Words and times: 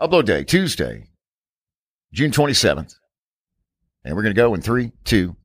Upload 0.00 0.24
day, 0.24 0.44
Tuesday, 0.44 1.08
June 2.14 2.30
27th. 2.30 2.94
And 4.02 4.16
we're 4.16 4.22
going 4.22 4.34
to 4.34 4.40
go 4.40 4.54
in 4.54 4.62
three, 4.62 4.92
two. 5.04 5.36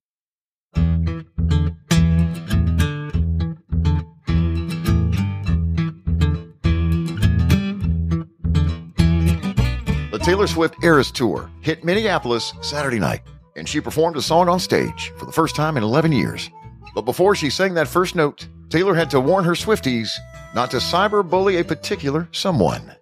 The 10.11 10.21
Taylor 10.23 10.47
Swift 10.47 10.81
Eras 10.81 11.11
Tour 11.11 11.51
hit 11.59 11.83
Minneapolis 11.83 12.53
Saturday 12.61 12.99
night, 12.99 13.23
and 13.57 13.67
she 13.67 13.81
performed 13.81 14.15
a 14.15 14.21
song 14.21 14.47
on 14.47 14.61
stage 14.61 15.11
for 15.17 15.25
the 15.25 15.33
first 15.33 15.57
time 15.57 15.75
in 15.75 15.83
11 15.83 16.13
years. 16.13 16.49
But 16.93 17.01
before 17.01 17.35
she 17.35 17.49
sang 17.49 17.73
that 17.73 17.89
first 17.89 18.15
note, 18.15 18.47
Taylor 18.69 18.95
had 18.95 19.09
to 19.09 19.19
warn 19.19 19.43
her 19.43 19.51
Swifties 19.51 20.11
not 20.53 20.71
to 20.71 20.77
cyberbully 20.77 21.59
a 21.59 21.65
particular 21.65 22.29
someone. 22.31 22.95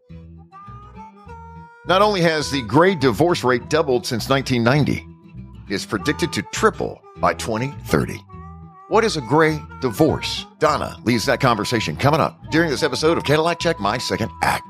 Not 1.85 2.01
only 2.01 2.21
has 2.21 2.49
the 2.49 2.61
gray 2.61 2.95
divorce 2.95 3.43
rate 3.43 3.69
doubled 3.69 4.05
since 4.05 4.29
1990, 4.29 5.05
it 5.67 5.73
is 5.73 5.85
predicted 5.85 6.31
to 6.31 6.41
triple 6.43 7.01
by 7.17 7.33
2030. 7.33 8.23
What 8.87 9.03
is 9.03 9.17
a 9.17 9.21
gray 9.21 9.61
divorce? 9.81 10.45
Donna 10.59 10.97
leads 11.03 11.25
that 11.25 11.41
conversation 11.41 11.97
coming 11.97 12.21
up 12.21 12.39
during 12.51 12.69
this 12.69 12.83
episode 12.83 13.17
of 13.17 13.25
Cadillac 13.25 13.59
Jack 13.59 13.81
My 13.81 13.97
Second 13.97 14.31
Act. 14.41 14.65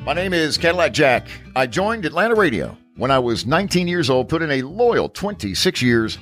My 0.00 0.14
name 0.14 0.32
is 0.32 0.58
Cadillac 0.58 0.92
Jack. 0.92 1.28
I 1.54 1.68
joined 1.68 2.06
Atlanta 2.06 2.34
Radio 2.34 2.76
when 2.96 3.12
I 3.12 3.20
was 3.20 3.46
19 3.46 3.86
years 3.86 4.10
old, 4.10 4.28
put 4.28 4.42
in 4.42 4.50
a 4.50 4.62
loyal 4.62 5.08
26 5.08 5.80
years. 5.80 6.18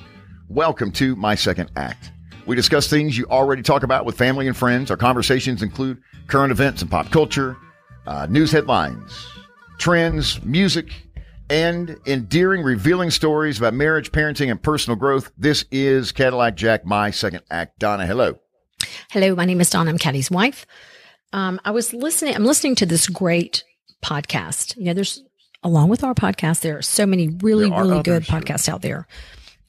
Welcome 0.49 0.91
to 0.91 1.15
My 1.15 1.33
Second 1.33 1.71
Act. 1.75 2.11
We 2.45 2.55
discuss 2.55 2.89
things 2.89 3.17
you 3.17 3.25
already 3.27 3.61
talk 3.61 3.83
about 3.83 4.05
with 4.05 4.17
family 4.17 4.47
and 4.47 4.57
friends. 4.57 4.91
Our 4.91 4.97
conversations 4.97 5.63
include 5.63 6.01
current 6.27 6.51
events 6.51 6.81
and 6.81 6.91
pop 6.91 7.09
culture, 7.09 7.55
uh, 8.05 8.27
news 8.29 8.51
headlines, 8.51 9.27
trends, 9.77 10.43
music, 10.43 10.91
and 11.49 11.97
endearing, 12.05 12.61
revealing 12.63 13.11
stories 13.11 13.59
about 13.59 13.73
marriage, 13.73 14.11
parenting, 14.11 14.51
and 14.51 14.61
personal 14.61 14.97
growth. 14.97 15.31
This 15.37 15.63
is 15.71 16.11
Cadillac 16.11 16.55
Jack, 16.55 16.85
my 16.85 17.11
second 17.11 17.43
act. 17.49 17.79
Donna, 17.79 18.05
hello. 18.05 18.37
Hello, 19.11 19.35
my 19.35 19.45
name 19.45 19.61
is 19.61 19.69
Donna. 19.69 19.89
I'm 19.89 19.97
Caddy's 19.97 20.29
wife. 20.29 20.65
Um, 21.31 21.61
I 21.63 21.71
was 21.71 21.93
listening. 21.93 22.35
I'm 22.35 22.45
listening 22.45 22.75
to 22.75 22.85
this 22.85 23.07
great 23.07 23.63
podcast. 24.03 24.75
You 24.75 24.85
know, 24.85 24.93
there's 24.93 25.23
along 25.63 25.89
with 25.89 26.03
our 26.03 26.13
podcast, 26.13 26.59
there 26.59 26.77
are 26.77 26.81
so 26.81 27.05
many 27.05 27.29
really, 27.29 27.71
are 27.71 27.83
really 27.83 28.03
good 28.03 28.25
sure. 28.25 28.39
podcasts 28.39 28.67
out 28.67 28.81
there. 28.81 29.07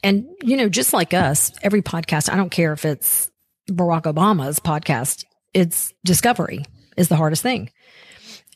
And 0.05 0.29
you 0.43 0.57
know, 0.57 0.69
just 0.69 0.93
like 0.93 1.15
us, 1.15 1.51
every 1.63 1.83
podcast. 1.83 2.31
I 2.31 2.37
don't 2.37 2.51
care 2.51 2.73
if 2.75 2.85
it's 2.85 3.31
Barack 3.71 4.03
Obama's 4.03 4.61
podcast. 4.61 5.25
It's 5.55 5.93
discovery 6.05 6.65
is 6.97 7.09
the 7.09 7.17
hardest 7.17 7.43
thing. 7.43 7.71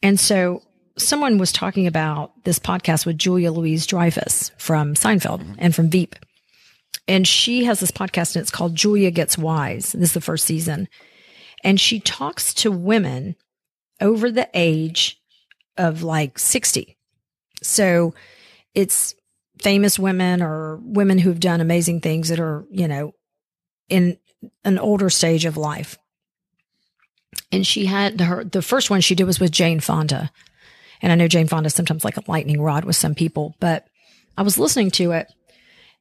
And 0.02 0.20
so 0.20 0.62
someone 0.98 1.38
was 1.38 1.50
talking 1.50 1.86
about 1.86 2.44
this 2.44 2.58
podcast 2.58 3.06
with 3.06 3.18
Julia 3.18 3.50
Louis 3.50 3.84
Dreyfus 3.86 4.50
from 4.58 4.94
Seinfeld 4.94 5.40
mm-hmm. 5.40 5.54
and 5.58 5.74
from 5.74 5.88
Veep. 5.88 6.16
And 7.08 7.26
she 7.26 7.64
has 7.64 7.80
this 7.80 7.90
podcast 7.90 8.36
and 8.36 8.42
it's 8.42 8.50
called 8.50 8.76
Julia 8.76 9.10
Gets 9.10 9.38
Wise. 9.38 9.92
This 9.92 10.10
is 10.10 10.12
the 10.12 10.20
first 10.20 10.44
season. 10.44 10.86
And 11.64 11.80
she 11.80 11.98
talks 11.98 12.52
to 12.54 12.70
women 12.70 13.36
over 14.00 14.30
the 14.30 14.48
age 14.52 15.18
of 15.78 16.02
like 16.02 16.38
60. 16.38 16.96
So 17.62 18.14
it's 18.74 19.14
famous 19.60 19.98
women 19.98 20.42
or 20.42 20.76
women 20.82 21.18
who've 21.18 21.40
done 21.40 21.60
amazing 21.60 22.00
things 22.00 22.28
that 22.28 22.40
are, 22.40 22.64
you 22.70 22.88
know, 22.88 23.12
in 23.88 24.18
an 24.64 24.78
older 24.78 25.10
stage 25.10 25.44
of 25.44 25.56
life. 25.56 25.98
And 27.50 27.66
she 27.66 27.86
had 27.86 28.20
her, 28.20 28.44
the 28.44 28.62
first 28.62 28.90
one 28.90 29.00
she 29.00 29.14
did 29.14 29.24
was 29.24 29.40
with 29.40 29.50
Jane 29.50 29.80
Fonda. 29.80 30.30
And 31.00 31.12
I 31.12 31.14
know 31.14 31.28
Jane 31.28 31.48
Fonda 31.48 31.70
sometimes 31.70 32.04
like 32.04 32.16
a 32.16 32.24
lightning 32.26 32.60
rod 32.60 32.84
with 32.84 32.96
some 32.96 33.14
people, 33.14 33.54
but 33.60 33.86
I 34.36 34.42
was 34.42 34.58
listening 34.58 34.90
to 34.92 35.12
it 35.12 35.32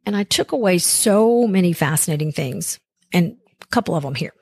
and 0.05 0.15
I 0.15 0.23
took 0.23 0.51
away 0.51 0.77
so 0.77 1.47
many 1.47 1.73
fascinating 1.73 2.31
things 2.31 2.79
and 3.13 3.37
a 3.61 3.65
couple 3.67 3.95
of 3.95 4.03
them 4.03 4.15
here. 4.15 4.33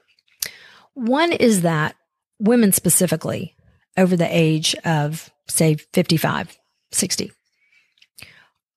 One 0.93 1.31
is 1.31 1.61
that 1.61 1.95
women 2.39 2.71
specifically 2.71 3.55
over 3.97 4.15
the 4.15 4.27
age 4.29 4.75
of 4.85 5.29
say 5.47 5.75
55, 5.75 6.57
60 6.91 7.31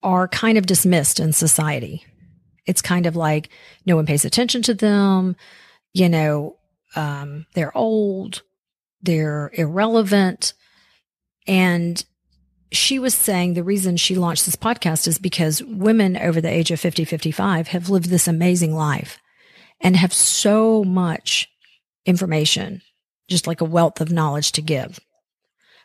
are 0.02 0.28
kind 0.28 0.58
of 0.58 0.66
dismissed 0.66 1.20
in 1.20 1.32
society. 1.32 2.04
It's 2.66 2.82
kind 2.82 3.06
of 3.06 3.16
like 3.16 3.48
no 3.86 3.96
one 3.96 4.06
pays 4.06 4.24
attention 4.24 4.62
to 4.62 4.74
them. 4.74 5.36
You 5.92 6.08
know, 6.08 6.58
um, 6.94 7.46
they're 7.54 7.76
old, 7.76 8.42
they're 9.02 9.50
irrelevant. 9.54 10.52
And 11.46 12.04
she 12.70 12.98
was 12.98 13.14
saying 13.14 13.54
the 13.54 13.64
reason 13.64 13.96
she 13.96 14.14
launched 14.14 14.44
this 14.44 14.56
podcast 14.56 15.08
is 15.08 15.18
because 15.18 15.62
women 15.62 16.16
over 16.16 16.40
the 16.40 16.52
age 16.52 16.70
of 16.70 16.78
50, 16.78 17.04
55 17.04 17.68
have 17.68 17.88
lived 17.88 18.10
this 18.10 18.28
amazing 18.28 18.74
life 18.74 19.18
and 19.80 19.96
have 19.96 20.12
so 20.12 20.84
much 20.84 21.48
information, 22.04 22.82
just 23.28 23.46
like 23.46 23.60
a 23.60 23.66
wealth 23.66 24.00
of 24.00 24.12
knowledge 24.12 24.52
to 24.52 24.62
give. 24.62 25.00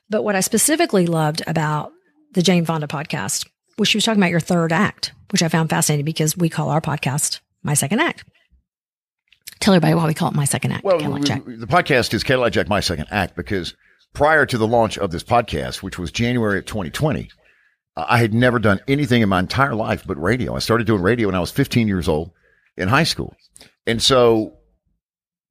But 0.09 0.24
what 0.24 0.35
I 0.35 0.41
specifically 0.41 1.07
loved 1.07 1.41
about 1.47 1.91
the 2.34 2.41
Jane 2.41 2.66
Fonda 2.66 2.88
podcast 2.88 3.47
was 3.78 3.88
she 3.88 3.97
was 3.97 4.06
talking 4.06 4.22
about 4.22 4.31
your 4.31 4.39
third 4.39 4.72
act, 4.72 5.13
which 5.31 5.41
I 5.44 5.47
found 5.47 5.69
fascinating 5.69 6.06
because 6.06 6.38
we 6.38 6.50
call 6.50 6.69
our 6.69 6.81
podcast 6.81 7.39
My 7.63 7.73
Second 7.73 8.00
Act. 8.00 8.23
Tell 9.59 9.73
everybody 9.73 9.95
why 9.95 10.07
we 10.07 10.13
call 10.13 10.29
it 10.29 10.35
My 10.35 10.45
Second 10.45 10.73
Act. 10.73 10.84
Well, 10.84 11.00
Cadillac 11.00 11.23
Jack. 11.23 11.45
the 11.45 11.67
podcast 11.67 12.13
is 12.13 12.23
Cadillac 12.23 12.53
Jack, 12.53 12.67
my 12.67 12.79
second 12.81 13.07
act, 13.12 13.35
because 13.35 13.73
prior 14.13 14.45
to 14.45 14.57
the 14.57 14.67
launch 14.67 14.97
of 14.97 15.12
this 15.12 15.23
podcast, 15.23 15.81
which 15.81 15.97
was 15.97 16.12
January 16.12 16.59
of 16.59 16.66
2020, 16.66 17.29
uh, 17.95 18.06
I 18.07 18.17
had 18.17 18.33
never 18.33 18.59
done 18.59 18.79
anything 18.88 19.22
in 19.22 19.29
my 19.29 19.39
entire 19.39 19.73
life 19.75 20.03
but 20.06 20.22
radio. 20.22 20.56
I 20.56 20.59
started 20.59 20.85
doing 20.85 21.01
radio 21.01 21.28
when 21.28 21.35
I 21.35 21.39
was 21.39 21.51
15 21.51 21.88
years 21.88 22.07
old 22.07 22.31
in 22.75 22.89
high 22.89 23.03
school. 23.06 23.35
And 23.88 24.01
so 24.01 24.57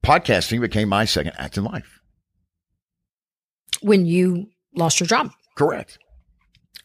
podcasting 0.05 0.61
became 0.61 0.89
my 0.89 1.05
second 1.05 1.33
act 1.37 1.57
in 1.57 1.63
life. 1.63 1.99
when 3.81 4.05
you 4.05 4.47
lost 4.75 4.99
your 4.99 5.07
job. 5.07 5.31
Correct. 5.57 5.97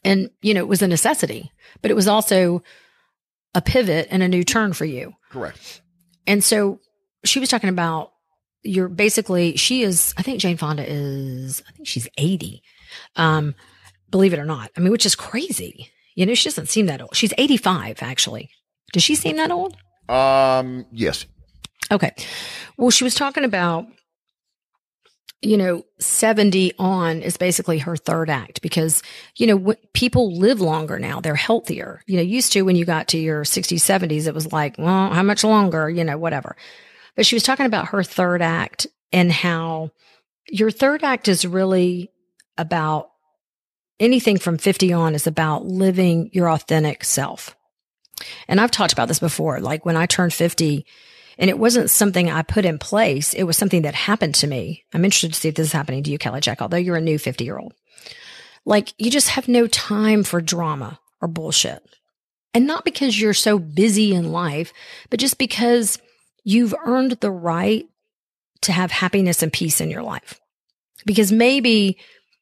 And, 0.05 0.31
you 0.41 0.55
know, 0.55 0.61
it 0.61 0.69
was 0.69 0.83
a 0.83 0.89
necessity, 0.89 1.51
but 1.83 1.91
it 1.91 1.95
was 1.95 2.09
also 2.09 2.63
a 3.55 3.63
pivot 3.63 4.09
and 4.11 4.23
a 4.23 4.29
new 4.29 4.45
turn 4.45 4.73
for 4.73 4.85
you. 4.85 5.15
Correct. 5.31 5.83
And 6.27 6.43
so 6.45 6.81
she 7.25 7.41
was 7.41 7.49
talking 7.49 7.71
about 7.71 8.13
you're 8.63 8.89
basically, 8.89 9.57
she 9.57 9.83
is, 9.83 10.15
I 10.17 10.23
think 10.23 10.41
Jane 10.41 10.57
Fonda 10.57 10.85
is, 10.87 11.63
I 11.69 11.73
think 11.73 11.87
she's 11.87 12.09
80. 12.19 12.63
Um, 13.17 13.55
believe 14.11 14.33
it 14.33 14.39
or 14.39 14.45
not. 14.45 14.71
I 14.77 14.81
mean, 14.81 14.93
which 14.93 15.07
is 15.07 15.15
crazy. 15.15 15.91
You 16.15 16.27
know, 16.27 16.35
she 16.35 16.49
doesn't 16.49 16.69
seem 16.69 16.87
that 16.87 17.01
old. 17.01 17.15
She's 17.15 17.33
85, 17.39 18.03
actually. 18.03 18.51
Does 18.93 19.03
she 19.03 19.15
seem 19.15 19.37
that 19.37 19.51
old? 19.51 19.77
Um, 20.09 20.87
yes. 20.91 21.27
Okay. 21.91 22.13
Well, 22.77 22.91
she 22.91 23.05
was 23.05 23.15
talking 23.15 23.45
about, 23.45 23.87
you 25.41 25.57
know, 25.57 25.85
70 26.01 26.73
on 26.79 27.23
is 27.23 27.37
basically 27.37 27.79
her 27.79 27.97
third 27.97 28.29
act 28.29 28.61
because, 28.61 29.03
you 29.37 29.47
know, 29.47 29.59
w- 29.59 29.79
people 29.93 30.37
live 30.37 30.61
longer 30.61 30.99
now. 30.99 31.21
They're 31.21 31.37
healthier. 31.37 32.03
You 32.07 32.17
know, 32.17 32.23
used 32.23 32.53
to 32.53 32.63
when 32.63 32.75
you 32.75 32.85
got 32.85 33.09
to 33.09 33.19
your 33.19 33.45
60s, 33.45 33.77
70s, 33.77 34.27
it 34.27 34.35
was 34.35 34.53
like, 34.53 34.77
well, 34.79 35.13
how 35.13 35.23
much 35.23 35.45
longer? 35.45 35.89
You 35.89 36.03
know, 36.03 36.19
whatever. 36.19 36.57
But 37.15 37.25
she 37.25 37.37
was 37.37 37.45
talking 37.45 37.67
about 37.67 37.89
her 37.89 38.03
third 38.03 38.43
act 38.43 38.89
and 39.13 39.31
how 39.31 39.91
your 40.49 40.71
third 40.71 41.05
act 41.05 41.29
is 41.29 41.45
really 41.45 42.11
about 42.57 43.11
anything 44.01 44.39
from 44.39 44.59
50 44.59 44.93
on 44.93 45.15
is 45.15 45.27
about 45.27 45.65
living 45.65 46.31
your 46.33 46.51
authentic 46.51 47.05
self. 47.05 47.57
And 48.49 48.61
I've 48.61 48.71
talked 48.73 48.93
about 48.93 49.09
this 49.09 49.21
before. 49.21 49.61
Like 49.61 49.87
when 49.87 49.97
I 49.97 50.07
turned 50.07 50.33
50, 50.33 50.85
and 51.39 51.49
it 51.49 51.59
wasn't 51.59 51.91
something 51.91 52.29
I 52.29 52.43
put 52.43 52.65
in 52.65 52.79
place. 52.79 53.33
It 53.33 53.45
was 53.45 53.57
something 53.57 53.83
that 53.83 53.95
happened 53.95 54.35
to 54.37 54.47
me. 54.47 54.85
I'm 54.93 55.05
interested 55.05 55.33
to 55.33 55.41
see 55.41 55.49
if 55.49 55.55
this 55.55 55.69
is 55.69 55.73
happening 55.73 56.03
to 56.03 56.11
you, 56.11 56.19
Kelly 56.19 56.41
Jack, 56.41 56.61
although 56.61 56.77
you're 56.77 56.97
a 56.97 57.01
new 57.01 57.19
50 57.19 57.45
year 57.45 57.59
old. 57.59 57.75
Like 58.65 58.93
you 58.99 59.11
just 59.11 59.31
have 59.31 59.47
no 59.49 59.67
time 59.69 60.25
for 60.25 60.41
drama 60.41 60.99
or 61.23 61.29
bullshit. 61.29 61.83
And 62.53 62.67
not 62.67 62.85
because 62.85 63.21
you're 63.21 63.35
so 63.35 63.59
busy 63.59 64.15
in 64.15 64.33
life, 64.33 64.73
but 65.11 65.21
just 65.21 65.39
because 65.39 65.99
you've 66.45 66.75
earned 66.85 67.13
the 67.13 67.31
right 67.31 67.87
to 68.63 68.73
have 68.73 68.91
happiness 68.91 69.43
and 69.43 69.53
peace 69.53 69.81
in 69.81 69.91
your 69.91 70.03
life. 70.03 70.41
Because 71.07 71.31
maybe 71.31 71.99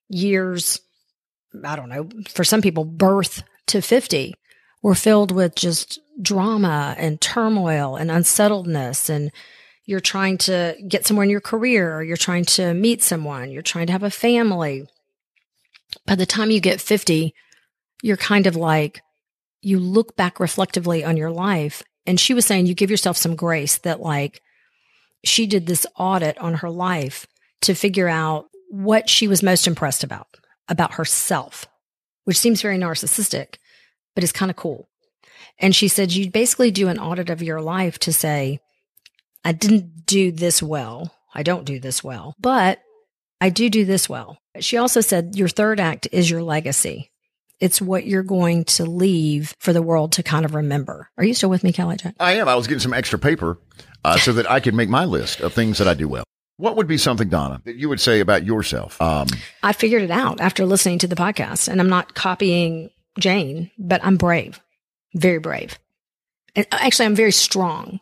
years, 0.09 0.81
I 1.65 1.76
don't 1.76 1.91
know, 1.91 2.09
for 2.29 2.44
some 2.44 2.62
people, 2.62 2.85
birth 2.85 3.43
to 3.67 3.82
50 3.82 4.35
were 4.82 4.94
filled 4.94 5.32
with 5.32 5.55
just 5.55 5.99
drama 6.21 6.95
and 6.99 7.21
turmoil 7.21 7.97
and 7.97 8.11
unsettledness 8.11 9.11
and 9.11 9.31
you're 9.85 10.01
trying 10.01 10.37
to 10.37 10.75
get 10.89 11.07
somewhere 11.07 11.25
in 11.25 11.31
your 11.31 11.41
career 11.41 11.95
or 11.95 12.03
you're 12.03 12.17
trying 12.17 12.45
to 12.45 12.73
meet 12.75 13.03
someone 13.03 13.51
you're 13.51 13.63
trying 13.63 13.87
to 13.87 13.93
have 13.93 14.03
a 14.03 14.11
family 14.11 14.87
by 16.07 16.15
the 16.15 16.27
time 16.27 16.51
you 16.51 16.61
get 16.61 16.81
50 16.81 17.35
you're 18.03 18.17
kind 18.17 18.47
of 18.47 18.57
like 18.57 19.01
you 19.61 19.79
look 19.79 20.17
back 20.17 20.41
reflectively 20.41 21.05
on 21.05 21.17
your 21.17 21.31
life 21.31 21.83
and 22.07 22.19
she 22.19 22.35
was 22.35 22.47
saying 22.47 22.67
you 22.67 22.75
give 22.75 22.91
yourself 22.91 23.17
some 23.17 23.37
grace 23.37 23.79
that 23.79 24.01
like 24.01 24.41
she 25.25 25.47
did 25.47 25.67
this 25.67 25.87
audit 25.99 26.39
on 26.39 26.55
her 26.55 26.71
life 26.71 27.27
to 27.62 27.75
figure 27.75 28.09
out 28.09 28.47
what 28.71 29.09
she 29.09 29.29
was 29.29 29.43
most 29.43 29.67
impressed 29.67 30.05
about, 30.05 30.29
about 30.69 30.95
herself, 30.95 31.67
which 32.25 32.39
seems 32.39 32.62
very 32.62 32.79
narcissistic, 32.79 33.57
but 34.15 34.25
is 34.25 34.33
kind 34.33 34.51
of 34.51 34.57
cool. 34.57 34.89
And 35.58 35.75
she 35.75 35.88
said, 35.88 36.12
you 36.12 36.31
basically 36.31 36.70
do 36.70 36.88
an 36.88 36.99
audit 36.99 37.31
of 37.31 37.43
your 37.43 37.61
life 37.61 37.99
to 38.00 38.12
say, 38.12 38.61
I 39.44 39.53
didn't 39.53 40.06
do 40.06 40.32
this 40.32 40.62
well. 40.62 41.14
I 41.35 41.43
don't 41.43 41.64
do 41.64 41.79
this 41.79 42.03
well, 42.03 42.35
but 42.38 42.81
I 43.41 43.50
do 43.50 43.69
do 43.70 43.85
this 43.85 44.08
well. 44.08 44.38
She 44.61 44.76
also 44.76 45.00
said, 45.00 45.37
your 45.37 45.49
third 45.49 45.81
act 45.81 46.08
is 46.12 46.31
your 46.31 46.43
legacy. 46.43 47.11
It's 47.58 47.81
what 47.81 48.06
you're 48.06 48.23
going 48.23 48.64
to 48.64 48.85
leave 48.85 49.55
for 49.61 49.73
the 49.73 49.82
world 49.82 50.12
to 50.12 50.23
kind 50.23 50.44
of 50.44 50.55
remember. 50.55 51.08
Are 51.17 51.25
you 51.25 51.32
still 51.32 51.49
with 51.49 51.64
me, 51.64 51.73
Kelly 51.73 51.97
Jack? 51.97 52.14
I 52.20 52.32
am. 52.32 52.49
I 52.49 52.55
was 52.55 52.67
getting 52.67 52.81
some 52.81 52.93
extra 52.93 53.19
paper 53.19 53.59
uh, 54.05 54.19
so 54.19 54.32
that 54.35 54.50
I 54.50 54.61
could 54.61 54.75
make 54.75 54.88
my 54.88 55.05
list 55.05 55.41
of 55.41 55.55
things 55.55 55.79
that 55.79 55.88
I 55.88 55.94
do 55.94 56.09
well. 56.09 56.25
What 56.59 56.76
would 56.76 56.87
be 56.87 56.99
something, 56.99 57.29
Donna, 57.29 57.61
that 57.64 57.76
you 57.76 57.88
would 57.88 58.00
say 58.00 58.20
about 58.20 58.44
yourself? 58.44 59.00
Um, 59.00 59.29
I 59.62 59.73
figured 59.73 60.02
it 60.02 60.11
out 60.11 60.41
after 60.41 60.64
listening 60.64 60.99
to 61.00 61.06
the 61.06 61.17
podcast, 61.17 61.69
and 61.69 61.81
I'm 61.81 61.88
not 61.91 62.14
copying 62.14 62.91
Jane, 63.19 63.70
but 63.79 64.02
I'm 64.05 64.17
brave, 64.17 64.61
very 65.17 65.39
brave. 65.39 65.79
And 66.55 66.67
actually, 66.71 67.07
I'm 67.07 67.15
very 67.17 67.33
strong. 67.33 67.99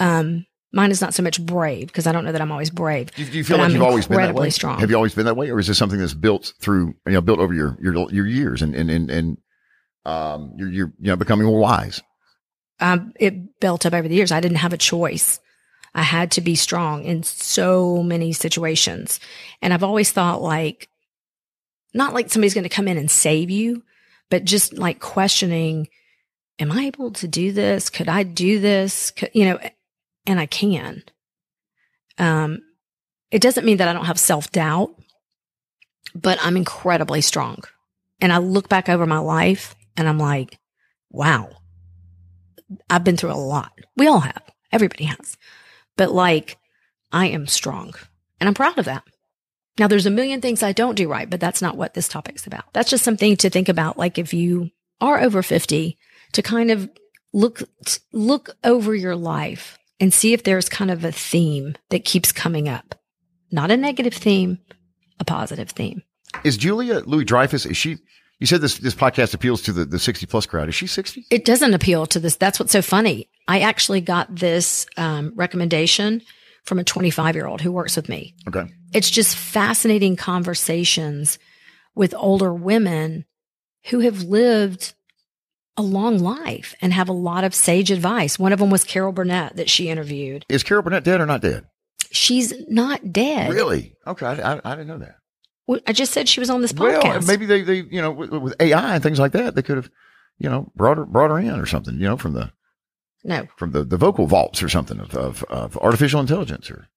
Um, 0.00 0.46
mine 0.72 0.90
is 0.90 1.00
not 1.00 1.14
so 1.14 1.22
much 1.22 1.44
brave 1.44 1.88
because 1.88 2.06
I 2.06 2.12
don't 2.12 2.24
know 2.24 2.32
that 2.32 2.40
I'm 2.40 2.52
always 2.52 2.70
brave. 2.70 3.10
do, 3.14 3.22
you- 3.24 3.30
do 3.30 3.38
you 3.38 3.44
feel 3.44 3.58
like 3.58 3.66
I'm 3.66 3.72
you've 3.72 3.82
always 3.82 4.06
been 4.06 4.16
that 4.18 4.34
way? 4.34 4.50
strong. 4.50 4.78
Have 4.80 4.90
you 4.90 4.96
always 4.96 5.14
been 5.14 5.26
that 5.26 5.36
way, 5.36 5.50
or 5.50 5.58
is 5.58 5.66
this 5.66 5.78
something 5.78 5.98
that's 5.98 6.14
built 6.14 6.54
through 6.60 6.94
you 7.06 7.12
know 7.12 7.20
built 7.20 7.38
over 7.40 7.52
your 7.54 7.76
your 7.80 8.10
your 8.12 8.26
years 8.26 8.62
and 8.62 8.74
and 8.74 8.90
and, 8.90 9.10
and 9.10 9.38
um 10.04 10.52
you're, 10.56 10.68
you're 10.70 10.92
you 10.98 11.08
know 11.08 11.16
becoming 11.16 11.46
more 11.46 11.58
wise? 11.60 12.00
um, 12.80 13.12
it 13.18 13.58
built 13.60 13.84
up 13.86 13.92
over 13.92 14.06
the 14.06 14.14
years. 14.14 14.30
I 14.30 14.38
didn't 14.40 14.58
have 14.58 14.72
a 14.72 14.76
choice. 14.78 15.40
I 15.96 16.02
had 16.02 16.30
to 16.32 16.40
be 16.40 16.54
strong 16.54 17.02
in 17.02 17.24
so 17.24 18.04
many 18.04 18.32
situations. 18.32 19.18
And 19.60 19.74
I've 19.74 19.82
always 19.82 20.12
thought 20.12 20.40
like, 20.42 20.88
not 21.92 22.14
like 22.14 22.30
somebody's 22.30 22.54
going 22.54 22.62
to 22.62 22.68
come 22.68 22.86
in 22.86 22.96
and 22.96 23.10
save 23.10 23.50
you, 23.50 23.82
but 24.30 24.44
just 24.44 24.78
like 24.78 25.00
questioning, 25.00 25.88
am 26.58 26.72
I 26.72 26.84
able 26.84 27.12
to 27.12 27.28
do 27.28 27.52
this? 27.52 27.90
Could 27.90 28.08
I 28.08 28.22
do 28.22 28.60
this? 28.60 29.10
Could, 29.10 29.30
you 29.32 29.44
know, 29.44 29.58
and 30.26 30.40
I 30.40 30.46
can. 30.46 31.02
Um, 32.18 32.62
it 33.30 33.42
doesn't 33.42 33.64
mean 33.64 33.76
that 33.78 33.88
I 33.88 33.92
don't 33.92 34.06
have 34.06 34.18
self 34.18 34.50
doubt, 34.50 34.94
but 36.14 36.38
I'm 36.42 36.56
incredibly 36.56 37.20
strong. 37.20 37.62
And 38.20 38.32
I 38.32 38.38
look 38.38 38.68
back 38.68 38.88
over 38.88 39.06
my 39.06 39.18
life 39.18 39.76
and 39.96 40.08
I'm 40.08 40.18
like, 40.18 40.58
wow, 41.10 41.50
I've 42.90 43.04
been 43.04 43.16
through 43.16 43.32
a 43.32 43.34
lot. 43.34 43.72
We 43.96 44.08
all 44.08 44.20
have. 44.20 44.42
Everybody 44.72 45.04
has. 45.04 45.36
But 45.96 46.10
like, 46.10 46.58
I 47.12 47.26
am 47.26 47.46
strong 47.46 47.94
and 48.40 48.48
I'm 48.48 48.54
proud 48.54 48.78
of 48.78 48.84
that. 48.86 49.04
Now 49.78 49.86
there's 49.86 50.06
a 50.06 50.10
million 50.10 50.40
things 50.40 50.62
I 50.62 50.72
don't 50.72 50.96
do 50.96 51.08
right, 51.08 51.30
but 51.30 51.40
that's 51.40 51.62
not 51.62 51.76
what 51.76 51.94
this 51.94 52.08
topic's 52.08 52.46
about. 52.46 52.64
That's 52.72 52.90
just 52.90 53.04
something 53.04 53.36
to 53.36 53.50
think 53.50 53.68
about. 53.68 53.96
Like 53.96 54.18
if 54.18 54.34
you 54.34 54.70
are 55.00 55.20
over 55.20 55.42
50 55.42 55.96
to 56.32 56.42
kind 56.42 56.70
of 56.70 56.88
look, 57.32 57.62
look 58.12 58.50
over 58.64 58.94
your 58.94 59.16
life 59.16 59.78
and 60.00 60.12
see 60.12 60.32
if 60.32 60.44
there's 60.44 60.68
kind 60.68 60.90
of 60.90 61.04
a 61.04 61.12
theme 61.12 61.74
that 61.90 62.04
keeps 62.04 62.32
coming 62.32 62.68
up. 62.68 62.94
Not 63.50 63.70
a 63.70 63.76
negative 63.76 64.14
theme, 64.14 64.58
a 65.18 65.24
positive 65.24 65.70
theme. 65.70 66.02
Is 66.44 66.56
Julia 66.56 67.00
Louis 67.06 67.24
Dreyfus? 67.24 67.64
Is 67.66 67.76
she? 67.76 67.96
You 68.38 68.46
said 68.46 68.60
this 68.60 68.78
this 68.78 68.94
podcast 68.94 69.34
appeals 69.34 69.62
to 69.62 69.72
the 69.72 69.86
the 69.86 69.98
sixty 69.98 70.26
plus 70.26 70.44
crowd. 70.44 70.68
Is 70.68 70.74
she 70.74 70.86
sixty? 70.86 71.26
It 71.30 71.46
doesn't 71.46 71.72
appeal 71.72 72.06
to 72.06 72.20
this. 72.20 72.36
That's 72.36 72.60
what's 72.60 72.72
so 72.72 72.82
funny. 72.82 73.28
I 73.48 73.60
actually 73.60 74.02
got 74.02 74.32
this 74.32 74.86
um, 74.98 75.32
recommendation 75.34 76.20
from 76.64 76.78
a 76.78 76.84
25 76.84 77.34
year 77.34 77.46
old 77.46 77.62
who 77.62 77.72
works 77.72 77.96
with 77.96 78.10
me. 78.10 78.34
Okay. 78.46 78.66
It's 78.92 79.10
just 79.10 79.36
fascinating 79.36 80.16
conversations 80.16 81.38
with 81.94 82.14
older 82.14 82.52
women 82.52 83.24
who 83.86 84.00
have 84.00 84.22
lived 84.22 84.92
a 85.78 85.82
long 85.82 86.18
life 86.18 86.74
and 86.80 86.92
have 86.92 87.08
a 87.08 87.12
lot 87.12 87.44
of 87.44 87.54
sage 87.54 87.90
advice. 87.90 88.38
One 88.38 88.52
of 88.52 88.58
them 88.58 88.70
was 88.70 88.84
Carol 88.84 89.12
Burnett 89.12 89.56
that 89.56 89.70
she 89.70 89.88
interviewed. 89.88 90.44
Is 90.48 90.62
Carol 90.62 90.82
Burnett 90.82 91.04
dead 91.04 91.20
or 91.20 91.26
not 91.26 91.40
dead? 91.40 91.66
She's 92.10 92.52
not 92.68 93.12
dead. 93.12 93.50
Really? 93.50 93.94
Okay, 94.06 94.26
I, 94.26 94.54
I, 94.54 94.60
I 94.64 94.70
didn't 94.74 94.88
know 94.88 94.98
that. 94.98 95.16
Well, 95.66 95.80
I 95.86 95.92
just 95.92 96.12
said 96.12 96.28
she 96.28 96.40
was 96.40 96.50
on 96.50 96.62
this 96.62 96.72
podcast. 96.72 97.04
Well, 97.04 97.22
maybe 97.22 97.46
they, 97.46 97.62
they 97.62 97.76
you 97.90 98.00
know 98.00 98.10
with, 98.10 98.30
with 98.30 98.54
AI 98.60 98.94
and 98.94 99.02
things 99.02 99.18
like 99.18 99.32
that, 99.32 99.54
they 99.54 99.62
could 99.62 99.76
have 99.76 99.90
you 100.38 100.48
know 100.48 100.72
brought 100.74 100.96
her 100.96 101.04
brought 101.04 101.30
her 101.30 101.38
in 101.38 101.60
or 101.60 101.66
something. 101.66 101.94
You 101.94 102.08
know 102.08 102.16
from 102.16 102.32
the 102.32 102.50
no, 103.24 103.46
from 103.56 103.72
the, 103.72 103.84
the 103.84 103.96
vocal 103.98 104.26
vaults 104.26 104.62
or 104.62 104.68
something 104.68 104.98
of, 104.98 105.14
of, 105.14 105.44
of 105.44 105.76
artificial 105.78 106.20
intelligence 106.20 106.70
or 106.70 106.88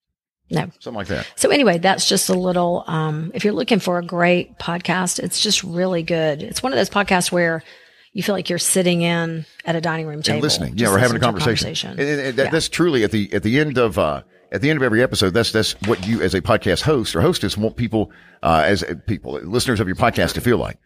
no. 0.49 0.71
something 0.79 0.93
like 0.93 1.07
that. 1.07 1.27
So 1.35 1.49
anyway, 1.49 1.77
that's 1.77 2.07
just 2.07 2.29
a 2.29 2.33
little. 2.33 2.85
Um, 2.87 3.31
if 3.33 3.43
you're 3.43 3.53
looking 3.53 3.79
for 3.79 3.97
a 3.97 4.05
great 4.05 4.57
podcast, 4.57 5.19
it's 5.19 5.41
just 5.41 5.63
really 5.63 6.03
good. 6.03 6.41
It's 6.41 6.63
one 6.63 6.71
of 6.71 6.77
those 6.77 6.89
podcasts 6.89 7.31
where 7.31 7.63
you 8.13 8.23
feel 8.23 8.35
like 8.35 8.49
you're 8.49 8.59
sitting 8.59 9.01
in 9.01 9.45
at 9.65 9.75
a 9.75 9.81
dining 9.81 10.05
room 10.07 10.21
table, 10.21 10.35
and 10.35 10.43
listening. 10.43 10.73
Yeah, 10.77 10.89
we're 10.89 10.99
having 10.99 11.17
a 11.17 11.19
to 11.19 11.25
conversation. 11.25 11.91
And, 11.91 11.99
and- 11.99 12.19
and 12.21 12.37
that, 12.37 12.43
Yeah. 12.45 12.49
That's 12.51 12.69
truly 12.69 13.03
at 13.03 13.11
the 13.11 13.31
at 13.33 13.43
the 13.43 13.59
end 13.59 13.77
of 13.77 13.97
uh, 13.97 14.23
at 14.51 14.61
the 14.61 14.69
end 14.69 14.77
of 14.77 14.83
every 14.83 15.01
episode. 15.01 15.33
That's 15.33 15.51
that's 15.51 15.73
what 15.85 16.05
you 16.07 16.21
as 16.21 16.33
a 16.33 16.41
podcast 16.41 16.81
host 16.81 17.15
or 17.15 17.21
hostess 17.21 17.57
want 17.57 17.75
people 17.77 18.11
uh, 18.43 18.63
as 18.65 18.83
people 19.07 19.33
listeners 19.43 19.79
of 19.79 19.87
your 19.87 19.95
podcast 19.95 20.33
to 20.33 20.41
feel 20.41 20.57
like. 20.57 20.77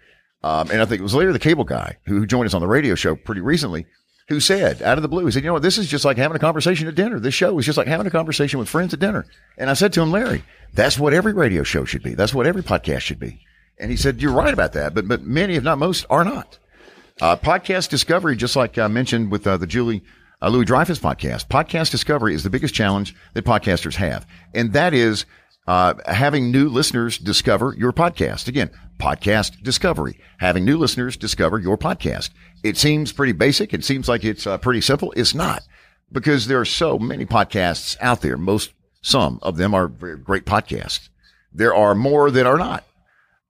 Um, 0.43 0.69
and 0.69 0.81
I 0.81 0.85
think 0.85 0.99
it 0.99 1.03
was 1.03 1.15
Larry 1.15 1.33
the 1.33 1.39
Cable 1.39 1.63
Guy 1.63 1.97
who, 2.05 2.19
who 2.19 2.27
joined 2.27 2.45
us 2.45 2.53
on 2.53 2.61
the 2.61 2.67
radio 2.67 2.93
show 2.95 3.15
pretty 3.15 3.41
recently. 3.41 3.85
Who 4.27 4.39
said 4.39 4.81
out 4.81 4.97
of 4.97 5.01
the 5.03 5.07
blue? 5.07 5.25
He 5.25 5.31
said, 5.31 5.43
"You 5.43 5.49
know 5.49 5.53
what? 5.53 5.61
This 5.61 5.77
is 5.77 5.87
just 5.87 6.03
like 6.05 6.17
having 6.17 6.35
a 6.35 6.39
conversation 6.39 6.87
at 6.87 6.95
dinner. 6.95 7.19
This 7.19 7.33
show 7.35 7.57
is 7.59 7.65
just 7.65 7.77
like 7.77 7.85
having 7.87 8.07
a 8.07 8.11
conversation 8.11 8.57
with 8.59 8.67
friends 8.69 8.91
at 8.93 8.99
dinner." 8.99 9.25
And 9.57 9.69
I 9.69 9.73
said 9.73 9.93
to 9.93 10.01
him, 10.01 10.11
"Larry, 10.11 10.43
that's 10.73 10.97
what 10.97 11.13
every 11.13 11.33
radio 11.33 11.61
show 11.63 11.85
should 11.85 12.01
be. 12.01 12.15
That's 12.15 12.33
what 12.33 12.47
every 12.47 12.63
podcast 12.63 13.01
should 13.01 13.19
be." 13.19 13.39
And 13.79 13.91
he 13.91 13.97
said, 13.97 14.21
"You're 14.21 14.31
right 14.33 14.53
about 14.53 14.73
that, 14.73 14.95
but 14.95 15.07
but 15.07 15.21
many, 15.23 15.55
if 15.55 15.63
not 15.63 15.77
most, 15.77 16.05
are 16.09 16.23
not." 16.23 16.57
Uh, 17.21 17.37
podcast 17.37 17.87
discovery, 17.89 18.35
just 18.35 18.57
like 18.57 18.77
I 18.77 18.87
mentioned 18.87 19.31
with 19.31 19.47
uh, 19.47 19.55
the 19.55 19.67
Julie 19.67 20.03
uh, 20.41 20.49
Louis 20.49 20.65
Dreyfus 20.65 20.99
podcast, 20.99 21.47
podcast 21.47 21.89
discovery 21.89 22.33
is 22.33 22.43
the 22.43 22.49
biggest 22.49 22.73
challenge 22.73 23.15
that 23.33 23.45
podcasters 23.45 23.95
have, 23.95 24.27
and 24.53 24.73
that 24.73 24.93
is 24.93 25.25
uh, 25.65 25.93
having 26.07 26.51
new 26.51 26.67
listeners 26.67 27.17
discover 27.17 27.73
your 27.77 27.93
podcast. 27.93 28.49
Again, 28.49 28.69
podcast 28.99 29.63
discovery, 29.63 30.19
having 30.39 30.65
new 30.65 30.77
listeners 30.77 31.15
discover 31.15 31.57
your 31.57 31.77
podcast. 31.77 32.31
It 32.65 32.75
seems 32.75 33.13
pretty 33.13 33.31
basic. 33.31 33.73
It 33.73 33.85
seems 33.85 34.09
like 34.09 34.25
it's 34.25 34.45
uh, 34.45 34.57
pretty 34.57 34.81
simple. 34.81 35.13
It's 35.15 35.33
not 35.33 35.63
because 36.11 36.47
there 36.47 36.59
are 36.59 36.65
so 36.65 36.99
many 36.99 37.25
podcasts 37.25 37.95
out 38.01 38.19
there. 38.19 38.37
Most, 38.37 38.73
some 39.01 39.39
of 39.41 39.55
them 39.55 39.73
are 39.73 39.87
great 39.87 40.45
podcasts. 40.45 41.07
There 41.53 41.73
are 41.73 41.95
more 41.95 42.29
that 42.29 42.45
are 42.45 42.57
not 42.57 42.83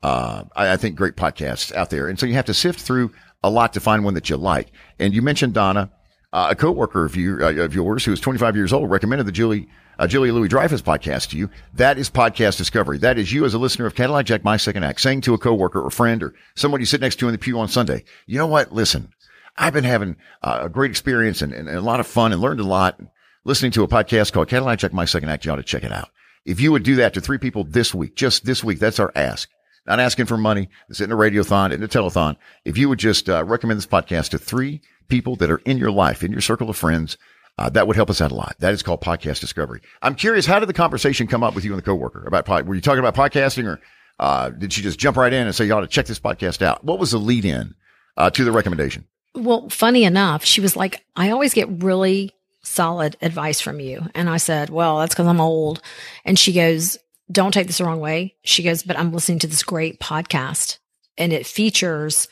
uh, 0.06 0.44
I, 0.56 0.74
I 0.74 0.78
think 0.78 0.96
great 0.96 1.16
podcasts 1.16 1.74
out 1.74 1.90
there. 1.90 2.08
And 2.08 2.20
so 2.20 2.28
you 2.28 2.36
have 2.36 2.46
to 2.46 2.54
sift 2.54 2.80
through 2.80 3.12
a 3.44 3.50
lot 3.50 3.74
to 3.74 3.80
find 3.80 4.06
one 4.06 4.14
that 4.14 4.30
you 4.30 4.38
like. 4.38 4.72
And 5.00 5.16
you 5.16 5.24
mentioned 5.24 5.56
Donna, 5.56 5.90
uh, 6.32 6.50
a 6.52 6.56
coworker 6.56 7.06
of 7.06 7.16
you, 7.16 7.40
uh, 7.42 7.64
of 7.64 7.74
yours 7.74 8.06
who 8.06 8.14
is 8.14 8.20
25 8.20 8.56
years 8.56 8.72
old 8.72 8.92
recommended 8.92 9.26
the 9.26 9.32
Julie, 9.32 9.68
uh, 9.98 10.06
Julia 10.06 10.32
Louis 10.32 10.48
Dreyfus 10.48 10.84
podcast 10.84 11.30
to 11.30 11.38
you. 11.38 11.50
That 11.74 11.98
is 11.98 12.12
podcast 12.12 12.58
discovery. 12.58 13.00
That 13.00 13.18
is 13.18 13.34
you 13.34 13.46
as 13.46 13.56
a 13.56 13.58
listener 13.58 13.88
of 13.88 13.96
Cadillac 13.96 14.28
Jack, 14.28 14.44
My 14.44 14.58
Second 14.58 14.84
Act, 14.84 15.02
saying 15.02 15.22
to 15.22 15.34
a 15.34 15.40
coworker 15.40 15.82
or 15.82 15.90
friend 15.90 16.22
or 16.22 16.36
someone 16.56 16.82
you 16.82 16.86
sit 16.86 17.02
next 17.02 17.16
to 17.16 17.28
in 17.28 17.32
the 17.32 17.40
pew 17.40 17.58
on 17.58 17.68
Sunday, 17.68 18.04
you 18.28 18.38
know 18.38 18.46
what? 18.46 18.72
Listen, 18.72 19.10
I've 19.58 19.74
been 19.74 19.84
having 19.86 20.18
uh, 20.44 20.60
a 20.62 20.70
great 20.70 20.92
experience 20.92 21.42
and, 21.42 21.52
and, 21.52 21.68
and 21.68 21.80
a 21.80 21.82
lot 21.82 22.00
of 22.00 22.06
fun 22.06 22.32
and 22.32 22.40
learned 22.40 22.60
a 22.60 22.64
lot 22.64 23.02
listening 23.44 23.72
to 23.72 23.84
a 23.84 23.88
podcast 23.88 24.34
called 24.34 24.50
Cadillac 24.50 24.78
Jack, 24.78 24.94
My 24.94 25.06
Second 25.06 25.30
Act. 25.30 25.46
You 25.46 25.52
ought 25.52 25.56
to 25.56 25.64
check 25.64 25.84
it 25.84 25.92
out. 25.92 26.10
If 26.46 26.60
you 26.62 26.72
would 26.72 26.84
do 26.84 26.98
that 26.98 27.16
to 27.16 27.22
three 27.22 27.40
people 27.40 27.64
this 27.64 27.92
week, 27.96 28.16
just 28.16 28.46
this 28.46 28.64
week, 28.64 28.78
that's 28.78 29.00
our 29.00 29.12
ask. 29.16 29.50
Not 29.86 30.00
asking 30.00 30.26
for 30.26 30.38
money. 30.38 30.70
It's 30.90 31.00
in 31.00 31.12
a 31.12 31.16
radiothon, 31.16 31.72
in 31.72 31.84
a 31.84 31.88
telethon. 31.88 32.38
If 32.64 32.78
you 32.78 32.90
would 32.90 33.00
just 33.00 33.30
uh, 33.30 33.44
recommend 33.44 33.78
this 33.78 33.86
podcast 33.86 34.30
to 34.30 34.38
three 34.38 34.82
people 35.08 35.36
that 35.38 35.52
are 35.52 35.60
in 35.60 35.78
your 35.78 35.92
life, 35.92 36.24
in 36.24 36.32
your 36.32 36.42
circle 36.42 36.70
of 36.70 36.78
friends, 36.78 37.18
uh, 37.58 37.70
that 37.70 37.88
would 37.88 37.96
help 37.96 38.10
us 38.10 38.20
out 38.20 38.32
a 38.32 38.36
lot. 38.36 38.56
That 38.60 38.74
is 38.74 38.84
called 38.84 39.02
podcast 39.02 39.40
discovery. 39.40 39.82
I'm 40.02 40.16
curious, 40.16 40.46
how 40.46 40.60
did 40.60 40.70
the 40.70 40.74
conversation 40.74 41.28
come 41.28 41.44
up 41.44 41.56
with 41.56 41.64
you 41.64 41.72
and 41.72 41.78
the 41.78 41.86
coworker 41.86 42.26
about 42.26 42.46
pod? 42.46 42.68
Were 42.68 42.76
you 42.76 42.82
talking 42.82 43.00
about 43.04 43.16
podcasting 43.16 43.66
or 43.66 43.80
uh, 44.20 44.50
did 44.50 44.74
she 44.74 44.82
just 44.82 45.00
jump 45.00 45.18
right 45.18 45.32
in 45.32 45.46
and 45.46 45.56
say, 45.56 45.66
you 45.66 45.74
ought 45.74 45.82
to 45.82 45.88
check 45.88 46.06
this 46.06 46.20
podcast 46.20 46.62
out? 46.62 46.84
What 46.84 47.00
was 47.00 47.12
the 47.12 47.18
lead 47.18 47.46
in 47.46 47.76
uh, 48.18 48.30
to 48.32 48.44
the 48.44 48.52
recommendation? 48.52 49.06
Well, 49.36 49.70
funny 49.70 50.04
enough, 50.04 50.46
she 50.46 50.62
was 50.62 50.76
like, 50.76 51.06
I 51.16 51.32
always 51.32 51.54
get 51.54 51.84
really 51.84 52.34
solid 52.64 53.16
advice 53.22 53.62
from 53.62 53.80
you. 53.80 54.08
And 54.16 54.30
I 54.30 54.38
said, 54.38 54.70
Well, 54.70 55.00
that's 55.00 55.14
because 55.14 55.28
I'm 55.28 55.42
old. 55.42 55.82
And 56.24 56.40
she 56.40 56.54
goes, 56.54 56.98
Don't 57.32 57.54
take 57.54 57.68
this 57.68 57.80
the 57.80 57.86
wrong 57.86 58.00
way. 58.00 58.36
She 58.44 58.64
goes, 58.64 58.84
But 58.84 58.98
I'm 58.98 59.12
listening 59.12 59.40
to 59.40 59.48
this 59.48 59.64
great 59.64 60.00
podcast 60.00 60.78
and 61.18 61.34
it 61.34 61.46
features 61.46 62.28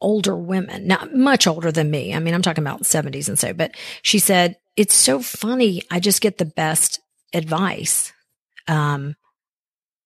older 0.00 0.36
women, 0.36 0.86
not 0.86 1.14
much 1.14 1.46
older 1.46 1.70
than 1.70 1.90
me. 1.90 2.14
I 2.14 2.20
mean, 2.20 2.34
I'm 2.34 2.42
talking 2.42 2.64
about 2.64 2.82
70s 2.82 3.28
and 3.28 3.38
so, 3.38 3.52
but 3.52 3.72
she 4.02 4.18
said, 4.18 4.56
It's 4.76 4.94
so 4.94 5.20
funny. 5.20 5.82
I 5.90 6.00
just 6.00 6.20
get 6.20 6.38
the 6.38 6.44
best 6.44 7.00
advice 7.32 8.12
um, 8.68 9.16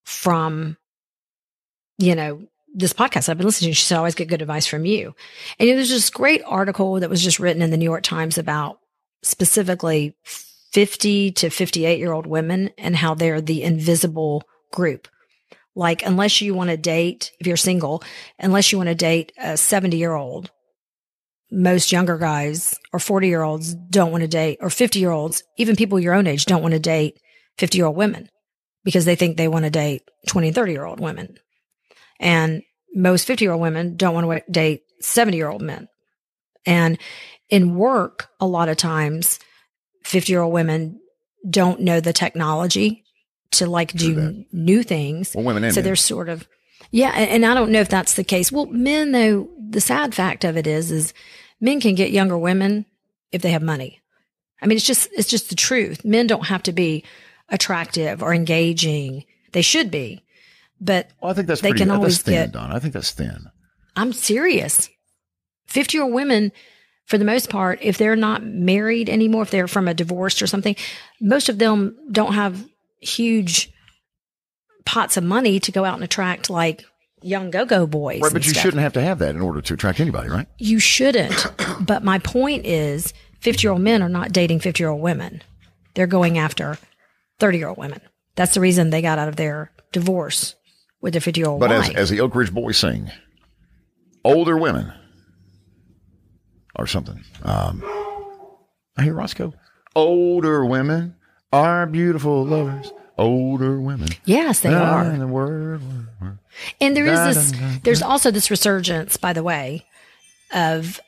from, 0.05 0.77
you 1.99 2.15
know, 2.15 2.47
this 2.75 2.93
podcast 2.93 3.29
I've 3.29 3.39
been 3.39 3.47
listening 3.47 3.71
to. 3.71 3.75
She 3.75 3.85
said, 3.85 3.97
I 3.97 3.99
always 3.99 4.17
get 4.17 4.29
good 4.29 4.43
advice 4.43 4.67
from 4.67 4.85
you. 4.85 5.15
And 5.59 5.69
it 5.69 5.77
was 5.77 5.91
this 5.91 6.11
great 6.11 6.43
article 6.45 6.99
that 7.01 7.11
was 7.11 7.23
just 7.23 7.39
written 7.39 7.63
in 7.63 7.71
the 7.71 7.77
New 7.77 7.85
York 7.85 8.03
Times 8.03 8.37
about 8.37 8.81
specifically 9.23 10.15
50 10.75 11.31
to 11.33 11.51
58 11.51 11.99
year 12.01 12.13
old 12.13 12.27
women 12.27 12.71
and 12.77 12.97
how 12.97 13.15
they're 13.15 13.41
the 13.41 13.63
invisible 13.63 14.43
group. 14.73 15.07
Like, 15.77 16.05
unless 16.05 16.41
you 16.41 16.53
want 16.53 16.71
to 16.71 16.77
date, 16.77 17.31
if 17.39 17.47
you're 17.47 17.57
single, 17.57 18.03
unless 18.39 18.71
you 18.71 18.79
want 18.79 18.89
to 18.89 18.95
date 18.95 19.33
a 19.39 19.57
70 19.57 19.97
year 19.97 20.15
old, 20.15 20.51
most 21.51 21.93
younger 21.93 22.19
guys 22.19 22.79
or 22.93 22.99
40 22.99 23.29
year 23.29 23.43
olds 23.43 23.75
don't 23.75 24.11
want 24.11 24.23
to 24.23 24.29
date, 24.29 24.59
or 24.61 24.69
50 24.69 24.99
year 24.99 25.13
olds, 25.13 25.45
even 25.57 25.77
people 25.77 26.01
your 26.01 26.15
own 26.15 26.27
age 26.27 26.45
don't 26.45 26.63
want 26.63 26.75
to 26.75 26.81
date 26.81 27.19
50 27.59 27.79
year 27.79 27.87
old 27.87 27.97
women 27.97 28.29
because 28.83 29.05
they 29.05 29.15
think 29.15 29.37
they 29.37 29.49
want 29.49 29.65
to 29.65 29.71
date 29.71 30.03
20 30.29 30.49
and 30.49 30.55
30 30.55 30.73
year 30.73 30.85
old 30.85 30.99
women. 30.99 31.39
And 32.19 32.63
most 32.93 33.27
50 33.29 33.45
year 33.45 33.53
old 33.53 33.63
women 33.63 33.97
don't 33.97 34.15
want 34.15 34.29
to 34.29 34.51
date 34.51 34.83
70 35.01 35.37
year 35.37 35.49
old 35.49 35.63
men. 35.63 35.87
And 36.67 36.99
in 37.49 37.77
work, 37.77 38.29
a 38.41 38.47
lot 38.47 38.69
of 38.69 38.77
times, 38.77 39.39
50 40.05 40.33
year 40.33 40.43
old 40.43 40.53
women 40.53 41.01
don't 41.49 41.81
know 41.81 42.01
the 42.01 42.13
technology 42.13 43.05
to 43.53 43.67
like 43.67 43.93
do 43.93 44.45
new 44.53 44.83
things. 44.83 45.35
Well, 45.35 45.45
women 45.45 45.71
so 45.71 45.77
men. 45.77 45.85
they're 45.85 45.97
sort 45.97 46.29
of, 46.29 46.49
yeah. 46.91 47.11
And, 47.11 47.45
I 47.47 47.55
don't 47.55 47.71
know 47.71 47.81
if 47.81 47.89
that's 47.89 48.15
the 48.15 48.25
case. 48.25 48.51
Well, 48.51 48.67
men 48.67 49.13
though, 49.13 49.49
the 49.69 49.81
sad 49.81 50.15
fact 50.15 50.45
of 50.45 50.57
it 50.57 50.67
is, 50.67 50.91
is 50.91 51.13
men 51.61 51.81
can 51.81 51.95
get 51.95 52.11
younger 52.11 52.39
women 52.39 52.87
if 53.33 53.43
they 53.43 53.51
have 53.51 53.63
money. 53.63 54.01
I 54.63 54.67
mean, 54.67 54.77
it's 54.77 54.87
just, 54.87 55.09
it's 55.13 55.29
just 55.29 55.51
the 55.51 55.55
truth. 55.55 56.05
Men 56.05 56.27
don't 56.27 56.47
have 56.47 56.63
to 56.65 56.73
be 56.73 57.05
attractive 57.49 58.23
or 58.23 58.33
engaging. 58.35 59.25
They 59.53 59.63
should 59.63 59.91
be, 59.91 60.25
but 60.81 61.09
Well, 61.21 61.31
I 61.31 61.35
think 61.35 61.47
that's 61.47 61.61
They 61.61 61.71
pretty, 61.71 61.81
can 61.81 61.89
that's 61.89 61.97
always 61.99 62.23
thin, 62.23 62.35
get- 62.35 62.53
Don. 62.53 62.73
I 62.73 62.79
think 62.79 62.95
that's 62.95 63.11
thin. 63.13 63.51
I'm 63.97 64.13
serious. 64.13 64.89
50 65.67 65.97
year 65.97 66.05
old 66.05 66.13
women, 66.15 66.51
for 67.07 67.19
the 67.19 67.25
most 67.25 67.51
part, 67.51 67.79
if 67.83 67.99
they're 67.99 68.17
not 68.17 68.43
married 68.45 69.11
anymore, 69.11 69.43
if 69.43 69.51
they're 69.51 69.69
from 69.69 69.89
a 69.89 69.95
divorce 69.95 70.41
or 70.41 70.47
something, 70.47 70.75
most 71.21 71.49
of 71.49 71.59
them 71.59 71.97
don't 72.11 72.33
have 72.33 72.67
huge 73.01 73.71
pots 74.85 75.17
of 75.17 75.25
money 75.25 75.61
to 75.61 75.73
go 75.73 75.85
out 75.85 75.95
and 75.95 76.05
attract 76.05 76.49
like 76.49 76.85
young 77.23 77.51
go 77.51 77.65
go 77.65 77.87
boys. 77.87 78.21
Right, 78.21 78.33
but 78.33 78.45
you 78.45 78.53
stuff. 78.53 78.63
shouldn't 78.63 78.83
have 78.83 78.95
to 78.95 79.03
have 79.03 79.19
that 79.19 79.35
in 79.35 79.43
order 79.43 79.61
to 79.61 79.75
attract 79.75 80.01
anybody, 80.01 80.29
right? 80.29 80.47
You 80.59 80.79
shouldn't. 80.79 81.47
but 81.81 82.05
my 82.05 82.19
point 82.19 82.65
is 82.67 83.13
50 83.41 83.67
year 83.67 83.73
old 83.73 83.83
men 83.83 84.03
are 84.03 84.09
not 84.09 84.33
dating 84.33 84.61
50 84.61 84.83
year 84.83 84.91
old 84.91 85.03
women. 85.03 85.43
They're 85.95 86.07
going 86.07 86.39
after 86.39 86.79
30 87.39 87.59
year 87.59 87.69
old 87.69 87.79
women. 87.79 88.01
That's 88.37 88.55
the 88.55 88.61
reason 88.61 88.91
they 88.91 89.03
got 89.03 89.19
out 89.19 89.29
of 89.29 89.37
their 89.37 89.71
divorce 89.93 90.55
with 91.01 91.13
their 91.13 91.21
50 91.21 91.41
year 91.41 91.49
old 91.49 91.61
But 91.61 91.71
as, 91.71 91.91
as 91.91 92.11
the 92.11 92.21
Oak 92.21 92.35
Ridge 92.35 92.53
boys 92.53 92.79
sing, 92.79 93.11
older 94.25 94.57
women 94.57 94.93
or 96.77 96.87
something. 96.87 97.23
Um, 97.43 97.83
I 98.97 99.03
hear 99.03 99.15
Roscoe. 99.15 99.53
Older 99.95 100.65
women 100.65 101.17
are 101.53 101.87
beautiful 101.87 102.45
lovers. 102.45 102.93
Older 103.17 103.81
women. 103.81 104.09
yes, 104.25 104.61
they 104.61 104.75
are. 104.75 105.05
In 105.05 105.21
the 105.21 105.27
world. 105.27 105.81
And 106.81 106.97
there 106.97 107.07
is 107.07 107.37
this, 107.37 107.53
Da, 107.53 107.59
da, 107.59 107.73
da, 107.75 107.79
there's 107.85 108.03
also 108.03 108.31
this 108.33 108.51
resurgence, 108.51 109.17
by 109.17 109.33
the 109.33 109.43
way, 109.43 109.85
of, 110.53 111.01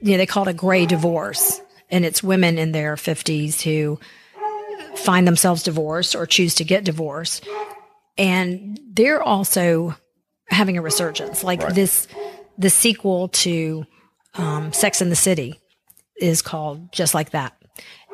you 0.00 0.12
know, 0.12 0.18
they 0.18 0.26
call 0.26 0.46
it 0.46 0.50
a 0.50 0.54
gray 0.54 0.86
divorce. 0.86 1.60
And 1.90 2.04
it's 2.04 2.22
women 2.22 2.56
in 2.56 2.70
their 2.72 2.94
50s 2.94 3.62
who 3.62 3.98
find 4.96 5.26
themselves 5.26 5.64
divorced 5.64 6.14
or 6.14 6.24
choose 6.24 6.54
to 6.56 6.64
get 6.64 6.84
divorced. 6.84 7.46
And 8.16 8.78
they're 8.92 9.22
also 9.22 9.96
having 10.48 10.76
a 10.78 10.82
resurgence. 10.82 11.42
Like 11.42 11.74
this, 11.74 12.06
the 12.58 12.70
sequel 12.70 13.28
to 13.28 13.86
um, 14.34 14.72
Sex 14.72 15.00
in 15.02 15.10
the 15.10 15.16
City 15.16 15.60
is 16.20 16.42
called 16.42 16.92
just 16.92 17.14
like 17.14 17.30
that. 17.30 17.54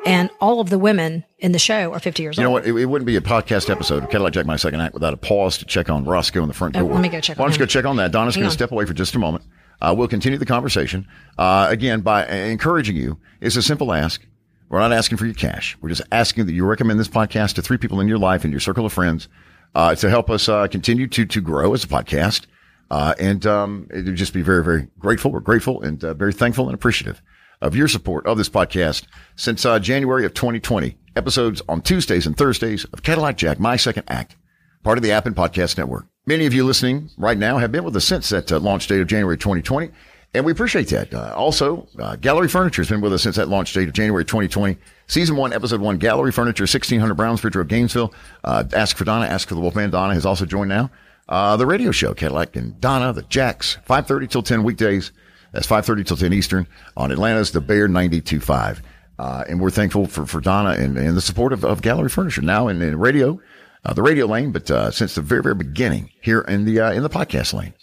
And 0.03 0.31
all 0.39 0.59
of 0.59 0.71
the 0.71 0.79
women 0.79 1.23
in 1.37 1.51
the 1.51 1.59
show 1.59 1.93
are 1.93 1.99
50 1.99 2.23
years 2.23 2.39
old. 2.39 2.41
You 2.41 2.43
know 2.45 2.51
what? 2.51 2.65
It, 2.65 2.75
it 2.75 2.85
wouldn't 2.85 3.05
be 3.05 3.15
a 3.17 3.21
podcast 3.21 3.69
episode 3.69 4.03
of 4.03 4.09
Cadillac 4.09 4.33
Jack 4.33 4.47
My 4.47 4.55
Second 4.55 4.81
Act 4.81 4.95
without 4.95 5.13
a 5.13 5.17
pause 5.17 5.59
to 5.59 5.65
check 5.65 5.91
on 5.91 6.05
Roscoe 6.05 6.41
in 6.41 6.47
the 6.47 6.55
front 6.55 6.75
Oh, 6.75 6.79
door. 6.81 6.93
let 6.93 7.01
me 7.01 7.09
go 7.09 7.19
check 7.21 7.37
Why 7.37 7.43
on 7.45 7.49
don't 7.51 7.59
you 7.59 7.65
go 7.65 7.67
check 7.67 7.85
on 7.85 7.97
that? 7.97 8.11
Donna's 8.11 8.35
going 8.35 8.47
to 8.47 8.51
step 8.53 8.71
away 8.71 8.85
for 8.85 8.93
just 8.93 9.13
a 9.13 9.19
moment. 9.19 9.43
Uh, 9.79 9.93
we'll 9.95 10.07
continue 10.07 10.39
the 10.39 10.45
conversation. 10.45 11.07
Uh, 11.37 11.67
again, 11.69 12.01
by 12.01 12.25
encouraging 12.27 12.95
you, 12.95 13.19
it's 13.41 13.55
a 13.55 13.61
simple 13.61 13.93
ask. 13.93 14.25
We're 14.69 14.79
not 14.79 14.91
asking 14.93 15.17
for 15.19 15.25
your 15.25 15.35
cash. 15.35 15.77
We're 15.81 15.89
just 15.89 16.01
asking 16.11 16.47
that 16.47 16.53
you 16.53 16.65
recommend 16.65 16.99
this 16.99 17.07
podcast 17.07 17.53
to 17.55 17.61
three 17.61 17.77
people 17.77 17.99
in 17.99 18.07
your 18.07 18.17
life 18.17 18.43
and 18.43 18.51
your 18.53 18.59
circle 18.59 18.85
of 18.87 18.93
friends 18.93 19.27
uh, 19.75 19.93
to 19.95 20.09
help 20.09 20.29
us 20.31 20.49
uh, 20.49 20.67
continue 20.67 21.07
to 21.07 21.25
to 21.25 21.41
grow 21.41 21.73
as 21.75 21.83
a 21.83 21.87
podcast. 21.87 22.45
Uh, 22.91 23.15
and 23.19 23.45
um, 23.47 23.87
it 23.89 24.05
would 24.05 24.17
just 24.17 24.33
be 24.33 24.41
very, 24.41 24.61
very 24.61 24.85
grateful. 24.99 25.31
We're 25.31 25.39
grateful 25.39 25.81
and 25.81 26.03
uh, 26.03 26.13
very 26.13 26.33
thankful 26.33 26.65
and 26.65 26.75
appreciative 26.75 27.21
of 27.61 27.73
your 27.73 27.87
support 27.87 28.27
of 28.27 28.37
this 28.37 28.49
podcast 28.49 29.05
since 29.37 29.65
uh, 29.65 29.79
January 29.79 30.25
of 30.25 30.33
2020. 30.33 30.97
Episodes 31.15 31.61
on 31.69 31.81
Tuesdays 31.81 32.27
and 32.27 32.35
Thursdays 32.35 32.83
of 32.85 33.01
Cadillac 33.01 33.37
Jack, 33.37 33.61
My 33.61 33.77
Second 33.77 34.03
Act, 34.09 34.35
part 34.83 34.97
of 34.97 35.03
the 35.03 35.11
App 35.11 35.25
and 35.25 35.35
Podcast 35.35 35.77
Network. 35.77 36.05
Many 36.25 36.45
of 36.45 36.53
you 36.53 36.65
listening 36.65 37.09
right 37.17 37.37
now 37.37 37.59
have 37.59 37.71
been 37.71 37.85
with 37.85 37.95
us 37.95 38.03
since 38.03 38.27
that 38.29 38.51
uh, 38.51 38.59
launch 38.59 38.87
date 38.87 38.99
of 38.99 39.07
January 39.07 39.37
2020, 39.37 39.89
and 40.33 40.45
we 40.45 40.51
appreciate 40.51 40.89
that. 40.89 41.13
Uh, 41.13 41.33
also, 41.33 41.87
uh, 41.97 42.17
Gallery 42.17 42.49
Furniture 42.49 42.81
has 42.81 42.89
been 42.89 43.01
with 43.01 43.13
us 43.13 43.23
since 43.23 43.37
that 43.37 43.47
launch 43.47 43.71
date 43.71 43.87
of 43.87 43.93
January 43.93 44.25
2020. 44.25 44.77
Season 45.07 45.37
one, 45.37 45.53
episode 45.53 45.79
one, 45.79 45.97
Gallery 45.97 46.33
Furniture, 46.33 46.63
1600 46.63 47.15
Brownsbridge 47.15 47.55
Road, 47.55 47.69
Gainesville. 47.69 48.13
Ask 48.43 48.97
for 48.97 49.05
Donna, 49.05 49.27
Ask 49.27 49.47
for 49.47 49.55
the 49.55 49.61
Wolfman. 49.61 49.91
Donna 49.91 50.13
has 50.13 50.25
also 50.25 50.45
joined 50.45 50.69
now. 50.69 50.89
Uh, 51.31 51.55
the 51.55 51.65
radio 51.65 51.91
show, 51.91 52.13
Cadillac 52.13 52.57
and 52.57 52.79
Donna, 52.81 53.13
the 53.13 53.21
Jacks, 53.21 53.77
5.30 53.89 54.29
till 54.29 54.43
10 54.43 54.63
weekdays. 54.63 55.13
That's 55.53 55.65
5.30 55.65 56.05
till 56.05 56.17
10 56.17 56.33
Eastern 56.33 56.67
on 56.97 57.09
Atlanta's 57.09 57.51
The 57.51 57.61
Bear 57.61 57.87
92.5. 57.87 58.81
Uh, 59.17 59.45
and 59.47 59.61
we're 59.61 59.69
thankful 59.69 60.07
for, 60.07 60.25
for 60.25 60.41
Donna 60.41 60.71
and, 60.71 60.97
and 60.97 61.15
the 61.15 61.21
support 61.21 61.53
of, 61.53 61.63
of 61.63 61.81
Gallery 61.81 62.09
Furniture 62.09 62.41
now 62.41 62.67
in, 62.67 62.81
in 62.81 62.99
radio, 62.99 63.39
uh, 63.85 63.93
the 63.93 64.01
radio 64.01 64.25
lane, 64.25 64.51
but 64.51 64.69
uh, 64.69 64.91
since 64.91 65.15
the 65.15 65.21
very, 65.21 65.41
very 65.41 65.55
beginning 65.55 66.09
here 66.21 66.41
in 66.41 66.65
the 66.65 66.81
uh, 66.81 66.91
in 66.91 67.01
the 67.01 67.09
podcast 67.09 67.53
lane. 67.53 67.73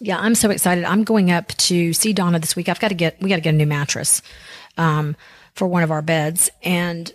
Yeah, 0.00 0.18
I'm 0.18 0.34
so 0.34 0.50
excited. 0.50 0.82
I'm 0.82 1.04
going 1.04 1.30
up 1.30 1.48
to 1.48 1.92
see 1.92 2.12
Donna 2.12 2.40
this 2.40 2.56
week. 2.56 2.68
I've 2.68 2.80
got 2.80 2.88
to 2.88 2.96
get 2.96 3.22
we 3.22 3.28
got 3.28 3.36
to 3.36 3.42
get 3.42 3.54
a 3.54 3.56
new 3.56 3.66
mattress 3.66 4.22
um, 4.76 5.14
for 5.54 5.68
one 5.68 5.84
of 5.84 5.92
our 5.92 6.02
beds, 6.02 6.50
and 6.64 7.12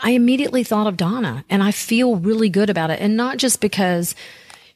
I 0.00 0.10
immediately 0.10 0.62
thought 0.62 0.86
of 0.86 0.96
Donna, 0.96 1.44
and 1.50 1.60
I 1.60 1.72
feel 1.72 2.14
really 2.16 2.48
good 2.48 2.70
about 2.70 2.90
it, 2.90 3.00
and 3.00 3.16
not 3.16 3.38
just 3.38 3.60
because 3.60 4.14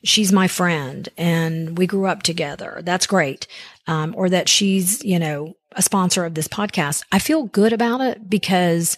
she's 0.08 0.32
my 0.32 0.48
friend 0.48 1.08
and 1.16 1.78
we 1.78 1.86
grew 1.86 2.06
up 2.06 2.22
together. 2.22 2.80
That's 2.84 3.06
great, 3.06 3.46
um, 3.86 4.14
or 4.16 4.28
that 4.28 4.48
she's 4.48 5.04
you 5.04 5.18
know 5.18 5.54
a 5.72 5.82
sponsor 5.82 6.24
of 6.24 6.34
this 6.34 6.48
podcast. 6.48 7.02
I 7.12 7.18
feel 7.18 7.44
good 7.44 7.72
about 7.72 8.00
it 8.00 8.28
because 8.28 8.96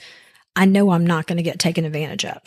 I 0.56 0.64
know 0.64 0.90
I'm 0.90 1.06
not 1.06 1.26
going 1.26 1.36
to 1.36 1.42
get 1.42 1.58
taken 1.58 1.84
advantage 1.84 2.24
of. 2.24 2.40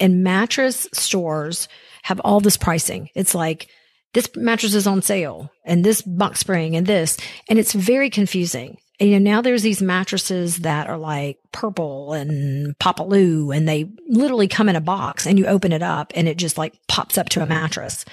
And 0.00 0.24
mattress 0.24 0.88
stores 0.92 1.68
have 2.02 2.20
all 2.20 2.40
this 2.40 2.56
pricing. 2.56 3.08
It's 3.14 3.34
like 3.34 3.68
this 4.14 4.28
mattress 4.34 4.74
is 4.74 4.86
on 4.86 5.02
sale 5.02 5.50
and 5.64 5.84
this 5.84 6.02
box 6.02 6.40
spring 6.40 6.76
and 6.76 6.86
this, 6.86 7.16
and 7.48 7.58
it's 7.58 7.72
very 7.72 8.10
confusing. 8.10 8.78
And 9.02 9.10
you 9.10 9.18
know, 9.18 9.30
now 9.32 9.40
there's 9.42 9.62
these 9.62 9.82
mattresses 9.82 10.58
that 10.58 10.86
are 10.88 10.96
like 10.96 11.38
purple 11.50 12.12
and 12.12 12.78
popaloo 12.78 13.54
and 13.54 13.68
they 13.68 13.90
literally 14.08 14.46
come 14.46 14.68
in 14.68 14.76
a 14.76 14.80
box 14.80 15.26
and 15.26 15.40
you 15.40 15.46
open 15.46 15.72
it 15.72 15.82
up 15.82 16.12
and 16.14 16.28
it 16.28 16.36
just 16.36 16.56
like 16.56 16.74
pops 16.86 17.18
up 17.18 17.28
to 17.30 17.42
a 17.42 17.46
mattress 17.46 18.04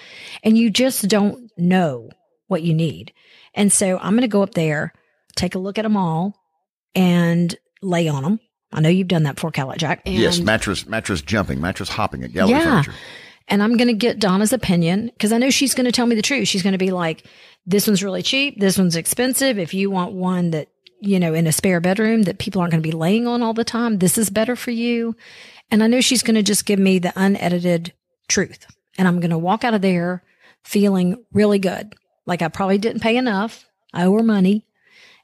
and 0.44 0.58
you 0.58 0.72
just 0.72 1.08
don't 1.08 1.52
know 1.58 2.10
what 2.48 2.64
you 2.64 2.74
need. 2.74 3.14
And 3.54 3.72
so 3.72 4.00
I'm 4.00 4.14
going 4.14 4.22
to 4.22 4.28
go 4.28 4.42
up 4.42 4.56
there, 4.56 4.92
take 5.36 5.54
a 5.54 5.60
look 5.60 5.78
at 5.78 5.84
them 5.84 5.96
all 5.96 6.36
and 6.96 7.56
lay 7.84 8.08
on 8.08 8.24
them. 8.24 8.40
I 8.74 8.82
know 8.82 8.90
you've 8.90 9.08
done 9.08 9.24
that 9.24 9.36
before, 9.36 9.52
Cadillac 9.52 9.78
Jack. 9.78 10.02
And 10.08 10.16
yes, 10.16 10.40
mattress 10.40 10.88
mattress 10.88 11.22
jumping, 11.22 11.62
mattress 11.62 11.90
hopping 11.90 12.24
at 12.24 12.34
Gallery 12.34 12.54
Yeah. 12.58 12.82
Furniture. 12.82 12.94
and 13.48 13.62
I'm 13.62 13.78
going 13.78 13.90
to 13.90 13.94
get 13.94 14.18
Donna's 14.18 14.54
opinion 14.54 15.08
because 15.14 15.32
I 15.34 15.38
know 15.38 15.52
she's 15.52 15.76
going 15.76 15.86
to 15.86 15.92
tell 15.92 16.08
me 16.08 16.16
the 16.16 16.24
truth. 16.24 16.48
She's 16.48 16.64
going 16.64 16.74
to 16.74 16.80
be 16.80 16.90
like, 16.90 17.26
this 17.66 17.86
one's 17.86 18.04
really 18.04 18.24
cheap. 18.24 18.60
This 18.60 18.78
one's 18.78 18.96
expensive. 18.96 19.60
If 19.60 19.76
you 19.76 19.92
want 19.92 20.14
one 20.14 20.50
that, 20.52 20.68
you 21.00 21.20
know, 21.20 21.34
in 21.34 21.48
a 21.48 21.52
spare 21.52 21.80
bedroom 21.80 22.24
that 22.24 22.40
people 22.40 22.62
aren't 22.62 22.72
going 22.72 22.84
to 22.84 22.88
be 22.88 22.96
laying 22.96 23.28
on 23.28 23.42
all 23.42 23.54
the 23.54 23.64
time, 23.64 23.98
this 23.98 24.18
is 24.18 24.30
better 24.30 24.56
for 24.56 24.72
you. 24.72 25.16
And 25.72 25.84
I 25.84 25.88
know 25.88 26.02
she's 26.02 26.24
going 26.24 26.36
to 26.36 26.44
just 26.44 26.66
give 26.66 26.80
me 26.80 27.00
the 27.00 27.14
unedited 27.16 27.94
truth. 28.28 28.66
And 28.98 29.08
I'm 29.08 29.20
going 29.20 29.32
to 29.32 29.38
walk 29.38 29.64
out 29.64 29.74
of 29.74 29.82
there 29.82 30.24
feeling 30.64 31.24
really 31.32 31.60
good. 31.60 31.96
Like 32.26 32.42
I 32.42 32.48
probably 32.48 32.78
didn't 32.78 33.02
pay 33.02 33.18
enough. 33.18 33.66
I 33.94 34.06
owe 34.06 34.14
her 34.14 34.24
money 34.24 34.66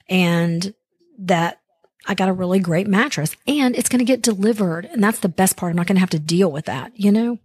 and 0.08 0.74
that 1.20 1.60
I 2.08 2.14
got 2.14 2.30
a 2.30 2.34
really 2.34 2.60
great 2.60 2.88
mattress 2.88 3.36
and 3.48 3.76
it's 3.76 3.90
going 3.90 4.00
to 4.00 4.06
get 4.06 4.22
delivered. 4.22 4.86
And 4.86 5.04
that's 5.04 5.20
the 5.20 5.30
best 5.30 5.58
part. 5.58 5.72
I'm 5.72 5.76
not 5.76 5.88
going 5.88 5.98
to 5.98 6.02
have 6.02 6.10
to 6.12 6.20
deal 6.20 6.52
with 6.52 6.66
that, 6.66 6.92
you 6.96 7.12
know? 7.12 7.40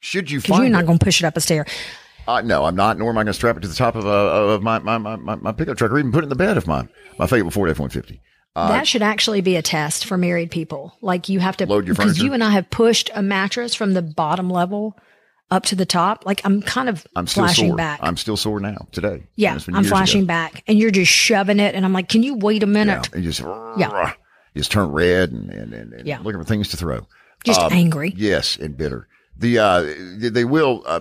Should 0.00 0.30
you 0.30 0.40
find 0.40 0.62
you're 0.62 0.72
not 0.72 0.86
going 0.86 0.98
to 0.98 1.04
push 1.04 1.20
it 1.20 1.26
up 1.26 1.36
a 1.36 1.40
stair. 1.40 1.66
Uh, 2.28 2.40
no, 2.42 2.64
I'm 2.64 2.76
not, 2.76 2.98
nor 2.98 3.10
am 3.10 3.18
I 3.18 3.22
going 3.22 3.26
to 3.28 3.34
strap 3.34 3.56
it 3.56 3.60
to 3.60 3.68
the 3.68 3.74
top 3.74 3.96
of, 3.96 4.06
uh, 4.06 4.10
of 4.54 4.62
my, 4.62 4.78
my, 4.78 4.96
my, 4.98 5.16
my, 5.16 5.52
pickup 5.52 5.76
truck 5.76 5.90
or 5.90 5.98
even 5.98 6.12
put 6.12 6.20
it 6.22 6.24
in 6.24 6.28
the 6.28 6.36
bed 6.36 6.56
of 6.56 6.66
my, 6.68 6.86
my 7.18 7.26
favorite 7.26 7.50
Ford 7.52 7.68
F-150. 7.70 8.20
Uh, 8.54 8.68
that 8.68 8.86
should 8.86 9.02
actually 9.02 9.40
be 9.40 9.56
a 9.56 9.62
test 9.62 10.04
for 10.04 10.16
married 10.16 10.50
people. 10.50 10.96
Like 11.00 11.28
you 11.28 11.40
have 11.40 11.56
to 11.56 11.66
Load 11.66 11.86
your 11.86 11.94
because 11.96 12.20
you 12.20 12.32
and 12.32 12.44
I 12.44 12.50
have 12.50 12.68
pushed 12.70 13.10
a 13.14 13.22
mattress 13.22 13.74
from 13.74 13.94
the 13.94 14.02
bottom 14.02 14.50
level 14.50 14.96
up 15.50 15.64
to 15.64 15.74
the 15.74 15.86
top. 15.86 16.26
Like 16.26 16.42
I'm 16.44 16.60
kind 16.60 16.88
of 16.90 17.06
I'm 17.16 17.26
still 17.26 17.44
flashing 17.44 17.68
sore. 17.68 17.76
back. 17.76 18.00
I'm 18.02 18.16
still 18.18 18.36
sore 18.36 18.60
now 18.60 18.86
today. 18.92 19.24
yeah, 19.36 19.50
I'm 19.52 19.54
years 19.54 19.68
ago. 19.68 19.82
flashing 19.88 20.26
back, 20.26 20.62
and 20.66 20.78
you're 20.78 20.90
just 20.90 21.10
shoving 21.10 21.60
it, 21.60 21.74
and 21.74 21.84
I'm 21.86 21.94
like, 21.94 22.10
can 22.10 22.22
you 22.22 22.34
wait 22.34 22.62
a 22.62 22.66
Yeah, 22.66 22.72
minute? 22.72 23.08
and 23.14 23.24
just, 23.24 23.40
Yeah. 23.40 24.12
just 24.54 24.70
turn 24.70 24.90
red 24.90 25.32
and, 25.32 25.50
and, 25.50 25.72
and, 25.72 25.92
and 25.94 26.06
Yeah. 26.06 26.18
looking 26.18 26.38
for 26.40 26.46
things 26.46 26.68
to 26.68 26.76
throw. 26.76 27.06
Just 27.44 27.60
Um, 27.62 27.72
angry. 27.72 28.12
Yes, 28.16 28.58
and 28.58 28.76
bitter. 28.76 29.08
The 29.38 29.58
uh, 29.58 29.94
they 30.30 30.44
will 30.44 30.82
uh, 30.84 31.00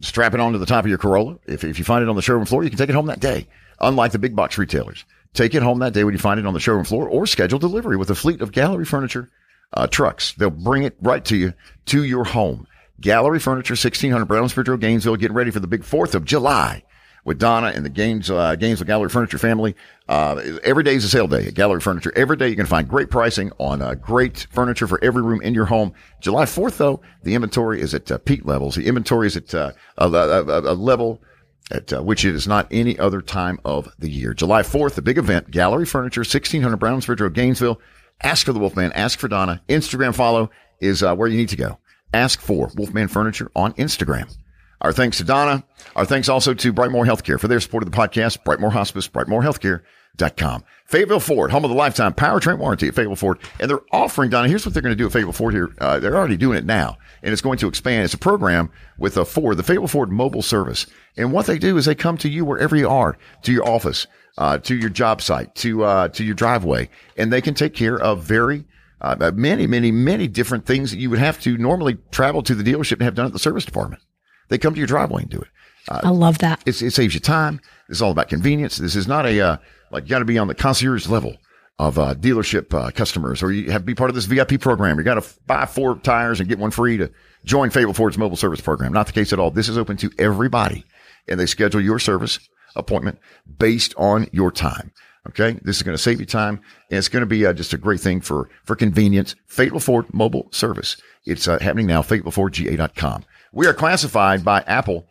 strap 0.00 0.34
it 0.34 0.40
onto 0.40 0.58
the 0.58 0.66
top 0.66 0.84
of 0.84 0.88
your 0.88 0.98
Corolla. 0.98 1.38
If 1.46 1.64
if 1.64 1.78
you 1.78 1.84
find 1.84 2.02
it 2.02 2.08
on 2.08 2.16
the 2.16 2.22
showroom 2.22 2.46
floor, 2.46 2.64
you 2.64 2.70
can 2.70 2.78
take 2.78 2.88
it 2.88 2.94
home 2.94 3.06
that 3.06 3.20
day. 3.20 3.46
Unlike 3.80 4.12
the 4.12 4.18
big 4.18 4.36
box 4.36 4.58
retailers, 4.58 5.04
take 5.32 5.54
it 5.54 5.62
home 5.62 5.78
that 5.78 5.92
day 5.92 6.04
when 6.04 6.12
you 6.12 6.18
find 6.18 6.38
it 6.38 6.46
on 6.46 6.54
the 6.54 6.60
showroom 6.60 6.84
floor, 6.84 7.08
or 7.08 7.26
schedule 7.26 7.58
delivery 7.58 7.96
with 7.96 8.10
a 8.10 8.14
fleet 8.14 8.40
of 8.42 8.52
gallery 8.52 8.84
furniture 8.84 9.30
uh, 9.72 9.86
trucks. 9.86 10.34
They'll 10.34 10.50
bring 10.50 10.82
it 10.82 10.96
right 11.00 11.24
to 11.26 11.36
you 11.36 11.54
to 11.86 12.04
your 12.04 12.24
home. 12.24 12.66
Gallery 13.00 13.38
Furniture, 13.38 13.76
sixteen 13.76 14.12
hundred 14.12 14.26
Brownsbridge 14.26 14.68
Road, 14.68 14.80
Gainesville, 14.80 15.16
getting 15.16 15.36
ready 15.36 15.50
for 15.50 15.60
the 15.60 15.66
big 15.66 15.84
Fourth 15.84 16.14
of 16.14 16.24
July 16.24 16.82
with 17.24 17.38
Donna 17.38 17.68
and 17.68 17.84
the 17.84 17.90
Gaines, 17.90 18.30
uh, 18.30 18.54
Gainesville 18.56 18.86
Gallery 18.86 19.08
Furniture 19.08 19.38
family. 19.38 19.76
Uh, 20.08 20.58
every 20.64 20.82
day 20.82 20.94
is 20.94 21.04
a 21.04 21.08
sale 21.08 21.28
day 21.28 21.46
at 21.46 21.54
Gallery 21.54 21.80
Furniture. 21.80 22.12
Every 22.16 22.36
day 22.36 22.48
you 22.48 22.56
can 22.56 22.66
find 22.66 22.88
great 22.88 23.10
pricing 23.10 23.52
on 23.58 23.82
uh, 23.82 23.94
great 23.94 24.46
furniture 24.50 24.86
for 24.86 25.02
every 25.02 25.22
room 25.22 25.40
in 25.42 25.54
your 25.54 25.66
home. 25.66 25.92
July 26.20 26.44
4th, 26.44 26.78
though, 26.78 27.00
the 27.22 27.34
inventory 27.34 27.80
is 27.80 27.94
at 27.94 28.10
uh, 28.10 28.18
peak 28.18 28.44
levels. 28.44 28.74
The 28.74 28.86
inventory 28.86 29.26
is 29.26 29.36
at 29.36 29.52
a, 29.54 29.74
a, 29.98 30.08
a, 30.08 30.72
a 30.72 30.74
level 30.74 31.22
at 31.70 31.92
uh, 31.92 32.02
which 32.02 32.24
it 32.24 32.34
is 32.34 32.48
not 32.48 32.66
any 32.70 32.98
other 32.98 33.22
time 33.22 33.60
of 33.64 33.92
the 33.98 34.10
year. 34.10 34.34
July 34.34 34.62
4th, 34.62 34.94
the 34.94 35.02
big 35.02 35.18
event, 35.18 35.50
Gallery 35.50 35.86
Furniture, 35.86 36.20
1600 36.20 36.76
Brownsbridge 36.76 37.20
Road, 37.20 37.34
Gainesville. 37.34 37.80
Ask 38.22 38.46
for 38.46 38.52
the 38.52 38.58
Wolfman. 38.58 38.92
Ask 38.92 39.18
for 39.18 39.28
Donna. 39.28 39.62
Instagram 39.68 40.14
follow 40.14 40.50
is 40.80 41.02
uh, 41.02 41.14
where 41.14 41.28
you 41.28 41.36
need 41.36 41.48
to 41.50 41.56
go. 41.56 41.78
Ask 42.12 42.40
for 42.40 42.70
Wolfman 42.74 43.08
Furniture 43.08 43.50
on 43.54 43.72
Instagram. 43.74 44.36
Our 44.80 44.92
thanks 44.92 45.18
to 45.18 45.24
Donna. 45.24 45.62
Our 45.94 46.06
thanks 46.06 46.28
also 46.28 46.54
to 46.54 46.72
Brightmore 46.72 47.04
Healthcare 47.04 47.38
for 47.38 47.48
their 47.48 47.60
support 47.60 47.82
of 47.82 47.90
the 47.90 47.96
podcast. 47.96 48.42
Brightmore 48.44 48.72
Hospice, 48.72 49.08
BrightmoreHealthcare.com. 49.08 50.64
Fayetteville 50.86 51.20
Ford, 51.20 51.50
home 51.50 51.64
of 51.64 51.70
the 51.70 51.76
lifetime 51.76 52.14
powertrain 52.14 52.58
warranty 52.58 52.88
at 52.88 52.94
Fayetteville 52.94 53.16
Ford. 53.16 53.38
And 53.58 53.70
they're 53.70 53.82
offering, 53.92 54.30
Donna, 54.30 54.48
here's 54.48 54.64
what 54.64 54.72
they're 54.72 54.82
going 54.82 54.92
to 54.92 54.96
do 54.96 55.06
at 55.06 55.12
Fayetteville 55.12 55.34
Ford 55.34 55.52
here. 55.54 55.68
Uh, 55.78 56.00
they're 56.00 56.16
already 56.16 56.38
doing 56.38 56.56
it 56.56 56.64
now. 56.64 56.96
And 57.22 57.32
it's 57.32 57.42
going 57.42 57.58
to 57.58 57.68
expand. 57.68 58.04
It's 58.04 58.14
a 58.14 58.18
program 58.18 58.70
with 58.98 59.16
a 59.18 59.24
Ford, 59.24 59.58
the 59.58 59.62
Fayetteville 59.62 59.88
Ford 59.88 60.10
mobile 60.10 60.42
service. 60.42 60.86
And 61.16 61.30
what 61.30 61.46
they 61.46 61.58
do 61.58 61.76
is 61.76 61.84
they 61.84 61.94
come 61.94 62.16
to 62.18 62.28
you 62.28 62.46
wherever 62.46 62.74
you 62.74 62.88
are, 62.88 63.18
to 63.42 63.52
your 63.52 63.68
office, 63.68 64.06
uh, 64.38 64.58
to 64.58 64.74
your 64.74 64.90
job 64.90 65.20
site, 65.20 65.54
to, 65.56 65.84
uh, 65.84 66.08
to 66.08 66.24
your 66.24 66.34
driveway. 66.34 66.88
And 67.18 67.30
they 67.30 67.42
can 67.42 67.54
take 67.54 67.74
care 67.74 67.98
of 67.98 68.22
very, 68.22 68.64
uh, 69.02 69.30
many, 69.34 69.66
many, 69.66 69.92
many 69.92 70.26
different 70.26 70.64
things 70.64 70.90
that 70.90 70.98
you 70.98 71.10
would 71.10 71.18
have 71.18 71.38
to 71.42 71.58
normally 71.58 71.98
travel 72.10 72.42
to 72.44 72.54
the 72.54 72.64
dealership 72.64 72.94
and 72.94 73.02
have 73.02 73.14
done 73.14 73.26
at 73.26 73.32
the 73.32 73.38
service 73.38 73.66
department. 73.66 74.02
They 74.50 74.58
come 74.58 74.74
to 74.74 74.78
your 74.78 74.86
driveway 74.86 75.22
and 75.22 75.30
do 75.30 75.40
it. 75.40 75.48
I 75.88 76.10
love 76.10 76.38
that. 76.38 76.62
It's, 76.66 76.82
it 76.82 76.92
saves 76.92 77.14
you 77.14 77.20
time. 77.20 77.60
This 77.88 77.98
is 77.98 78.02
all 78.02 78.10
about 78.10 78.28
convenience. 78.28 78.76
This 78.76 78.94
is 78.94 79.08
not 79.08 79.26
a, 79.26 79.40
uh, 79.40 79.56
like 79.90 80.04
you 80.04 80.10
got 80.10 80.20
to 80.20 80.24
be 80.24 80.38
on 80.38 80.46
the 80.48 80.54
concierge 80.54 81.08
level 81.08 81.36
of, 81.78 81.98
uh, 81.98 82.14
dealership, 82.14 82.72
uh, 82.74 82.90
customers 82.90 83.42
or 83.42 83.50
you 83.50 83.70
have 83.70 83.82
to 83.82 83.86
be 83.86 83.94
part 83.94 84.10
of 84.10 84.14
this 84.14 84.26
VIP 84.26 84.60
program. 84.60 84.98
You 84.98 85.04
got 85.04 85.20
to 85.20 85.40
buy 85.46 85.66
four 85.66 85.96
tires 85.96 86.38
and 86.38 86.48
get 86.48 86.58
one 86.58 86.70
free 86.70 86.98
to 86.98 87.10
join 87.44 87.70
Fayetteville 87.70 87.94
Ford's 87.94 88.18
mobile 88.18 88.36
service 88.36 88.60
program. 88.60 88.92
Not 88.92 89.06
the 89.06 89.12
case 89.12 89.32
at 89.32 89.38
all. 89.38 89.50
This 89.50 89.68
is 89.68 89.78
open 89.78 89.96
to 89.98 90.10
everybody 90.18 90.84
and 91.26 91.40
they 91.40 91.46
schedule 91.46 91.80
your 91.80 91.98
service 91.98 92.38
appointment 92.76 93.18
based 93.58 93.94
on 93.96 94.28
your 94.32 94.52
time. 94.52 94.92
Okay. 95.28 95.58
This 95.62 95.76
is 95.76 95.82
going 95.82 95.96
to 95.96 96.02
save 96.02 96.20
you 96.20 96.26
time 96.26 96.60
and 96.90 96.98
it's 96.98 97.08
going 97.08 97.22
to 97.22 97.26
be 97.26 97.46
uh, 97.46 97.52
just 97.52 97.72
a 97.72 97.78
great 97.78 98.00
thing 98.00 98.20
for, 98.20 98.48
for 98.64 98.76
convenience. 98.76 99.34
Fayetteville 99.46 99.80
Ford 99.80 100.12
mobile 100.12 100.48
service. 100.52 100.96
It's 101.24 101.48
uh, 101.48 101.58
happening 101.58 101.86
now. 101.86 102.02
FayettevilleFordGA.com. 102.02 103.24
We 103.52 103.66
are 103.66 103.74
classified 103.74 104.44
by 104.44 104.60
Apple 104.60 105.06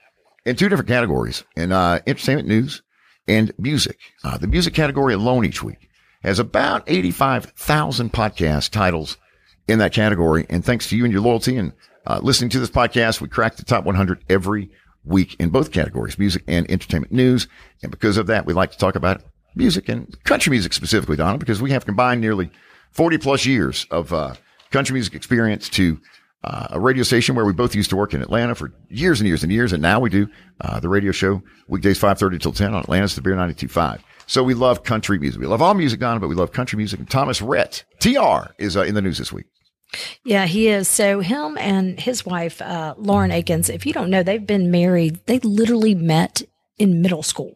in 0.46 0.56
two 0.56 0.70
different 0.70 0.88
categories 0.88 1.44
in 1.58 1.74
uh, 1.74 2.00
entertainment 2.08 2.48
news 2.48 2.82
and 3.28 3.52
music. 3.58 3.98
Uh, 4.24 4.38
the 4.38 4.48
music 4.48 4.74
category 4.74 5.14
alone 5.14 5.46
each 5.46 5.62
week 5.62 5.90
has 6.24 6.40
about 6.40 6.84
85,000 6.88 8.14
podcast 8.14 8.72
titles 8.72 9.18
in 9.68 9.80
that 9.80 9.94
category. 9.94 10.46
And 10.50 10.64
thanks 10.64 10.88
to 10.88 10.98
you 10.98 11.04
and 11.04 11.12
your 11.12 11.22
loyalty 11.22 11.58
and 11.58 11.74
uh, 12.08 12.22
listening 12.24 12.50
to 12.52 12.60
this 12.62 12.70
podcast, 12.70 13.20
we 13.20 13.28
crack 13.28 13.58
the 13.58 13.66
top 13.66 13.84
100 13.84 14.24
every 14.30 14.70
week 15.04 15.36
in 15.38 15.50
both 15.50 15.74
categories, 15.74 16.18
music 16.18 16.44
and 16.48 16.70
entertainment 16.72 17.12
news. 17.12 17.48
And 17.84 17.92
because 17.92 18.16
of 18.16 18.28
that, 18.28 18.46
we 18.46 18.54
like 18.54 18.72
to 18.72 18.78
talk 18.78 18.96
about 18.96 19.22
music 19.54 19.90
and 19.90 20.18
country 20.24 20.52
music 20.52 20.72
specifically, 20.72 21.18
Donna, 21.18 21.38
because 21.38 21.62
we 21.62 21.72
have 21.72 21.86
combined 21.86 22.22
nearly 22.22 22.52
40 22.92 23.18
plus 23.18 23.46
years 23.46 23.86
of 23.92 24.14
uh, 24.14 24.34
country 24.72 24.94
music 24.94 25.14
experience 25.14 25.68
to 25.70 26.00
uh, 26.44 26.68
a 26.72 26.80
radio 26.80 27.04
station 27.04 27.36
where 27.36 27.46
we 27.46 27.54
both 27.54 27.76
used 27.76 27.90
to 27.90 27.96
work 27.96 28.14
in 28.14 28.22
Atlanta 28.22 28.56
for 28.56 28.72
years 28.90 29.20
and 29.20 29.28
years 29.28 29.44
and 29.44 29.52
years. 29.52 29.74
And 29.74 29.82
now 29.82 30.00
we 30.00 30.10
do 30.10 30.28
uh, 30.62 30.80
the 30.80 30.90
radio 30.90 31.12
show 31.12 31.42
weekdays 31.68 32.00
5.30 32.00 32.40
till 32.40 32.54
10 32.54 32.74
on 32.74 32.82
Atlanta's 32.82 33.16
The 33.16 33.22
Bear 33.22 33.36
92.5. 33.36 34.02
So 34.26 34.44
we 34.44 34.54
love 34.54 34.84
country 34.84 35.18
music. 35.20 35.42
We 35.42 35.48
love 35.48 35.62
all 35.62 35.74
music, 35.74 36.00
Donna, 36.00 36.20
but 36.20 36.30
we 36.30 36.36
love 36.36 36.52
country 36.52 36.78
music. 36.78 37.00
And 37.00 37.10
Thomas 37.10 37.42
Rhett, 37.42 37.84
TR, 38.00 38.52
is 38.58 38.78
uh, 38.78 38.84
in 38.84 38.96
the 38.96 39.02
news 39.02 39.18
this 39.18 39.34
week. 39.34 39.48
Yeah, 40.24 40.46
he 40.46 40.68
is. 40.68 40.88
So 40.88 41.20
him 41.20 41.58
and 41.58 42.00
his 42.00 42.26
wife, 42.26 42.62
uh, 42.62 42.94
Lauren 42.98 43.32
Akins, 43.32 43.70
if 43.70 43.86
you 43.86 43.94
don't 43.94 44.12
know, 44.12 44.22
they've 44.22 44.46
been 44.46 44.70
married. 44.70 45.20
They 45.26 45.40
literally 45.40 45.96
met 45.96 46.44
in 46.78 47.02
middle 47.02 47.24
school 47.24 47.56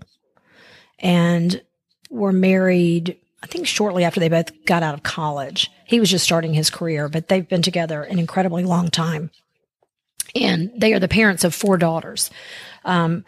and 0.99 1.61
were 2.09 2.31
married, 2.31 3.17
I 3.43 3.45
think 3.45 3.67
shortly 3.67 4.05
after 4.05 4.21
they 4.21 4.29
both 4.29 4.65
got 4.65 4.83
out 4.83 4.93
of 4.93 5.03
college. 5.03 5.69
He 5.85 5.99
was 5.99 6.09
just 6.09 6.23
starting 6.23 6.53
his 6.53 6.69
career, 6.69 7.09
but 7.09 7.27
they've 7.27 7.47
been 7.47 7.61
together 7.61 8.01
an 8.01 8.17
incredibly 8.17 8.63
long 8.63 8.89
time. 8.89 9.31
And 10.33 10.71
they 10.77 10.93
are 10.93 10.99
the 10.99 11.09
parents 11.09 11.43
of 11.43 11.53
four 11.53 11.77
daughters. 11.77 12.31
Um, 12.85 13.25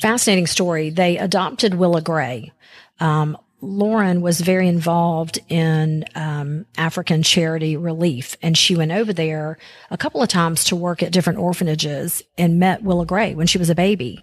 fascinating 0.00 0.46
story. 0.46 0.90
They 0.90 1.18
adopted 1.18 1.74
Willa 1.74 2.00
Gray. 2.00 2.52
Um, 3.00 3.36
Lauren 3.60 4.20
was 4.20 4.40
very 4.40 4.68
involved 4.68 5.40
in 5.48 6.04
um, 6.14 6.64
African 6.76 7.24
charity 7.24 7.76
relief, 7.76 8.36
and 8.40 8.56
she 8.56 8.76
went 8.76 8.92
over 8.92 9.12
there 9.12 9.58
a 9.90 9.98
couple 9.98 10.22
of 10.22 10.28
times 10.28 10.62
to 10.64 10.76
work 10.76 11.02
at 11.02 11.10
different 11.10 11.40
orphanages 11.40 12.22
and 12.38 12.60
met 12.60 12.84
Willa 12.84 13.04
Gray 13.04 13.34
when 13.34 13.48
she 13.48 13.58
was 13.58 13.68
a 13.68 13.74
baby. 13.74 14.22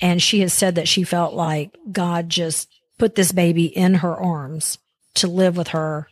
And 0.00 0.22
she 0.22 0.40
has 0.40 0.54
said 0.54 0.76
that 0.76 0.88
she 0.88 1.02
felt 1.02 1.34
like 1.34 1.76
God 1.92 2.30
just 2.30 2.79
put 3.00 3.14
this 3.14 3.32
baby 3.32 3.64
in 3.64 3.94
her 3.94 4.14
arms 4.14 4.78
to 5.14 5.26
live 5.26 5.56
with 5.56 5.68
her 5.68 6.06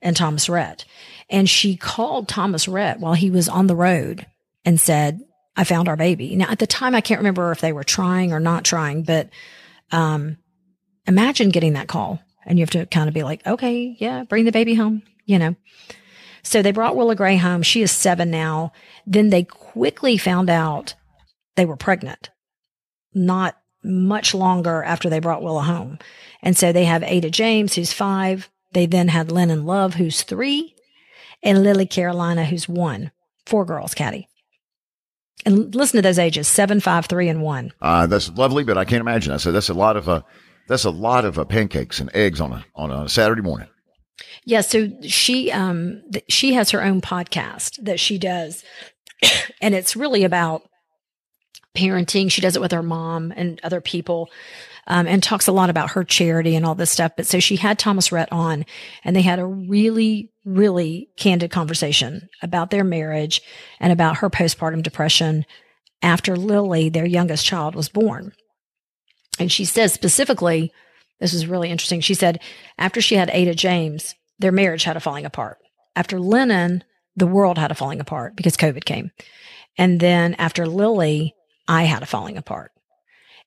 and 0.00 0.14
Thomas 0.14 0.48
Rhett. 0.48 0.84
And 1.28 1.48
she 1.48 1.76
called 1.76 2.28
Thomas 2.28 2.68
Rhett 2.68 3.00
while 3.00 3.14
he 3.14 3.30
was 3.30 3.48
on 3.48 3.66
the 3.66 3.74
road 3.74 4.26
and 4.64 4.80
said, 4.80 5.20
I 5.56 5.64
found 5.64 5.88
our 5.88 5.96
baby. 5.96 6.36
Now, 6.36 6.50
at 6.50 6.60
the 6.60 6.66
time, 6.66 6.94
I 6.94 7.00
can't 7.00 7.18
remember 7.18 7.50
if 7.50 7.60
they 7.60 7.72
were 7.72 7.82
trying 7.82 8.32
or 8.32 8.38
not 8.38 8.62
trying, 8.62 9.02
but 9.02 9.30
um, 9.90 10.36
imagine 11.06 11.48
getting 11.48 11.72
that 11.72 11.88
call 11.88 12.20
and 12.46 12.58
you 12.58 12.62
have 12.62 12.70
to 12.70 12.86
kind 12.86 13.08
of 13.08 13.14
be 13.14 13.22
like, 13.22 13.44
okay, 13.46 13.96
yeah, 13.98 14.22
bring 14.24 14.44
the 14.44 14.52
baby 14.52 14.74
home, 14.74 15.02
you 15.24 15.38
know. 15.38 15.56
So 16.42 16.62
they 16.62 16.72
brought 16.72 16.94
Willa 16.94 17.16
Gray 17.16 17.36
home. 17.36 17.62
She 17.62 17.82
is 17.82 17.90
seven 17.90 18.30
now. 18.30 18.72
Then 19.06 19.30
they 19.30 19.44
quickly 19.44 20.16
found 20.18 20.48
out 20.48 20.94
they 21.56 21.66
were 21.66 21.76
pregnant, 21.76 22.30
not 23.12 23.56
much 23.82 24.34
longer 24.34 24.82
after 24.82 25.08
they 25.08 25.20
brought 25.20 25.42
Willa 25.42 25.62
home. 25.62 25.98
And 26.42 26.56
so 26.56 26.72
they 26.72 26.84
have 26.84 27.02
Ada 27.02 27.30
James, 27.30 27.74
who's 27.74 27.92
five. 27.92 28.48
They 28.72 28.86
then 28.86 29.08
had 29.08 29.32
Lennon 29.32 29.64
Love, 29.64 29.94
who's 29.94 30.22
three, 30.22 30.74
and 31.42 31.62
Lily 31.62 31.86
Carolina, 31.86 32.44
who's 32.44 32.68
one. 32.68 33.10
Four 33.46 33.64
girls, 33.64 33.94
Caddy. 33.94 34.28
And 35.46 35.74
listen 35.74 35.96
to 35.96 36.02
those 36.02 36.18
ages 36.18 36.48
seven, 36.48 36.80
five, 36.80 37.06
three, 37.06 37.28
and 37.28 37.42
one. 37.42 37.72
Uh, 37.80 38.06
that's 38.06 38.30
lovely, 38.30 38.64
but 38.64 38.76
I 38.76 38.84
can't 38.84 39.00
imagine. 39.00 39.32
I 39.32 39.36
said 39.36 39.54
that's 39.54 39.68
a 39.68 39.74
lot 39.74 39.96
of 39.96 40.08
uh, 40.08 40.22
that's 40.66 40.84
a 40.84 40.90
lot 40.90 41.24
of 41.24 41.38
uh, 41.38 41.44
pancakes 41.44 42.00
and 42.00 42.10
eggs 42.14 42.40
on 42.40 42.52
a 42.52 42.64
on 42.74 42.90
a 42.90 43.08
Saturday 43.08 43.42
morning. 43.42 43.68
Yeah, 44.44 44.62
so 44.62 44.90
she 45.02 45.50
um 45.52 46.02
th- 46.12 46.24
she 46.28 46.54
has 46.54 46.70
her 46.70 46.82
own 46.82 47.00
podcast 47.00 47.82
that 47.84 48.00
she 48.00 48.18
does, 48.18 48.64
and 49.62 49.74
it's 49.74 49.96
really 49.96 50.24
about 50.24 50.68
parenting. 51.76 52.30
She 52.30 52.40
does 52.40 52.56
it 52.56 52.62
with 52.62 52.72
her 52.72 52.82
mom 52.82 53.32
and 53.36 53.60
other 53.62 53.80
people, 53.80 54.28
um, 54.86 55.06
and 55.06 55.22
talks 55.22 55.46
a 55.46 55.52
lot 55.52 55.70
about 55.70 55.90
her 55.90 56.04
charity 56.04 56.56
and 56.56 56.64
all 56.64 56.74
this 56.74 56.90
stuff. 56.90 57.12
But 57.16 57.26
so 57.26 57.40
she 57.40 57.56
had 57.56 57.78
Thomas 57.78 58.10
Rhett 58.10 58.32
on, 58.32 58.64
and 59.04 59.14
they 59.14 59.22
had 59.22 59.38
a 59.38 59.46
really 59.46 60.32
really 60.48 61.10
candid 61.16 61.50
conversation 61.50 62.28
about 62.42 62.70
their 62.70 62.84
marriage 62.84 63.42
and 63.80 63.92
about 63.92 64.18
her 64.18 64.30
postpartum 64.30 64.82
depression 64.82 65.44
after 66.00 66.36
Lily, 66.36 66.88
their 66.88 67.06
youngest 67.06 67.44
child, 67.44 67.74
was 67.74 67.88
born. 67.88 68.32
And 69.38 69.52
she 69.52 69.64
says 69.64 69.92
specifically, 69.92 70.72
this 71.20 71.34
is 71.34 71.46
really 71.46 71.70
interesting. 71.70 72.00
She 72.00 72.14
said 72.14 72.40
after 72.78 73.00
she 73.00 73.16
had 73.16 73.30
Ada 73.30 73.54
James, 73.54 74.14
their 74.38 74.52
marriage 74.52 74.84
had 74.84 74.96
a 74.96 75.00
falling 75.00 75.26
apart. 75.26 75.58
After 75.96 76.20
Lennon, 76.20 76.84
the 77.16 77.26
world 77.26 77.58
had 77.58 77.70
a 77.70 77.74
falling 77.74 78.00
apart 78.00 78.36
because 78.36 78.56
COVID 78.56 78.84
came. 78.84 79.10
And 79.76 80.00
then 80.00 80.34
after 80.34 80.66
Lily, 80.66 81.34
I 81.68 81.84
had 81.84 82.02
a 82.02 82.06
falling 82.06 82.38
apart. 82.38 82.72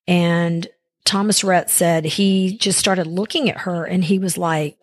And 0.07 0.67
Thomas 1.03 1.43
Rhett 1.43 1.69
said 1.69 2.05
he 2.05 2.57
just 2.57 2.79
started 2.79 3.07
looking 3.07 3.49
at 3.49 3.61
her 3.61 3.83
and 3.83 4.03
he 4.03 4.19
was 4.19 4.37
like, 4.37 4.77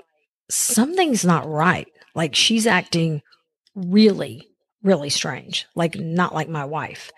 something's 0.50 1.24
not 1.24 1.48
right. 1.48 1.88
Like 2.14 2.34
she's 2.34 2.66
acting 2.66 3.22
really, 3.74 4.48
really 4.82 5.10
strange, 5.10 5.66
like 5.76 5.96
not 5.96 6.34
like 6.34 6.48
my 6.48 6.64
wife. 6.64 7.12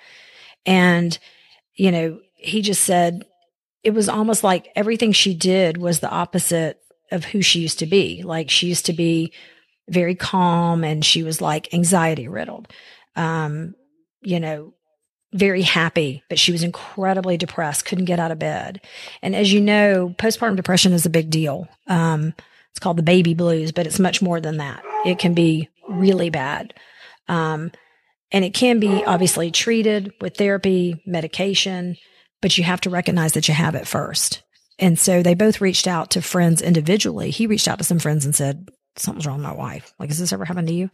And, 0.66 1.18
you 1.74 1.90
know, 1.90 2.20
he 2.34 2.60
just 2.60 2.82
said 2.82 3.24
it 3.82 3.94
was 3.94 4.08
almost 4.08 4.44
like 4.44 4.68
everything 4.76 5.12
she 5.12 5.34
did 5.34 5.78
was 5.78 6.00
the 6.00 6.10
opposite 6.10 6.78
of 7.10 7.24
who 7.24 7.40
she 7.40 7.60
used 7.60 7.78
to 7.78 7.86
be. 7.86 8.22
Like 8.22 8.50
she 8.50 8.68
used 8.68 8.86
to 8.86 8.92
be 8.92 9.32
very 9.88 10.14
calm 10.14 10.84
and 10.84 11.04
she 11.04 11.22
was 11.22 11.40
like 11.40 11.72
anxiety 11.72 12.28
riddled. 12.28 12.68
Um, 13.16 13.74
you 14.22 14.38
know, 14.38 14.74
very 15.32 15.62
happy, 15.62 16.22
but 16.28 16.38
she 16.38 16.52
was 16.52 16.62
incredibly 16.62 17.36
depressed, 17.36 17.84
couldn't 17.84 18.06
get 18.06 18.18
out 18.18 18.32
of 18.32 18.38
bed. 18.38 18.80
And 19.22 19.36
as 19.36 19.52
you 19.52 19.60
know, 19.60 20.14
postpartum 20.18 20.56
depression 20.56 20.92
is 20.92 21.06
a 21.06 21.10
big 21.10 21.30
deal. 21.30 21.68
Um, 21.86 22.34
it's 22.70 22.80
called 22.80 22.96
the 22.96 23.02
baby 23.02 23.34
blues, 23.34 23.72
but 23.72 23.86
it's 23.86 23.98
much 23.98 24.22
more 24.22 24.40
than 24.40 24.58
that. 24.58 24.82
It 25.04 25.18
can 25.18 25.34
be 25.34 25.68
really 25.88 26.30
bad. 26.30 26.74
Um, 27.28 27.72
and 28.32 28.44
it 28.44 28.54
can 28.54 28.80
be 28.80 29.04
obviously 29.04 29.50
treated 29.50 30.12
with 30.20 30.36
therapy, 30.36 31.02
medication, 31.06 31.96
but 32.40 32.56
you 32.56 32.64
have 32.64 32.80
to 32.82 32.90
recognize 32.90 33.32
that 33.32 33.48
you 33.48 33.54
have 33.54 33.74
it 33.74 33.86
first. 33.86 34.42
And 34.78 34.98
so 34.98 35.22
they 35.22 35.34
both 35.34 35.60
reached 35.60 35.86
out 35.86 36.10
to 36.12 36.22
friends 36.22 36.62
individually. 36.62 37.30
He 37.30 37.46
reached 37.46 37.68
out 37.68 37.78
to 37.78 37.84
some 37.84 37.98
friends 37.98 38.24
and 38.24 38.34
said, 38.34 38.68
Something's 38.96 39.26
wrong 39.26 39.38
with 39.38 39.46
my 39.46 39.54
wife. 39.54 39.94
Like, 39.98 40.08
has 40.08 40.18
this 40.18 40.32
ever 40.32 40.44
happened 40.44 40.66
to 40.66 40.74
you? 40.74 40.90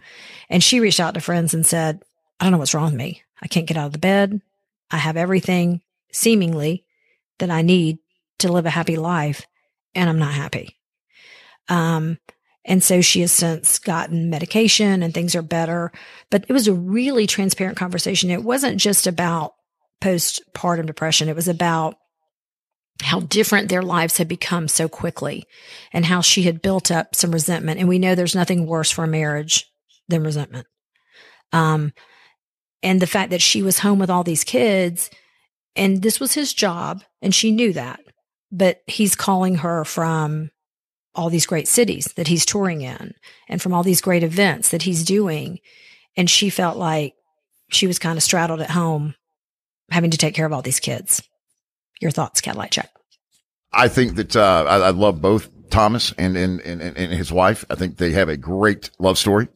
And 0.51 0.62
she 0.62 0.81
reached 0.81 1.01
out 1.01 1.14
to 1.14 1.20
friends 1.20 1.55
and 1.55 1.64
said, 1.64 2.03
I 2.38 2.44
don't 2.44 2.53
know 2.53 2.59
what's 2.59 2.75
wrong 2.75 2.92
with 2.92 2.94
me. 2.94 3.22
I 3.42 3.49
can't 3.49 3.66
get 3.66 3.77
out 3.77 3.87
of 3.87 3.92
the 3.92 3.99
bed. 3.99 4.40
I 4.90 4.99
have 4.99 5.16
everything 5.16 5.83
seemingly 6.12 6.85
that 7.38 7.51
I 7.51 7.62
need 7.62 7.99
to 8.38 8.53
live 8.53 8.66
a 8.66 8.70
happy 8.70 8.96
life, 8.96 9.46
and 9.94 10.09
I'm 10.09 10.18
not 10.18 10.35
happy. 10.35 10.79
Um, 11.68 12.18
and 12.64 12.83
so 12.83 13.01
she 13.01 13.20
has 13.20 13.33
since 13.33 13.79
gotten 13.79 14.29
medication 14.29 15.03
and 15.03 15.14
things 15.14 15.35
are 15.37 15.42
better. 15.42 15.92
But 16.31 16.44
it 16.49 16.53
was 16.53 16.66
a 16.66 16.75
really 16.75 17.27
transparent 17.27 17.77
conversation. 17.77 18.31
It 18.31 18.42
wasn't 18.42 18.81
just 18.81 19.07
about 19.07 19.55
postpartum 20.03 20.87
depression. 20.87 21.29
It 21.29 21.37
was 21.37 21.49
about 21.49 21.96
how 23.03 23.20
different 23.20 23.68
their 23.68 23.83
lives 23.83 24.16
had 24.16 24.27
become 24.27 24.68
so 24.68 24.88
quickly 24.88 25.44
and 25.92 26.05
how 26.05 26.20
she 26.22 26.42
had 26.42 26.62
built 26.62 26.90
up 26.90 27.14
some 27.14 27.31
resentment. 27.31 27.79
And 27.79 27.88
we 27.88 27.99
know 27.99 28.14
there's 28.14 28.35
nothing 28.35 28.66
worse 28.66 28.90
for 28.90 29.05
a 29.05 29.09
marriage 29.09 29.70
than 30.09 30.25
resentment. 30.25 30.66
Um, 31.53 31.92
and 32.83 33.01
the 33.01 33.07
fact 33.07 33.31
that 33.31 33.43
she 33.43 33.62
was 33.62 33.81
home 33.81 33.99
with 33.99 34.11
all 34.11 34.25
these 34.25 34.45
kids 34.45 35.11
and 35.77 36.03
this 36.03 36.19
was 36.19 36.33
his 36.33 36.55
job 36.55 37.05
and 37.21 37.35
she 37.35 37.53
knew 37.53 37.73
that, 37.75 38.01
but 38.51 38.83
he's 38.87 39.15
calling 39.15 39.57
her 39.57 39.85
from 39.85 40.51
all 41.15 41.31
these 41.31 41.47
great 41.47 41.69
cities 41.69 42.07
that 42.17 42.29
he's 42.29 42.47
touring 42.47 42.83
in 42.83 43.15
and 43.49 43.61
from 43.61 43.73
all 43.73 43.83
these 43.83 44.01
great 44.01 44.23
events 44.23 44.71
that 44.71 44.83
he's 44.83 45.05
doing. 45.05 45.59
And 46.17 46.29
she 46.29 46.51
felt 46.51 46.77
like 46.77 47.15
she 47.69 47.87
was 47.87 47.99
kind 47.99 48.17
of 48.17 48.23
straddled 48.23 48.61
at 48.61 48.71
home 48.71 49.15
having 49.91 50.11
to 50.11 50.19
take 50.19 50.35
care 50.35 50.47
of 50.47 50.53
all 50.53 50.62
these 50.62 50.81
kids. 50.81 51.23
Your 52.01 52.11
thoughts, 52.11 52.41
Cadillac 52.41 52.71
Jack. 52.71 52.91
I 53.73 53.89
think 53.89 54.17
that 54.17 54.37
uh, 54.37 54.65
I, 54.67 54.77
I, 54.79 54.91
love 54.91 55.21
both 55.21 55.51
Thomas 55.71 56.12
and, 56.17 56.37
and, 56.37 56.61
and, 56.61 56.81
and 56.81 57.12
his 57.12 57.33
wife. 57.33 57.65
I 57.69 57.75
think 57.75 57.97
they 57.97 58.12
have 58.12 58.29
a 58.29 58.37
great 58.37 58.91
love 58.99 59.19
story. 59.19 59.49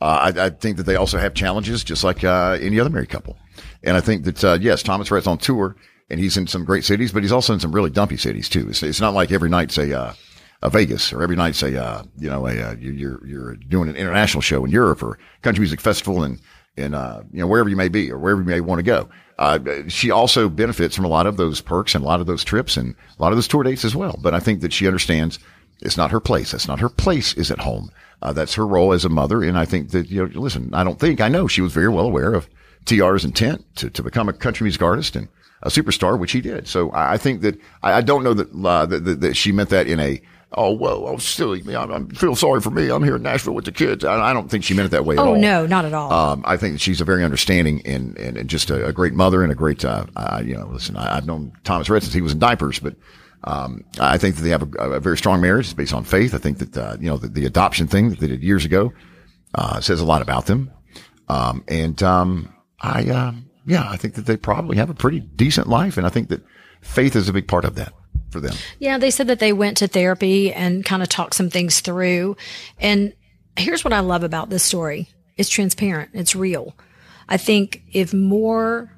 Uh, 0.00 0.32
I, 0.34 0.46
I, 0.46 0.50
think 0.50 0.76
that 0.76 0.84
they 0.84 0.94
also 0.94 1.18
have 1.18 1.34
challenges, 1.34 1.82
just 1.82 2.04
like 2.04 2.22
uh, 2.22 2.56
any 2.60 2.78
other 2.78 2.90
married 2.90 3.08
couple. 3.08 3.36
And 3.82 3.96
I 3.96 4.00
think 4.00 4.24
that 4.24 4.44
uh, 4.44 4.58
yes, 4.60 4.82
Thomas 4.82 5.10
Rhett's 5.10 5.26
on 5.26 5.38
tour, 5.38 5.74
and 6.08 6.20
he's 6.20 6.36
in 6.36 6.46
some 6.46 6.64
great 6.64 6.84
cities, 6.84 7.10
but 7.10 7.22
he's 7.22 7.32
also 7.32 7.52
in 7.52 7.60
some 7.60 7.72
really 7.72 7.90
dumpy 7.90 8.16
cities 8.16 8.48
too. 8.48 8.68
It's, 8.68 8.82
it's 8.82 9.00
not 9.00 9.14
like 9.14 9.32
every 9.32 9.50
night's 9.50 9.76
a 9.76 9.98
uh, 9.98 10.14
a 10.62 10.70
Vegas 10.70 11.12
or 11.12 11.22
every 11.22 11.36
night's 11.36 11.62
a 11.62 11.82
uh, 11.82 12.02
you 12.16 12.30
know 12.30 12.46
a 12.46 12.76
you're 12.76 13.26
you're 13.26 13.56
doing 13.56 13.88
an 13.88 13.96
international 13.96 14.40
show 14.40 14.64
in 14.64 14.70
Europe 14.70 15.02
or 15.02 15.18
country 15.42 15.62
music 15.62 15.80
festival 15.80 16.22
and 16.22 16.40
and 16.76 16.94
you 17.32 17.40
know 17.40 17.48
wherever 17.48 17.68
you 17.68 17.76
may 17.76 17.88
be 17.88 18.10
or 18.10 18.18
wherever 18.18 18.40
you 18.40 18.46
may 18.46 18.60
want 18.60 18.78
to 18.78 18.84
go. 18.84 19.08
Uh, 19.38 19.58
she 19.86 20.10
also 20.10 20.48
benefits 20.48 20.96
from 20.96 21.04
a 21.04 21.08
lot 21.08 21.26
of 21.26 21.36
those 21.36 21.60
perks 21.60 21.94
and 21.94 22.02
a 22.02 22.06
lot 22.06 22.20
of 22.20 22.26
those 22.26 22.42
trips 22.42 22.76
and 22.76 22.94
a 23.18 23.22
lot 23.22 23.32
of 23.32 23.36
those 23.36 23.46
tour 23.46 23.62
dates 23.62 23.84
as 23.84 23.94
well. 23.94 24.18
But 24.20 24.34
I 24.34 24.40
think 24.40 24.60
that 24.60 24.72
she 24.72 24.86
understands 24.86 25.38
it's 25.80 25.96
not 25.96 26.10
her 26.10 26.20
place. 26.20 26.50
That's 26.52 26.66
not 26.66 26.80
her 26.80 26.88
place 26.88 27.34
is 27.34 27.50
at 27.50 27.60
home. 27.60 27.90
Uh, 28.20 28.32
that's 28.32 28.54
her 28.54 28.66
role 28.66 28.92
as 28.92 29.04
a 29.04 29.08
mother. 29.08 29.42
And 29.42 29.58
I 29.58 29.64
think 29.64 29.90
that, 29.90 30.10
you 30.10 30.26
know, 30.26 30.40
listen, 30.40 30.70
I 30.74 30.84
don't 30.84 30.98
think, 30.98 31.20
I 31.20 31.28
know 31.28 31.46
she 31.46 31.60
was 31.60 31.72
very 31.72 31.88
well 31.88 32.06
aware 32.06 32.34
of 32.34 32.48
TR's 32.84 33.24
intent 33.24 33.64
to, 33.76 33.90
to 33.90 34.02
become 34.02 34.28
a 34.28 34.32
country 34.32 34.64
music 34.64 34.82
artist 34.82 35.14
and 35.14 35.28
a 35.62 35.68
superstar, 35.68 36.18
which 36.18 36.32
he 36.32 36.40
did. 36.40 36.66
So 36.66 36.90
I, 36.90 37.14
I 37.14 37.16
think 37.16 37.42
that, 37.42 37.60
I, 37.82 37.94
I, 37.94 38.00
don't 38.00 38.24
know 38.24 38.34
that, 38.34 38.48
uh, 38.52 38.86
that, 38.86 39.04
that, 39.04 39.20
that, 39.20 39.36
she 39.36 39.52
meant 39.52 39.70
that 39.70 39.86
in 39.86 40.00
a, 40.00 40.20
oh, 40.52 40.72
well, 40.72 41.06
oh, 41.06 41.18
silly 41.18 41.62
me. 41.62 41.74
I, 41.74 41.84
I 41.84 42.02
feel 42.14 42.34
sorry 42.34 42.60
for 42.60 42.70
me. 42.70 42.90
I'm 42.90 43.04
here 43.04 43.16
in 43.16 43.22
Nashville 43.22 43.54
with 43.54 43.64
the 43.64 43.72
kids. 43.72 44.04
I, 44.04 44.30
I 44.30 44.32
don't 44.32 44.50
think 44.50 44.64
she 44.64 44.74
meant 44.74 44.86
it 44.86 44.90
that 44.90 45.04
way 45.04 45.16
oh, 45.16 45.22
at 45.22 45.28
all. 45.28 45.36
no, 45.36 45.66
not 45.66 45.84
at 45.84 45.94
all. 45.94 46.12
Um, 46.12 46.42
I 46.46 46.56
think 46.56 46.80
she's 46.80 47.00
a 47.00 47.04
very 47.04 47.22
understanding 47.24 47.82
and, 47.84 48.16
and, 48.18 48.36
and 48.36 48.50
just 48.50 48.70
a, 48.70 48.86
a, 48.86 48.92
great 48.92 49.14
mother 49.14 49.42
and 49.42 49.52
a 49.52 49.54
great, 49.54 49.84
uh, 49.84 50.06
uh, 50.16 50.42
you 50.44 50.54
know, 50.54 50.66
listen, 50.66 50.96
I, 50.96 51.16
have 51.16 51.26
known 51.26 51.52
Thomas 51.64 51.88
Rhett 51.88 52.02
since 52.02 52.14
he 52.14 52.22
was 52.22 52.32
in 52.32 52.38
diapers, 52.38 52.78
but, 52.78 52.94
um, 53.44 53.84
I 54.00 54.18
think 54.18 54.36
that 54.36 54.42
they 54.42 54.50
have 54.50 54.62
a, 54.62 54.92
a, 54.92 55.00
very 55.00 55.16
strong 55.16 55.40
marriage. 55.40 55.66
It's 55.66 55.74
based 55.74 55.94
on 55.94 56.04
faith. 56.04 56.34
I 56.34 56.38
think 56.38 56.58
that, 56.58 56.76
uh, 56.76 56.96
you 57.00 57.06
know, 57.06 57.16
the, 57.16 57.28
the, 57.28 57.46
adoption 57.46 57.86
thing 57.86 58.10
that 58.10 58.18
they 58.18 58.26
did 58.26 58.42
years 58.42 58.64
ago, 58.64 58.92
uh, 59.54 59.80
says 59.80 60.00
a 60.00 60.04
lot 60.04 60.22
about 60.22 60.46
them. 60.46 60.70
Um, 61.28 61.64
and, 61.68 62.02
um, 62.02 62.52
I, 62.80 63.08
uh, 63.08 63.32
yeah, 63.66 63.88
I 63.88 63.96
think 63.96 64.14
that 64.14 64.26
they 64.26 64.36
probably 64.36 64.76
have 64.78 64.90
a 64.90 64.94
pretty 64.94 65.20
decent 65.20 65.68
life. 65.68 65.96
And 65.96 66.06
I 66.06 66.10
think 66.10 66.30
that 66.30 66.42
faith 66.80 67.14
is 67.14 67.28
a 67.28 67.32
big 67.32 67.46
part 67.46 67.64
of 67.64 67.76
that 67.76 67.92
for 68.30 68.40
them. 68.40 68.54
Yeah. 68.78 68.98
They 68.98 69.10
said 69.10 69.28
that 69.28 69.38
they 69.38 69.52
went 69.52 69.76
to 69.78 69.88
therapy 69.88 70.52
and 70.52 70.84
kind 70.84 71.02
of 71.02 71.08
talked 71.08 71.34
some 71.34 71.50
things 71.50 71.80
through. 71.80 72.36
And 72.78 73.14
here's 73.56 73.84
what 73.84 73.92
I 73.92 74.00
love 74.00 74.24
about 74.24 74.50
this 74.50 74.64
story. 74.64 75.08
It's 75.36 75.48
transparent. 75.48 76.10
It's 76.12 76.34
real. 76.34 76.76
I 77.28 77.36
think 77.36 77.82
if 77.92 78.12
more 78.12 78.90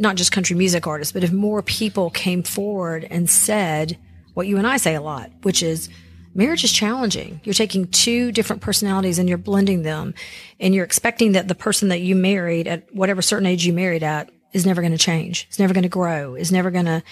not 0.00 0.16
just 0.16 0.32
country 0.32 0.56
music 0.56 0.86
artists, 0.86 1.12
but 1.12 1.22
if 1.22 1.30
more 1.30 1.62
people 1.62 2.08
came 2.08 2.42
forward 2.42 3.06
and 3.10 3.28
said 3.28 3.98
what 4.32 4.46
you 4.46 4.56
and 4.56 4.66
I 4.66 4.78
say 4.78 4.94
a 4.94 5.00
lot, 5.02 5.30
which 5.42 5.62
is 5.62 5.90
marriage 6.34 6.64
is 6.64 6.72
challenging. 6.72 7.42
You're 7.44 7.52
taking 7.52 7.86
two 7.86 8.32
different 8.32 8.62
personalities 8.62 9.18
and 9.18 9.28
you're 9.28 9.36
blending 9.36 9.82
them 9.82 10.14
and 10.58 10.74
you're 10.74 10.86
expecting 10.86 11.32
that 11.32 11.48
the 11.48 11.54
person 11.54 11.88
that 11.88 12.00
you 12.00 12.16
married 12.16 12.66
at 12.66 12.92
whatever 12.94 13.20
certain 13.20 13.46
age 13.46 13.66
you 13.66 13.74
married 13.74 14.02
at 14.02 14.30
is 14.54 14.64
never 14.64 14.80
going 14.80 14.92
to 14.92 14.98
change. 14.98 15.44
It's 15.48 15.58
never 15.58 15.74
going 15.74 15.82
to 15.82 15.90
grow. 15.90 16.34
Is 16.34 16.50
never 16.50 16.70
going 16.70 16.86
to, 16.86 17.02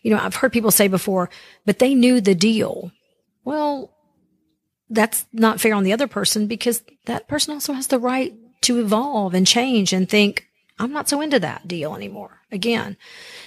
you 0.00 0.10
know, 0.10 0.18
I've 0.20 0.36
heard 0.36 0.52
people 0.52 0.70
say 0.70 0.88
before, 0.88 1.28
but 1.66 1.80
they 1.80 1.94
knew 1.94 2.18
the 2.18 2.34
deal. 2.34 2.92
Well, 3.44 3.92
that's 4.88 5.26
not 5.34 5.60
fair 5.60 5.74
on 5.74 5.84
the 5.84 5.92
other 5.92 6.08
person 6.08 6.46
because 6.46 6.82
that 7.04 7.28
person 7.28 7.52
also 7.52 7.74
has 7.74 7.88
the 7.88 7.98
right 7.98 8.32
to 8.62 8.80
evolve 8.80 9.34
and 9.34 9.46
change 9.46 9.92
and 9.92 10.08
think, 10.08 10.46
I'm 10.78 10.92
not 10.94 11.10
so 11.10 11.20
into 11.20 11.38
that 11.40 11.68
deal 11.68 11.94
anymore 11.94 12.37
again. 12.50 12.96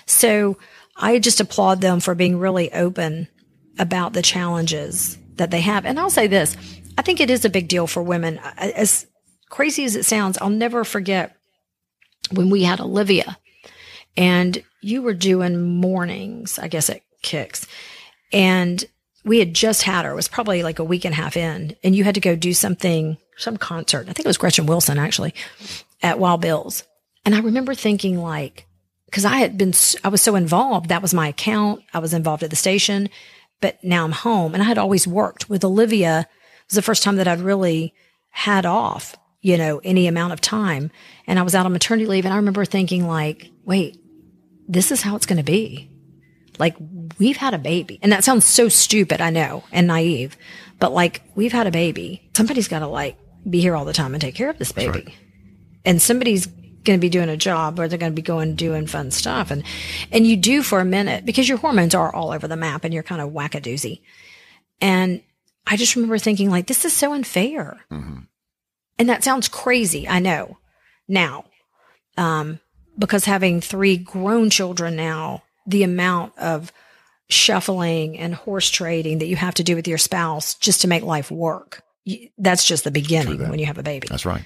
So 0.06 0.58
I 0.96 1.20
just 1.20 1.40
applaud 1.40 1.82
them 1.82 2.00
for 2.00 2.16
being 2.16 2.38
really 2.38 2.72
open 2.74 3.28
about 3.80 4.14
the 4.14 4.22
challenges 4.22 5.18
that 5.36 5.52
they 5.52 5.62
have. 5.62 5.86
And 5.86 6.00
I'll 6.00 6.10
say 6.10 6.28
this. 6.28 6.56
I 6.98 7.02
think 7.02 7.20
it 7.20 7.30
is 7.30 7.46
a 7.46 7.50
big 7.50 7.68
deal 7.68 7.88
for 7.88 8.04
women. 8.04 8.40
As 8.58 9.08
crazy 9.50 9.86
as 9.86 9.96
it 9.96 10.06
sounds, 10.06 10.38
I'll 10.40 10.50
never 10.50 10.84
forget 10.84 11.36
when 12.32 12.50
we 12.50 12.64
had 12.64 12.80
Olivia 12.80 13.38
and 14.18 14.62
you 14.82 15.02
were 15.02 15.14
doing 15.14 15.62
mornings, 15.62 16.60
I 16.60 16.68
guess 16.68 16.90
it 16.90 17.04
Kicks. 17.22 17.68
And 18.34 18.84
we 19.24 19.40
had 19.40 19.54
just 19.54 19.84
had 19.84 20.06
her. 20.06 20.12
It 20.12 20.16
was 20.16 20.28
probably 20.28 20.64
like 20.64 20.80
a 20.80 20.84
week 20.84 21.06
and 21.06 21.14
a 21.14 21.18
half 21.18 21.38
in, 21.38 21.76
and 21.84 21.96
you 21.96 22.04
had 22.04 22.16
to 22.16 22.22
go 22.22 22.36
do 22.36 22.54
something, 22.54 23.18
some 23.38 23.58
concert. 23.58 24.10
I 24.10 24.14
think 24.14 24.26
it 24.26 24.28
was 24.28 24.38
Gretchen 24.38 24.66
Wilson 24.66 24.98
actually 24.98 25.36
at 26.02 26.20
Wild 26.20 26.42
Bill's. 26.42 26.84
And 27.24 27.36
I 27.36 27.40
remember 27.40 27.76
thinking 27.76 28.18
like, 28.18 28.66
cause 29.12 29.26
I 29.26 29.38
had 29.38 29.58
been, 29.58 29.74
I 30.04 30.10
was 30.10 30.22
so 30.22 30.36
involved. 30.36 30.90
That 30.90 31.02
was 31.02 31.14
my 31.14 31.28
account. 31.28 31.84
I 31.94 32.00
was 32.00 32.14
involved 32.14 32.44
at 32.44 32.50
the 32.50 32.56
station, 32.56 33.10
but 33.60 33.84
now 33.84 34.04
I'm 34.04 34.12
home 34.12 34.54
and 34.54 34.64
I 34.64 34.66
had 34.66 34.78
always 34.78 35.08
worked 35.08 35.50
with 35.50 35.64
Olivia. 35.64 36.22
It 36.22 36.68
was 36.68 36.76
the 36.76 36.82
first 36.82 37.04
time 37.04 37.18
that 37.18 37.28
I'd 37.28 37.42
really 37.42 37.94
had 38.30 38.66
off, 38.66 39.16
you 39.42 39.58
know, 39.58 39.82
any 39.84 40.08
amount 40.08 40.34
of 40.34 40.42
time. 40.42 40.92
And 41.28 41.38
I 41.38 41.44
was 41.44 41.54
out 41.54 41.66
on 41.66 41.74
maternity 41.74 42.08
leave. 42.08 42.26
And 42.26 42.34
I 42.34 42.38
remember 42.38 42.66
thinking 42.66 43.08
like, 43.08 43.52
wait, 43.66 43.98
this 44.68 44.92
is 44.92 45.02
how 45.02 45.16
it's 45.16 45.26
going 45.26 45.38
to 45.38 45.44
be. 45.44 45.90
Like 46.60 46.76
we've 47.18 47.38
had 47.38 47.54
a 47.54 47.58
baby 47.58 48.00
and 48.02 48.12
that 48.12 48.24
sounds 48.24 48.46
so 48.46 48.70
stupid. 48.70 49.20
I 49.22 49.30
know 49.30 49.64
and 49.72 49.88
naive, 49.88 50.38
but 50.80 50.92
like 50.92 51.22
we've 51.36 51.52
had 51.52 51.68
a 51.68 51.72
baby. 51.72 52.30
Somebody's 52.36 52.68
got 52.68 52.80
to 52.80 52.88
like 52.88 53.18
be 53.50 53.62
here 53.62 53.76
all 53.76 53.86
the 53.86 53.94
time 53.94 54.14
and 54.14 54.22
take 54.22 54.36
care 54.36 54.50
of 54.50 54.58
this 54.58 54.72
baby. 54.72 55.04
Right. 55.06 55.16
And 55.86 56.02
somebody's 56.02 56.48
going 56.84 57.00
to 57.00 57.02
be 57.02 57.10
doing 57.10 57.30
a 57.30 57.38
job 57.38 57.80
or 57.80 57.88
they're 57.88 58.00
going 58.00 58.12
to 58.12 58.16
be 58.16 58.22
going 58.22 58.56
doing 58.56 58.88
fun 58.88 59.12
stuff. 59.12 59.52
And, 59.52 59.64
and 60.12 60.26
you 60.26 60.38
do 60.38 60.64
for 60.64 60.80
a 60.80 60.86
minute 60.86 61.26
because 61.26 61.48
your 61.48 61.58
hormones 61.58 61.96
are 61.96 62.14
all 62.14 62.32
over 62.32 62.48
the 62.48 62.56
map 62.56 62.84
and 62.84 62.94
you're 62.94 63.04
kind 63.04 63.22
of 63.22 63.32
wackadoozy. 63.32 64.02
And 64.80 65.22
I 65.68 65.78
just 65.78 65.96
remember 65.96 66.18
thinking 66.18 66.50
like, 66.50 66.68
this 66.68 66.86
is 66.86 66.94
so 66.94 67.14
unfair. 67.14 67.82
Mm-hmm. 67.92 68.22
And 68.98 69.10
that 69.10 69.24
sounds 69.24 69.48
crazy. 69.48 70.08
I 70.08 70.20
know 70.20 70.58
now. 71.08 71.46
Um, 72.18 72.60
because 72.98 73.26
having 73.26 73.62
three 73.62 73.98
grown 73.98 74.50
children 74.50 74.96
now, 74.96 75.44
the 75.66 75.84
amount 75.84 76.38
of 76.38 76.72
shuffling 77.30 78.18
and 78.18 78.36
horse 78.36 78.70
trading 78.70 79.20
that 79.20 79.28
you 79.28 79.36
have 79.38 79.54
to 79.56 79.64
do 79.64 79.76
with 79.76 79.88
your 79.88 79.98
spouse 79.98 80.56
just 80.56 80.82
to 80.82 80.88
make 80.88 81.04
life 81.04 81.32
work. 81.32 81.84
That's 82.38 82.66
just 82.66 82.84
the 82.84 82.92
beginning 82.92 83.48
when 83.50 83.60
you 83.60 83.66
have 83.68 83.78
a 83.78 83.84
baby. 83.84 84.08
That's 84.10 84.26
right. 84.26 84.44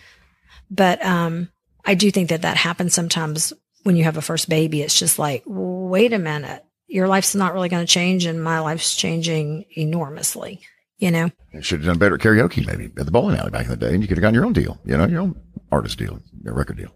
But, 0.69 1.03
um, 1.03 1.49
I 1.85 1.93
do 1.93 2.09
think 2.09 2.29
that 2.29 2.41
that 2.41 2.57
happens 2.57 2.93
sometimes 2.93 3.53
when 3.83 3.95
you 3.95 4.03
have 4.05 4.17
a 4.17 4.21
first 4.21 4.49
baby. 4.49 4.81
It's 4.81 4.97
just 4.97 5.19
like, 5.19 5.43
wait 5.45 6.13
a 6.13 6.19
minute, 6.19 6.65
your 6.87 7.07
life's 7.07 7.35
not 7.35 7.53
really 7.53 7.69
going 7.69 7.85
to 7.85 7.91
change 7.91 8.25
and 8.25 8.43
my 8.43 8.59
life's 8.59 8.95
changing 8.95 9.65
enormously. 9.77 10.61
You 10.97 11.11
know, 11.11 11.29
you 11.53 11.61
should 11.61 11.81
have 11.81 11.87
done 11.87 11.97
better 11.99 12.15
at 12.15 12.21
karaoke, 12.21 12.65
maybe 12.65 12.85
at 12.97 13.05
the 13.05 13.11
bowling 13.11 13.37
alley 13.37 13.51
back 13.51 13.65
in 13.65 13.69
the 13.69 13.77
day, 13.77 13.93
and 13.93 14.01
you 14.01 14.07
could 14.07 14.17
have 14.17 14.21
gotten 14.21 14.33
your 14.33 14.45
own 14.45 14.53
deal. 14.53 14.79
You 14.85 14.97
know, 14.97 15.05
your 15.05 15.21
own 15.21 15.39
artist 15.71 15.99
deal, 15.99 16.19
your 16.41 16.53
record 16.53 16.77
deal. 16.77 16.91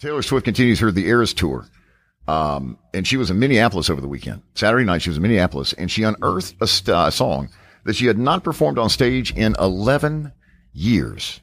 Taylor 0.00 0.22
Swift 0.22 0.44
continues 0.44 0.80
her 0.80 0.90
The 0.90 1.06
Eras 1.06 1.34
tour. 1.34 1.66
Um, 2.26 2.78
and 2.94 3.06
she 3.06 3.18
was 3.18 3.30
in 3.30 3.38
Minneapolis 3.38 3.90
over 3.90 4.00
the 4.00 4.08
weekend. 4.08 4.42
Saturday 4.54 4.84
night, 4.84 5.02
she 5.02 5.10
was 5.10 5.18
in 5.18 5.22
Minneapolis 5.22 5.72
and 5.74 5.90
she 5.90 6.02
unearthed 6.02 6.54
a, 6.60 6.66
st- 6.66 6.96
a 6.96 7.10
song 7.10 7.50
that 7.84 7.96
she 7.96 8.06
had 8.06 8.18
not 8.18 8.42
performed 8.42 8.78
on 8.78 8.88
stage 8.88 9.32
in 9.34 9.54
11 9.58 10.32
years. 10.72 11.40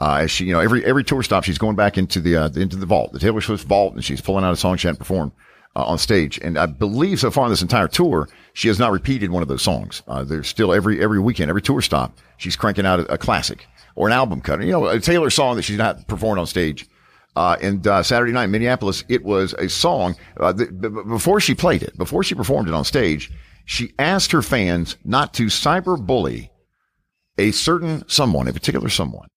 Uh, 0.00 0.16
as 0.22 0.30
she, 0.30 0.46
you 0.46 0.52
know, 0.52 0.60
every, 0.60 0.84
every 0.84 1.04
tour 1.04 1.22
stop, 1.22 1.44
she's 1.44 1.58
going 1.58 1.76
back 1.76 1.96
into 1.96 2.20
the, 2.20 2.36
uh, 2.36 2.48
into 2.56 2.76
the 2.76 2.86
vault, 2.86 3.12
the 3.12 3.18
Taylor 3.18 3.40
Swift 3.40 3.66
vault, 3.66 3.94
and 3.94 4.04
she's 4.04 4.20
pulling 4.20 4.44
out 4.44 4.52
a 4.52 4.56
song 4.56 4.76
she 4.76 4.88
hadn't 4.88 4.98
performed. 4.98 5.32
Uh, 5.74 5.84
on 5.84 5.96
stage. 5.96 6.38
And 6.42 6.58
I 6.58 6.66
believe 6.66 7.18
so 7.18 7.30
far 7.30 7.44
on 7.44 7.50
this 7.50 7.62
entire 7.62 7.88
tour, 7.88 8.28
she 8.52 8.68
has 8.68 8.78
not 8.78 8.92
repeated 8.92 9.30
one 9.30 9.40
of 9.40 9.48
those 9.48 9.62
songs. 9.62 10.02
Uh, 10.06 10.22
there's 10.22 10.46
still 10.46 10.74
every, 10.74 11.02
every 11.02 11.18
weekend, 11.18 11.48
every 11.48 11.62
tour 11.62 11.80
stop, 11.80 12.18
she's 12.36 12.56
cranking 12.56 12.84
out 12.84 13.00
a, 13.00 13.14
a 13.14 13.16
classic 13.16 13.66
or 13.94 14.06
an 14.06 14.12
album 14.12 14.42
cut. 14.42 14.60
You 14.60 14.72
know, 14.72 14.86
a 14.88 15.00
Taylor 15.00 15.30
song 15.30 15.56
that 15.56 15.62
she's 15.62 15.78
not 15.78 16.06
performed 16.08 16.38
on 16.38 16.46
stage. 16.46 16.86
Uh, 17.34 17.56
and 17.62 17.86
uh, 17.86 18.02
Saturday 18.02 18.32
night 18.32 18.44
in 18.44 18.50
Minneapolis, 18.50 19.02
it 19.08 19.24
was 19.24 19.54
a 19.54 19.66
song. 19.66 20.14
Uh, 20.38 20.52
th- 20.52 20.68
b- 20.78 20.90
before 21.08 21.40
she 21.40 21.54
played 21.54 21.82
it, 21.82 21.96
before 21.96 22.22
she 22.22 22.34
performed 22.34 22.68
it 22.68 22.74
on 22.74 22.84
stage, 22.84 23.32
she 23.64 23.94
asked 23.98 24.32
her 24.32 24.42
fans 24.42 24.98
not 25.04 25.32
to 25.32 25.46
cyberbully 25.46 26.50
a 27.38 27.50
certain 27.50 28.06
someone, 28.08 28.48
a 28.48 28.52
particular 28.52 28.88
someone. 28.88 29.28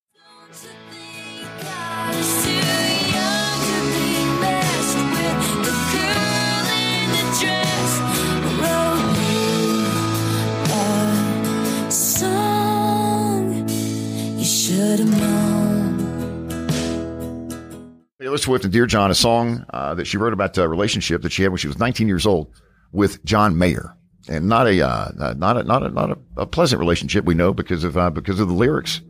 Taylor 18.19 18.38
Swift 18.38 18.63
and 18.65 18.73
Dear 18.73 18.86
John, 18.88 19.12
a 19.12 19.15
song 19.15 19.65
uh, 19.71 19.93
that 19.93 20.05
she 20.05 20.17
wrote 20.17 20.34
about 20.34 20.58
a 20.58 20.67
relationship 20.67 21.21
that 21.21 21.31
she 21.31 21.43
had 21.43 21.51
when 21.51 21.58
she 21.58 21.67
was 21.67 21.77
19 21.77 22.08
years 22.08 22.25
old 22.25 22.51
with 22.91 23.23
John 23.23 23.58
Mayer, 23.58 23.95
and 24.27 24.47
not 24.47 24.67
a 24.67 24.81
uh, 24.81 25.33
not 25.35 25.57
a 25.57 25.63
not 25.63 25.83
a 25.83 25.89
not 25.89 26.11
a, 26.11 26.17
a, 26.38 26.45
pleasant 26.45 26.79
relationship. 26.79 27.25
We 27.25 27.33
know 27.33 27.53
because 27.53 27.83
of 27.83 27.97
uh, 27.97 28.09
because 28.09 28.39
of 28.39 28.47
the 28.47 28.53
lyrics 28.53 29.01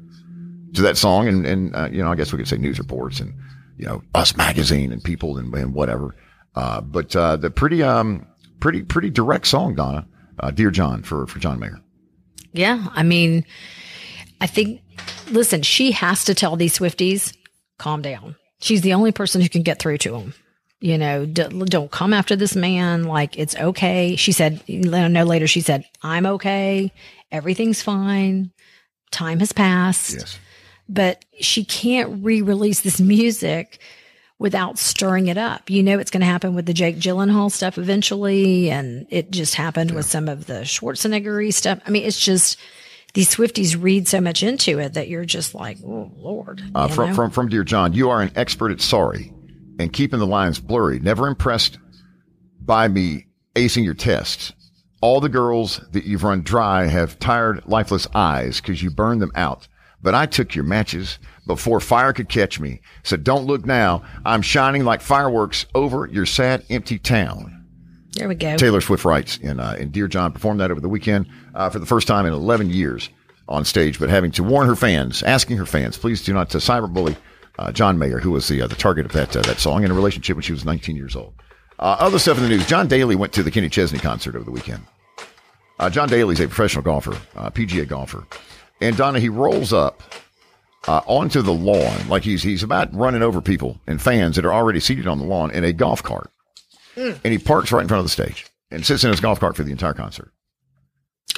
to 0.74 0.82
that 0.82 0.98
song, 0.98 1.28
and 1.28 1.46
and 1.46 1.76
uh, 1.76 1.90
you 1.92 2.04
know 2.04 2.12
I 2.12 2.16
guess 2.16 2.32
we 2.32 2.38
could 2.38 2.48
say 2.48 2.58
news 2.58 2.80
reports 2.80 3.20
and 3.20 3.34
you 3.78 3.86
know 3.86 4.04
Us 4.14 4.36
Magazine 4.36 4.92
and 4.92 5.04
People 5.04 5.38
and, 5.38 5.54
and 5.54 5.74
whatever. 5.74 6.16
Uh, 6.56 6.82
but 6.82 7.16
uh, 7.16 7.36
the 7.36 7.50
pretty 7.50 7.84
um 7.84 8.26
pretty 8.60 8.84
pretty 8.84 9.10
direct 9.10 9.48
song, 9.48 9.76
Donna, 9.76 10.08
Dear 10.54 10.72
John 10.72 11.04
for 11.04 11.28
for 11.28 11.40
John 11.40 11.60
Mayer. 11.60 11.80
Yeah, 12.54 12.88
I 12.92 13.04
mean, 13.04 13.46
I 14.42 14.48
think 14.48 14.82
listen, 15.30 15.62
she 15.62 15.92
has 15.92 16.24
to 16.26 16.34
tell 16.34 16.56
these 16.56 16.78
Swifties, 16.78 17.36
calm 17.78 18.02
down 18.02 18.36
she's 18.66 18.82
the 18.82 18.94
only 18.94 19.12
person 19.12 19.42
who 19.42 19.50
can 19.50 19.62
get 19.62 19.80
through 19.80 20.00
to 20.00 20.16
him. 20.16 20.34
You 20.86 21.00
know, 21.00 21.26
d- 21.26 21.48
don't 21.66 21.90
come 21.90 22.14
after 22.14 22.36
this 22.36 22.56
man. 22.56 23.06
Like 23.06 23.40
it's 23.40 23.56
okay. 23.56 24.16
She 24.18 24.32
said, 24.32 24.62
no 24.70 25.24
later, 25.24 25.48
she 25.48 25.62
said, 25.62 25.84
I'm 26.04 26.28
okay. 26.28 26.92
Everything's 27.32 27.82
fine. 27.82 28.52
Time 29.10 29.40
has 29.40 29.52
passed. 29.52 30.14
Yes. 30.14 30.40
But 30.88 31.26
she 31.42 31.66
can't 31.66 32.24
re 32.24 32.44
release 32.44 32.82
this 32.82 33.02
music 33.02 33.80
without 34.38 34.78
stirring 34.78 35.28
it 35.28 35.40
up. 35.40 35.72
You 35.72 35.82
know, 35.82 35.98
it's 35.98 36.12
going 36.12 36.22
to 36.22 36.28
happen 36.28 36.54
with 36.54 36.68
the 36.68 36.74
Jake 36.74 36.98
Gyllenhaal 36.98 37.52
stuff 37.52 37.80
eventually. 37.80 38.70
And 38.70 39.08
it 39.10 39.32
just 39.32 39.56
happened 39.56 39.90
yeah. 39.90 39.96
with 39.96 40.06
some 40.06 40.30
of 40.30 40.46
the 40.46 40.62
Schwarzenegger 40.66 41.52
stuff. 41.52 41.80
I 41.88 41.90
mean, 41.90 42.04
it's 42.04 42.20
just, 42.20 42.60
these 43.16 43.34
Swifties 43.34 43.82
read 43.82 44.08
so 44.08 44.22
much 44.22 44.44
into 44.44 44.78
it 44.78 44.94
that 44.94 45.08
you're 45.08 45.26
just 45.26 45.56
like, 45.56 45.80
oh 45.84 46.12
Lord. 46.18 46.62
Uh, 46.76 46.88
from, 46.90 47.16
from 47.16 47.32
from 47.32 47.50
dear 47.50 47.64
John, 47.64 47.94
you 47.94 48.12
are 48.12 48.22
an 48.22 48.32
expert 48.36 48.72
at 48.72 48.82
sorry 48.82 49.32
and 49.80 49.94
keeping 49.94 50.20
the 50.20 50.28
lines 50.28 50.60
blurry. 50.60 51.00
Never 51.00 51.28
impressed 51.28 51.78
by 52.60 52.88
me 52.88 53.28
acing 53.56 53.84
your 53.84 53.94
tests. 53.94 54.54
All 55.02 55.20
the 55.20 55.30
girls 55.30 55.82
that 55.92 56.06
you've 56.06 56.24
run 56.24 56.42
dry 56.42 56.86
have 56.86 57.20
tired, 57.20 57.64
lifeless 57.66 58.08
eyes 58.16 58.60
because 58.60 58.82
you 58.82 58.90
burned 58.90 59.22
them 59.22 59.32
out. 59.36 59.68
But 60.02 60.16
I 60.16 60.26
took 60.26 60.56
your 60.56 60.64
matches 60.64 61.20
before 61.48 61.80
fire 61.80 62.14
could 62.14 62.30
catch 62.30 62.60
me. 62.60 62.82
So 63.04 63.18
don't 63.18 63.46
look 63.46 63.66
now. 63.66 64.04
I'm 64.26 64.42
shining 64.42 64.84
like 64.84 65.02
fireworks 65.02 65.66
over 65.76 66.08
your 66.12 66.26
sad, 66.26 66.64
empty 66.70 67.00
town. 67.00 67.66
There 68.14 68.28
we 68.28 68.36
go. 68.36 68.56
Taylor 68.56 68.82
Swift 68.82 69.04
writes 69.04 69.38
in, 69.38 69.60
uh, 69.60 69.76
in 69.80 69.92
Dear 69.92 70.08
John 70.08 70.32
performed 70.32 70.60
that 70.62 70.72
over 70.72 70.80
the 70.80 70.90
weekend 70.90 71.28
uh, 71.54 71.70
for 71.70 71.80
the 71.80 71.86
first 71.86 72.08
time 72.08 72.26
in 72.26 72.34
11 72.34 72.70
years 72.70 73.10
on 73.48 73.66
stage, 73.66 74.00
but 74.00 74.10
having 74.10 74.32
to 74.32 74.44
warn 74.44 74.68
her 74.68 74.76
fans, 74.76 75.22
asking 75.22 75.58
her 75.58 75.66
fans, 75.66 75.98
please 75.98 76.24
do 76.24 76.34
not 76.34 76.50
to 76.52 76.58
cyberbully 76.60 77.16
uh, 77.58 77.72
John 77.72 77.98
Mayer, 77.98 78.20
who 78.20 78.32
was 78.32 78.48
the 78.48 78.62
uh, 78.62 78.68
the 78.68 78.76
target 78.76 79.06
of 79.06 79.12
that 79.14 79.36
uh, 79.36 79.42
that 79.44 79.60
song 79.60 79.84
in 79.84 79.92
a 79.92 79.94
relationship 79.94 80.36
when 80.36 80.44
she 80.44 80.54
was 80.54 80.66
19 80.66 80.96
years 80.96 81.16
old. 81.16 81.34
Uh, 81.80 81.98
other 82.00 82.20
stuff 82.20 82.38
in 82.38 82.44
the 82.44 82.50
news: 82.50 82.66
John 82.68 82.88
Daly 82.88 83.16
went 83.16 83.34
to 83.34 83.44
the 83.44 83.52
Kenny 83.52 83.70
Chesney 83.70 84.00
concert 84.00 84.36
over 84.36 84.46
the 84.46 84.52
weekend. 84.52 84.84
John 85.92 86.08
Daly 86.08 86.34
is 86.34 86.40
a 86.40 86.48
professional 86.48 86.84
golfer, 86.84 87.12
PGA 87.52 87.86
golfer, 87.86 88.26
and 88.80 88.96
Donna 88.96 89.20
he 89.20 89.28
rolls 89.28 89.74
up 89.74 90.04
onto 90.88 91.42
the 91.42 91.54
lawn 91.54 92.08
like 92.08 92.24
he's 92.24 92.44
he's 92.44 92.64
about 92.64 92.96
running 92.96 93.22
over 93.22 93.42
people 93.42 93.78
and 93.86 94.02
fans 94.02 94.38
that 94.38 94.46
are 94.46 94.54
already 94.54 94.80
seated 94.80 95.06
on 95.06 95.20
the 95.20 95.26
lawn 95.26 95.52
in 95.52 95.66
a 95.66 95.74
golf 95.74 96.02
cart 96.02 96.32
Mm. 96.96 97.20
And 97.24 97.32
he 97.34 97.38
parks 97.38 97.72
right 97.72 97.82
in 97.82 97.88
front 97.88 98.00
of 98.00 98.06
the 98.06 98.10
stage 98.10 98.46
and 98.72 98.86
sits 98.86 99.04
in 99.04 99.12
his 99.12 99.20
golf 99.20 99.40
cart 99.40 99.56
for 99.56 99.64
the 99.64 99.72
entire 99.72 99.94
concert. 99.94 100.32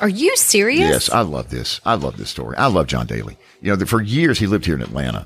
Are 0.01 0.09
you 0.09 0.35
serious? 0.37 0.79
Yes, 0.79 1.09
I 1.09 1.21
love 1.21 1.49
this. 1.49 1.81
I 1.83 1.95
love 1.95 2.17
this 2.17 2.29
story. 2.29 2.55
I 2.57 2.67
love 2.67 2.87
John 2.87 3.07
Daly. 3.07 3.37
You 3.61 3.75
know, 3.75 3.85
for 3.85 4.01
years 4.01 4.37
he 4.37 4.45
lived 4.45 4.65
here 4.65 4.75
in 4.75 4.81
Atlanta, 4.81 5.25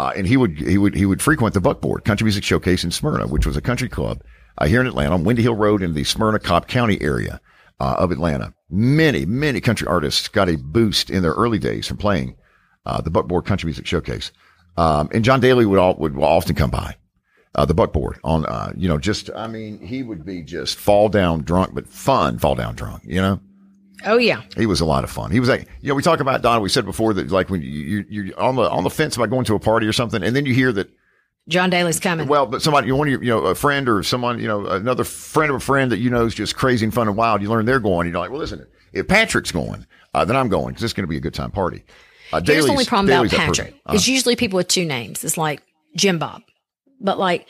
uh, 0.00 0.12
and 0.16 0.26
he 0.26 0.38
would 0.38 0.58
he 0.58 0.78
would 0.78 0.94
he 0.94 1.04
would 1.04 1.20
frequent 1.20 1.52
the 1.52 1.60
Buckboard 1.60 2.06
Country 2.06 2.24
Music 2.24 2.42
Showcase 2.42 2.84
in 2.84 2.90
Smyrna, 2.90 3.26
which 3.26 3.44
was 3.44 3.54
a 3.54 3.60
country 3.60 3.88
club 3.88 4.22
uh, 4.56 4.66
here 4.66 4.80
in 4.80 4.86
Atlanta 4.86 5.12
on 5.12 5.24
Windy 5.24 5.42
Hill 5.42 5.54
Road 5.54 5.82
in 5.82 5.92
the 5.92 6.04
Smyrna 6.04 6.38
Cobb 6.38 6.68
County 6.68 6.98
area 7.02 7.38
uh, 7.80 7.96
of 7.98 8.10
Atlanta. 8.10 8.54
Many 8.70 9.26
many 9.26 9.60
country 9.60 9.86
artists 9.86 10.26
got 10.28 10.48
a 10.48 10.56
boost 10.56 11.10
in 11.10 11.22
their 11.22 11.32
early 11.32 11.58
days 11.58 11.86
from 11.86 11.98
playing 11.98 12.34
uh, 12.86 13.02
the 13.02 13.10
Buckboard 13.10 13.44
Country 13.44 13.66
Music 13.66 13.86
Showcase, 13.86 14.32
um, 14.78 15.10
and 15.12 15.22
John 15.22 15.38
Daly 15.38 15.66
would 15.66 15.78
all, 15.78 15.96
would 15.96 16.16
often 16.16 16.54
come 16.54 16.70
by 16.70 16.96
uh, 17.54 17.66
the 17.66 17.74
buckboard 17.74 18.18
on, 18.24 18.46
uh, 18.46 18.72
you 18.76 18.88
know, 18.88 18.96
just, 18.96 19.28
I 19.34 19.48
mean, 19.48 19.80
he 19.80 20.02
would 20.02 20.24
be 20.24 20.42
just 20.42 20.78
fall 20.78 21.08
down 21.08 21.42
drunk, 21.42 21.74
but 21.74 21.88
fun 21.88 22.38
fall 22.38 22.54
down 22.54 22.74
drunk, 22.74 23.02
you 23.04 23.20
know? 23.20 23.40
Oh 24.04 24.18
yeah. 24.18 24.42
He 24.56 24.66
was 24.66 24.80
a 24.80 24.84
lot 24.84 25.04
of 25.04 25.10
fun. 25.10 25.30
He 25.30 25.40
was 25.40 25.48
like, 25.48 25.68
you 25.80 25.88
know, 25.88 25.94
we 25.94 26.02
talk 26.02 26.20
about 26.20 26.42
Don, 26.42 26.62
we 26.62 26.68
said 26.68 26.84
before 26.84 27.12
that 27.14 27.30
like 27.30 27.50
when 27.50 27.62
you, 27.62 28.04
you're 28.08 28.40
on 28.40 28.56
the, 28.56 28.68
on 28.70 28.84
the 28.84 28.90
fence 28.90 29.16
about 29.16 29.30
going 29.30 29.44
to 29.46 29.54
a 29.54 29.58
party 29.58 29.86
or 29.86 29.92
something, 29.92 30.22
and 30.22 30.34
then 30.34 30.46
you 30.46 30.54
hear 30.54 30.72
that 30.72 30.90
John 31.48 31.70
Daly's 31.70 32.00
coming. 32.00 32.28
Well, 32.28 32.46
but 32.46 32.62
somebody, 32.62 32.86
you 32.86 32.96
want 32.96 33.10
your 33.10 33.22
you 33.22 33.30
know, 33.30 33.46
a 33.46 33.54
friend 33.54 33.88
or 33.88 34.02
someone, 34.02 34.38
you 34.38 34.46
know, 34.46 34.66
another 34.66 35.04
friend 35.04 35.50
of 35.50 35.56
a 35.56 35.60
friend 35.60 35.90
that 35.92 35.98
you 35.98 36.10
know 36.10 36.26
is 36.26 36.34
just 36.34 36.56
crazy 36.56 36.84
and 36.84 36.94
fun 36.94 37.08
and 37.08 37.16
wild. 37.16 37.42
You 37.42 37.48
learn 37.48 37.66
they're 37.66 37.80
going. 37.80 38.06
You're 38.06 38.18
like, 38.18 38.30
well, 38.30 38.40
listen, 38.40 38.66
if 38.92 39.08
Patrick's 39.08 39.52
going, 39.52 39.86
uh, 40.14 40.24
then 40.24 40.36
I'm 40.36 40.48
going 40.48 40.68
because 40.68 40.84
it's 40.84 40.92
going 40.92 41.04
to 41.04 41.10
be 41.10 41.16
a 41.16 41.20
good 41.20 41.34
time 41.34 41.50
party. 41.50 41.84
Uh, 42.32 42.40
Here's 42.44 42.66
the 42.66 42.70
only 42.70 42.84
problem 42.84 43.08
Daly's 43.08 43.32
about 43.32 43.46
Patrick. 43.46 43.74
Uh, 43.84 43.92
it's 43.94 44.06
usually 44.06 44.36
people 44.36 44.58
with 44.58 44.68
two 44.68 44.84
names. 44.84 45.24
It's 45.24 45.36
like 45.36 45.62
Jim 45.96 46.18
Bob, 46.18 46.42
but 47.00 47.18
like 47.18 47.48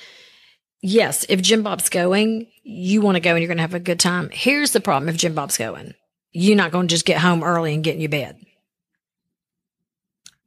yes, 0.80 1.26
if 1.28 1.42
Jim 1.42 1.62
Bob's 1.62 1.88
going, 1.88 2.46
you 2.62 3.02
want 3.02 3.16
to 3.16 3.20
go 3.20 3.30
and 3.30 3.40
you're 3.40 3.48
going 3.48 3.58
to 3.58 3.62
have 3.62 3.74
a 3.74 3.80
good 3.80 4.00
time. 4.00 4.30
Here's 4.32 4.72
the 4.72 4.80
problem 4.80 5.08
if 5.08 5.16
Jim 5.16 5.34
Bob's 5.34 5.58
going, 5.58 5.94
you're 6.32 6.56
not 6.56 6.70
going 6.70 6.88
to 6.88 6.92
just 6.92 7.04
get 7.04 7.18
home 7.18 7.42
early 7.42 7.74
and 7.74 7.82
get 7.82 7.94
in 7.94 8.00
your 8.00 8.10
bed. 8.10 8.38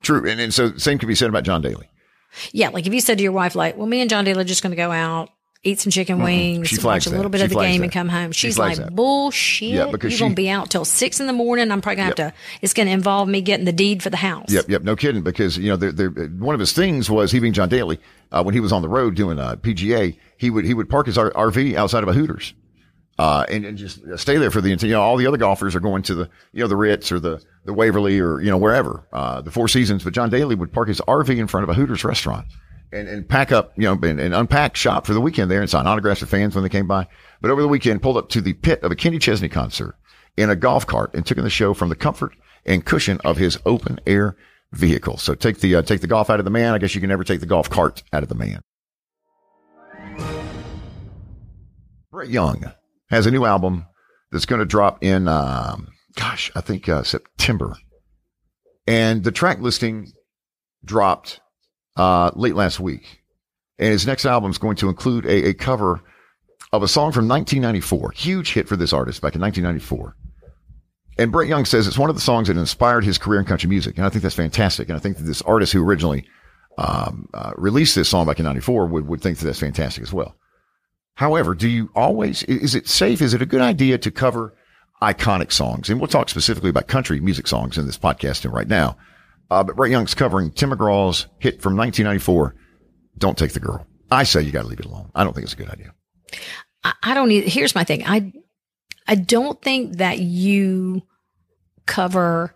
True. 0.01 0.29
And, 0.29 0.39
and 0.39 0.53
so 0.53 0.75
same 0.77 0.97
could 0.99 1.07
be 1.07 1.15
said 1.15 1.29
about 1.29 1.43
John 1.43 1.61
Daly. 1.61 1.89
Yeah. 2.51 2.69
Like 2.69 2.85
if 2.85 2.93
you 2.93 3.01
said 3.01 3.17
to 3.17 3.23
your 3.23 3.31
wife, 3.31 3.55
like, 3.55 3.77
well, 3.77 3.87
me 3.87 4.01
and 4.01 4.09
John 4.09 4.25
Daly 4.25 4.41
are 4.41 4.45
just 4.45 4.63
going 4.63 4.71
to 4.71 4.77
go 4.77 4.91
out, 4.91 5.29
eat 5.63 5.79
some 5.79 5.91
chicken 5.91 6.21
wings, 6.21 6.71
mm 6.71 6.83
watch 6.83 7.07
a 7.07 7.09
little 7.09 7.29
bit 7.29 7.37
she 7.39 7.43
of 7.45 7.49
the 7.51 7.55
game 7.55 7.79
that. 7.79 7.85
and 7.85 7.93
come 7.93 8.09
home. 8.09 8.33
She's 8.33 8.55
she 8.55 8.59
like, 8.59 8.77
that. 8.77 8.93
bullshit. 8.93 9.69
Yeah, 9.69 9.89
because 9.89 10.11
you're 10.11 10.19
going 10.19 10.33
to 10.33 10.35
be 10.35 10.49
out 10.49 10.69
till 10.69 10.83
six 10.83 11.21
in 11.21 11.27
the 11.27 11.33
morning. 11.33 11.71
I'm 11.71 11.81
probably 11.81 11.97
going 11.97 12.11
to 12.11 12.21
yep. 12.23 12.33
have 12.33 12.33
to, 12.33 12.59
it's 12.61 12.73
going 12.73 12.87
to 12.87 12.93
involve 12.93 13.29
me 13.29 13.41
getting 13.41 13.65
the 13.65 13.71
deed 13.71 14.03
for 14.03 14.09
the 14.09 14.17
house. 14.17 14.51
Yep. 14.51 14.67
Yep. 14.67 14.81
No 14.83 14.95
kidding. 14.95 15.23
Because, 15.23 15.57
you 15.57 15.69
know, 15.69 15.77
they're, 15.77 15.91
they're, 15.91 16.09
one 16.09 16.53
of 16.53 16.59
his 16.59 16.73
things 16.73 17.09
was 17.09 17.31
he 17.31 17.39
being 17.39 17.53
John 17.53 17.69
Daly, 17.69 17.99
uh, 18.31 18.43
when 18.43 18.53
he 18.53 18.59
was 18.59 18.73
on 18.73 18.81
the 18.81 18.89
road 18.89 19.15
doing 19.15 19.39
uh, 19.39 19.55
PGA, 19.55 20.17
he 20.37 20.49
would, 20.49 20.65
he 20.65 20.73
would 20.73 20.89
park 20.89 21.05
his 21.05 21.17
RV 21.17 21.75
outside 21.75 22.03
of 22.03 22.09
a 22.09 22.13
Hooters. 22.13 22.53
Uh, 23.19 23.45
and, 23.47 23.63
and 23.63 23.77
just 23.77 24.01
stay 24.17 24.37
there 24.37 24.49
for 24.49 24.59
the, 24.59 24.69
you 24.69 24.87
know, 24.89 25.01
all 25.01 25.17
the 25.17 25.27
other 25.27 25.37
golfers 25.37 25.75
are 25.75 25.79
going 25.79 26.01
to 26.01 26.15
the, 26.15 26.29
you 26.51 26.61
know, 26.61 26.67
the 26.67 26.75
Ritz 26.75 27.11
or 27.11 27.19
the, 27.19 27.43
the 27.63 27.73
Waverly 27.73 28.19
or, 28.19 28.41
you 28.41 28.49
know, 28.49 28.57
wherever, 28.57 29.07
uh, 29.13 29.39
the 29.41 29.51
Four 29.51 29.67
Seasons. 29.67 30.03
But 30.03 30.13
John 30.13 30.31
Daly 30.31 30.55
would 30.55 30.73
park 30.73 30.87
his 30.87 30.99
RV 31.01 31.37
in 31.37 31.47
front 31.47 31.63
of 31.63 31.69
a 31.69 31.75
Hooters 31.75 32.03
restaurant 32.03 32.47
and, 32.91 33.07
and 33.07 33.27
pack 33.27 33.51
up, 33.51 33.73
you 33.75 33.83
know, 33.83 33.93
and, 33.93 34.19
and, 34.19 34.33
unpack 34.33 34.75
shop 34.75 35.05
for 35.05 35.13
the 35.13 35.21
weekend 35.21 35.51
there 35.51 35.61
and 35.61 35.69
sign 35.69 35.85
autographs 35.85 36.21
to 36.21 36.25
fans 36.25 36.55
when 36.55 36.63
they 36.63 36.69
came 36.69 36.87
by. 36.87 37.07
But 37.39 37.51
over 37.51 37.61
the 37.61 37.67
weekend, 37.67 38.01
pulled 38.01 38.17
up 38.17 38.29
to 38.29 38.41
the 38.41 38.53
pit 38.53 38.81
of 38.81 38.91
a 38.91 38.95
Kenny 38.95 39.19
Chesney 39.19 39.49
concert 39.49 39.95
in 40.35 40.49
a 40.49 40.55
golf 40.55 40.87
cart 40.87 41.13
and 41.13 41.23
took 41.23 41.37
in 41.37 41.43
the 41.43 41.49
show 41.51 41.75
from 41.75 41.89
the 41.89 41.95
comfort 41.95 42.33
and 42.65 42.83
cushion 42.83 43.19
of 43.23 43.37
his 43.37 43.59
open 43.65 43.99
air 44.07 44.35
vehicle. 44.71 45.17
So 45.17 45.35
take 45.35 45.59
the, 45.59 45.75
uh, 45.75 45.81
take 45.83 46.01
the 46.01 46.07
golf 46.07 46.31
out 46.31 46.39
of 46.39 46.45
the 46.45 46.51
man. 46.51 46.73
I 46.73 46.79
guess 46.79 46.95
you 46.95 47.01
can 47.01 47.09
never 47.09 47.23
take 47.23 47.41
the 47.41 47.45
golf 47.45 47.69
cart 47.69 48.01
out 48.11 48.23
of 48.23 48.29
the 48.29 48.35
man. 48.35 48.61
Brett 52.11 52.29
Young 52.29 52.73
has 53.13 53.25
a 53.25 53.31
new 53.31 53.45
album 53.45 53.85
that's 54.31 54.45
going 54.45 54.59
to 54.59 54.65
drop 54.65 55.03
in, 55.03 55.27
um, 55.27 55.89
gosh, 56.15 56.51
I 56.55 56.61
think 56.61 56.89
uh, 56.89 57.03
September. 57.03 57.75
And 58.87 59.23
the 59.23 59.31
track 59.31 59.59
listing 59.59 60.11
dropped 60.83 61.39
uh, 61.95 62.31
late 62.35 62.55
last 62.55 62.79
week. 62.79 63.21
And 63.79 63.89
his 63.89 64.07
next 64.07 64.25
album 64.25 64.51
is 64.51 64.57
going 64.57 64.75
to 64.77 64.89
include 64.89 65.25
a, 65.25 65.49
a 65.49 65.53
cover 65.53 66.01
of 66.71 66.83
a 66.83 66.87
song 66.87 67.11
from 67.11 67.27
1994. 67.27 68.11
Huge 68.11 68.53
hit 68.53 68.67
for 68.67 68.75
this 68.75 68.93
artist 68.93 69.21
back 69.21 69.35
in 69.35 69.41
1994. 69.41 70.15
And 71.19 71.31
Brett 71.31 71.47
Young 71.47 71.65
says 71.65 71.87
it's 71.87 71.97
one 71.97 72.09
of 72.09 72.15
the 72.15 72.21
songs 72.21 72.47
that 72.47 72.57
inspired 72.57 73.03
his 73.03 73.19
career 73.19 73.39
in 73.39 73.45
country 73.45 73.69
music. 73.69 73.97
And 73.97 74.05
I 74.05 74.09
think 74.09 74.23
that's 74.23 74.35
fantastic. 74.35 74.89
And 74.89 74.97
I 74.97 74.99
think 74.99 75.17
that 75.17 75.23
this 75.23 75.43
artist 75.43 75.71
who 75.71 75.85
originally 75.85 76.25
um, 76.79 77.29
uh, 77.33 77.51
released 77.55 77.93
this 77.95 78.09
song 78.09 78.25
back 78.25 78.39
in 78.39 78.45
94 78.45 78.87
would, 78.87 79.07
would 79.07 79.21
think 79.21 79.37
that 79.37 79.45
that's 79.45 79.59
fantastic 79.59 80.01
as 80.01 80.11
well. 80.11 80.35
However, 81.15 81.53
do 81.53 81.69
you 81.69 81.89
always, 81.95 82.43
is 82.43 82.75
it 82.75 82.87
safe? 82.87 83.21
Is 83.21 83.33
it 83.33 83.41
a 83.41 83.45
good 83.45 83.61
idea 83.61 83.97
to 83.99 84.11
cover 84.11 84.55
iconic 85.01 85.51
songs? 85.51 85.89
And 85.89 85.99
we'll 85.99 86.07
talk 86.07 86.29
specifically 86.29 86.69
about 86.69 86.87
country 86.87 87.19
music 87.19 87.47
songs 87.47 87.77
in 87.77 87.85
this 87.85 87.97
podcast 87.97 88.51
right 88.51 88.67
now. 88.67 88.97
Uh, 89.51 89.63
but 89.63 89.75
Brett 89.75 89.91
Young's 89.91 90.15
covering 90.15 90.51
Tim 90.51 90.71
McGraw's 90.71 91.27
hit 91.37 91.61
from 91.61 91.77
1994, 91.77 92.55
Don't 93.17 93.37
Take 93.37 93.53
the 93.53 93.59
Girl. 93.59 93.85
I 94.09 94.23
say 94.23 94.41
you 94.41 94.51
got 94.51 94.63
to 94.63 94.67
leave 94.67 94.79
it 94.79 94.85
alone. 94.85 95.11
I 95.13 95.23
don't 95.23 95.33
think 95.33 95.43
it's 95.43 95.53
a 95.53 95.57
good 95.57 95.69
idea. 95.69 95.93
I 96.83 97.13
don't 97.13 97.29
need, 97.29 97.47
here's 97.47 97.75
my 97.75 97.83
thing. 97.83 98.03
I, 98.05 98.33
I 99.07 99.15
don't 99.15 99.61
think 99.61 99.97
that 99.97 100.19
you 100.19 101.03
cover 101.85 102.55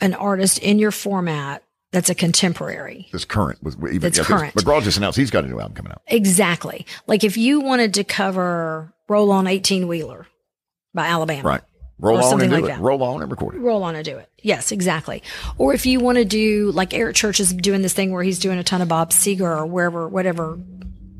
an 0.00 0.14
artist 0.14 0.58
in 0.58 0.78
your 0.78 0.90
format 0.90 1.62
that's 1.94 2.10
a 2.10 2.14
contemporary. 2.14 3.08
That's 3.12 3.24
current. 3.24 3.62
With, 3.62 3.76
even, 3.84 4.00
that's 4.00 4.18
yeah, 4.18 4.24
current. 4.24 4.54
McGraw 4.54 4.82
just 4.82 4.98
announced 4.98 5.16
he's 5.16 5.30
got 5.30 5.44
a 5.44 5.46
new 5.46 5.60
album 5.60 5.74
coming 5.74 5.92
out. 5.92 6.02
Exactly. 6.08 6.86
Like 7.06 7.24
if 7.24 7.36
you 7.36 7.60
wanted 7.60 7.94
to 7.94 8.04
cover 8.04 8.92
Roll 9.08 9.30
On 9.30 9.46
18 9.46 9.86
Wheeler 9.86 10.26
by 10.92 11.06
Alabama. 11.06 11.48
Right. 11.48 11.60
Roll 12.00 12.22
on 12.24 12.40
and 12.40 12.50
do 12.50 12.56
like 12.56 12.64
it. 12.64 12.66
that. 12.66 12.80
Roll 12.80 13.02
on 13.04 13.22
and 13.22 13.30
record 13.30 13.54
it. 13.54 13.60
roll 13.60 13.84
on 13.84 13.94
and 13.94 14.04
do 14.04 14.16
it. 14.18 14.28
Yes, 14.42 14.72
exactly. 14.72 15.22
Or 15.58 15.72
if 15.72 15.86
you 15.86 16.00
want 16.00 16.18
to 16.18 16.24
do 16.24 16.72
like 16.72 16.92
Eric 16.92 17.14
Church 17.14 17.38
is 17.38 17.52
doing 17.52 17.82
this 17.82 17.92
thing 17.92 18.10
where 18.10 18.24
he's 18.24 18.40
doing 18.40 18.58
a 18.58 18.64
ton 18.64 18.82
of 18.82 18.88
Bob 18.88 19.10
Seger 19.10 19.42
or 19.42 19.64
wherever, 19.64 20.08
whatever 20.08 20.58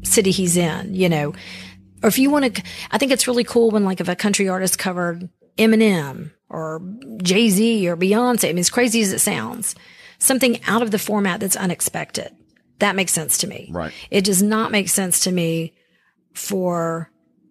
city 0.02 0.32
he's 0.32 0.56
in, 0.56 0.94
you 0.94 1.08
know. 1.08 1.32
Or 2.02 2.08
if 2.08 2.18
you 2.18 2.28
want 2.28 2.56
to, 2.56 2.62
I 2.90 2.98
think 2.98 3.12
it's 3.12 3.28
really 3.28 3.44
cool 3.44 3.70
when 3.70 3.84
like 3.84 4.00
if 4.00 4.08
a 4.08 4.16
country 4.16 4.48
artist 4.48 4.76
covered 4.78 5.28
Eminem 5.56 6.32
or 6.48 6.82
Jay 7.22 7.48
Z 7.50 7.88
or 7.88 7.96
Beyonce. 7.96 8.48
I 8.48 8.52
mean, 8.52 8.58
as 8.58 8.70
crazy 8.70 9.00
as 9.00 9.12
it 9.12 9.20
sounds, 9.20 9.76
something 10.18 10.62
out 10.66 10.82
of 10.82 10.90
the 10.90 10.98
format 10.98 11.40
that's 11.40 11.56
unexpected. 11.56 12.34
That 12.80 12.96
makes 12.96 13.12
sense 13.12 13.38
to 13.38 13.46
me. 13.46 13.68
Right. 13.72 13.92
It 14.10 14.24
does 14.24 14.42
not 14.42 14.72
make 14.72 14.88
sense 14.88 15.20
to 15.24 15.32
me 15.32 15.74
for 16.34 17.10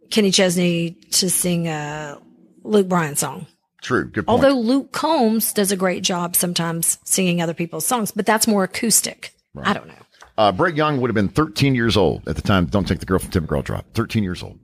Kenny 0.10 0.32
Chesney 0.32 0.91
to 1.12 1.30
sing 1.30 1.67
a 1.67 2.19
Luke 2.63 2.88
Bryan 2.88 3.15
song. 3.15 3.47
True. 3.82 4.06
Good 4.06 4.26
point. 4.26 4.30
Although 4.30 4.60
Luke 4.60 4.91
Combs 4.91 5.54
does 5.54 5.71
a 5.71 5.76
great 5.78 6.04
job 6.04 6.36
sometimes 6.36 6.99
singing 7.04 7.41
other 7.41 7.54
people's 7.54 7.86
songs, 7.86 8.12
but 8.12 8.26
that's 8.26 8.47
more 8.47 8.63
acoustic. 8.63 9.34
I 9.62 9.73
don't 9.73 9.88
know. 9.88 9.93
uh, 10.38 10.52
Brett 10.52 10.76
Young 10.76 10.99
would 11.02 11.10
have 11.10 11.15
been 11.15 11.30
13 11.30 11.76
years 11.76 11.95
old 11.97 12.28
at 12.28 12.36
the 12.36 12.41
time. 12.41 12.65
Don't 12.65 12.88
take 12.88 12.99
the 12.99 13.06
girl 13.06 13.19
from 13.19 13.32
Tim 13.32 13.45
McGraw 13.47 13.63
dropped. 13.63 13.93
13 13.93 14.23
years 14.23 14.41
old. 14.41 14.58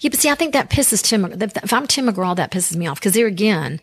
Yeah, 0.00 0.10
but 0.10 0.18
see, 0.20 0.30
I 0.30 0.34
think 0.34 0.52
that 0.52 0.70
pisses 0.70 1.02
Tim. 1.02 1.24
If 1.24 1.72
I'm 1.72 1.86
Tim 1.86 2.06
McGraw, 2.06 2.34
that 2.36 2.50
pisses 2.50 2.76
me 2.76 2.86
off 2.86 2.98
because 3.00 3.12
there 3.14 3.26
again, 3.26 3.80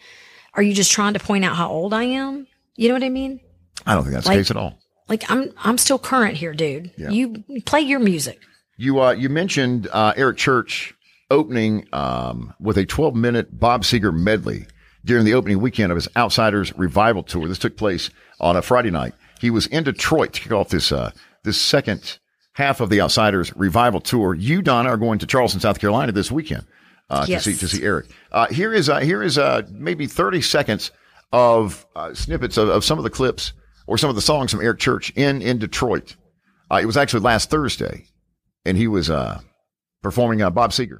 are 0.53 0.63
you 0.63 0.73
just 0.73 0.91
trying 0.91 1.13
to 1.13 1.19
point 1.19 1.45
out 1.45 1.55
how 1.55 1.69
old 1.69 1.93
I 1.93 2.03
am? 2.03 2.47
You 2.81 2.87
know 2.87 2.95
what 2.95 3.03
I 3.03 3.09
mean? 3.09 3.39
I 3.85 3.93
don't 3.93 4.03
think 4.03 4.15
that's 4.15 4.25
Like- 4.25 4.37
the 4.37 4.39
case 4.41 4.49
at 4.51 4.57
all. 4.57 4.79
Like 5.07 5.29
I'm, 5.29 5.51
I'm 5.57 5.77
still 5.77 5.99
current 5.99 6.35
here, 6.37 6.53
dude. 6.53 6.91
Yeah. 6.97 7.09
You 7.09 7.43
play 7.65 7.81
your 7.81 7.99
music. 7.99 8.39
You 8.77 9.01
uh, 9.01 9.11
you 9.11 9.29
mentioned 9.29 9.87
uh, 9.91 10.13
Eric 10.15 10.37
Church 10.37 10.93
opening 11.29 11.85
um, 11.93 12.53
with 12.59 12.77
a 12.77 12.85
12 12.85 13.13
minute 13.13 13.59
Bob 13.59 13.83
Seger 13.83 14.11
medley 14.13 14.65
during 15.05 15.25
the 15.25 15.33
opening 15.35 15.59
weekend 15.59 15.91
of 15.91 15.95
his 15.97 16.07
Outsiders 16.15 16.75
Revival 16.77 17.21
tour. 17.23 17.47
This 17.47 17.59
took 17.59 17.77
place 17.77 18.09
on 18.39 18.55
a 18.55 18.61
Friday 18.63 18.89
night. 18.89 19.13
He 19.39 19.49
was 19.51 19.67
in 19.67 19.83
Detroit 19.83 20.33
to 20.33 20.41
kick 20.41 20.51
off 20.53 20.69
this 20.69 20.91
uh, 20.91 21.11
this 21.43 21.59
second 21.61 22.17
half 22.53 22.79
of 22.81 22.89
the 22.89 23.01
Outsiders 23.01 23.55
Revival 23.55 23.99
tour. 23.99 24.33
You, 24.33 24.61
Donna, 24.63 24.89
are 24.89 24.97
going 24.97 25.19
to 25.19 25.27
Charleston, 25.27 25.59
South 25.59 25.79
Carolina 25.79 26.13
this 26.13 26.31
weekend 26.31 26.65
uh, 27.09 27.25
Yes. 27.27 27.43
to 27.43 27.51
see 27.51 27.57
to 27.59 27.67
see 27.67 27.83
Eric. 27.83 28.07
Uh, 28.31 28.47
here 28.47 28.73
is 28.73 28.89
uh, 28.89 28.99
here 29.01 29.21
is 29.21 29.37
uh, 29.37 29.63
maybe 29.71 30.07
30 30.07 30.41
seconds 30.41 30.91
of 31.31 31.85
uh, 31.95 32.13
snippets 32.13 32.57
of, 32.57 32.69
of 32.69 32.83
some 32.83 32.97
of 32.97 33.03
the 33.03 33.09
clips 33.09 33.53
or 33.87 33.97
some 33.97 34.09
of 34.09 34.15
the 34.15 34.21
songs 34.21 34.51
from 34.51 34.61
Eric 34.61 34.79
Church 34.79 35.11
in 35.11 35.41
in 35.41 35.57
Detroit. 35.57 36.15
Uh, 36.69 36.79
it 36.81 36.85
was 36.85 36.97
actually 36.97 37.21
last 37.21 37.49
Thursday 37.49 38.05
and 38.65 38.77
he 38.77 38.87
was 38.87 39.09
uh, 39.09 39.41
performing 40.01 40.41
uh, 40.41 40.49
Bob 40.49 40.71
Seger. 40.71 40.99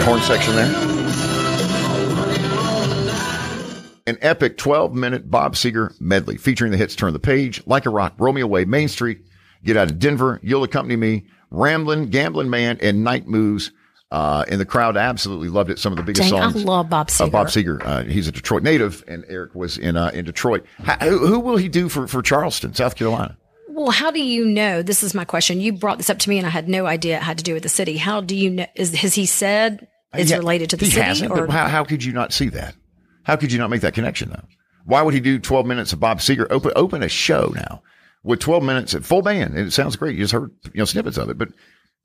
Great 0.00 0.08
horn 0.08 0.22
section 0.22 0.56
there. 0.56 0.66
An 4.06 4.16
epic 4.22 4.56
12 4.56 4.94
minute 4.94 5.30
Bob 5.30 5.54
Seger 5.54 5.92
medley 6.00 6.38
featuring 6.38 6.72
the 6.72 6.78
hits 6.78 6.96
Turn 6.96 7.12
the 7.12 7.18
Page, 7.18 7.62
Like 7.66 7.84
a 7.84 7.90
Rock, 7.90 8.14
Roll 8.16 8.32
Me 8.32 8.40
Away, 8.40 8.64
Main 8.64 8.88
Street, 8.88 9.20
Get 9.62 9.76
Out 9.76 9.90
of 9.90 9.98
Denver, 9.98 10.40
You'll 10.42 10.64
Accompany 10.64 10.96
Me, 10.96 11.26
Ramblin', 11.50 12.06
Gamblin' 12.06 12.48
Man, 12.48 12.78
and 12.80 13.04
Night 13.04 13.28
Moves. 13.28 13.72
Uh, 14.10 14.46
and 14.48 14.58
the 14.58 14.64
crowd 14.64 14.96
absolutely 14.96 15.50
loved 15.50 15.70
it. 15.70 15.78
Some 15.78 15.92
of 15.92 15.98
the 15.98 16.02
biggest 16.02 16.30
Dang, 16.30 16.40
I 16.40 16.46
love 16.46 16.88
Bob 16.88 17.08
Uh, 17.08 17.10
Seger. 17.12 17.30
Bob 17.30 17.46
Seger. 17.48 17.84
Uh, 17.84 18.02
he's 18.04 18.26
a 18.26 18.32
Detroit 18.32 18.62
native, 18.62 19.04
and 19.06 19.26
Eric 19.28 19.54
was 19.54 19.76
in 19.76 19.96
uh, 19.98 20.10
in 20.14 20.24
Detroit. 20.24 20.64
How, 20.82 20.96
who, 20.96 21.26
who 21.26 21.38
will 21.40 21.58
he 21.58 21.68
do 21.68 21.90
for, 21.90 22.08
for 22.08 22.22
Charleston, 22.22 22.72
South 22.74 22.96
Carolina? 22.96 23.36
Well, 23.80 23.92
how 23.92 24.10
do 24.10 24.22
you 24.22 24.44
know? 24.44 24.82
This 24.82 25.02
is 25.02 25.14
my 25.14 25.24
question. 25.24 25.58
You 25.58 25.72
brought 25.72 25.96
this 25.96 26.10
up 26.10 26.18
to 26.18 26.28
me, 26.28 26.36
and 26.36 26.46
I 26.46 26.50
had 26.50 26.68
no 26.68 26.84
idea 26.84 27.16
it 27.16 27.22
had 27.22 27.38
to 27.38 27.44
do 27.44 27.54
with 27.54 27.62
the 27.62 27.70
city. 27.70 27.96
How 27.96 28.20
do 28.20 28.36
you 28.36 28.50
know? 28.50 28.66
Is 28.74 28.94
has 28.96 29.14
he 29.14 29.24
said 29.24 29.88
it's 30.12 30.30
Yeah, 30.30 30.36
related 30.36 30.68
to 30.70 30.76
the 30.76 30.84
he 30.84 30.90
city? 30.90 31.06
hasn't, 31.06 31.32
or 31.32 31.46
how, 31.46 31.66
how 31.66 31.84
could 31.84 32.04
you 32.04 32.12
not 32.12 32.34
see 32.34 32.50
that? 32.50 32.74
How 33.22 33.36
could 33.36 33.50
you 33.52 33.58
not 33.58 33.70
make 33.70 33.80
that 33.80 33.94
connection 33.94 34.28
though? 34.28 34.44
Why 34.84 35.00
would 35.00 35.14
he 35.14 35.20
do 35.20 35.38
12 35.38 35.64
minutes 35.64 35.94
of 35.94 36.00
Bob 36.00 36.18
Seger? 36.18 36.46
Open 36.50 36.72
open 36.76 37.02
a 37.02 37.08
show 37.08 37.52
now 37.54 37.82
with 38.22 38.40
12 38.40 38.62
minutes 38.62 38.94
at 38.94 39.02
full 39.02 39.22
band, 39.22 39.54
and 39.54 39.66
it 39.68 39.70
sounds 39.70 39.96
great. 39.96 40.14
You 40.14 40.24
just 40.24 40.34
heard 40.34 40.50
you 40.74 40.80
know 40.80 40.84
snippets 40.84 41.16
of 41.16 41.30
it, 41.30 41.38
but 41.38 41.48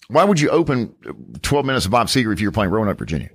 why 0.07 0.23
would 0.23 0.39
you 0.39 0.49
open 0.51 0.95
12 1.41 1.65
minutes 1.65 1.83
of 1.85 1.91
Bob 1.91 2.07
Seger 2.07 2.31
if 2.31 2.39
you 2.39 2.47
were 2.47 2.53
playing 2.53 2.71
Roanoke, 2.71 2.99
Virginia? 2.99 3.31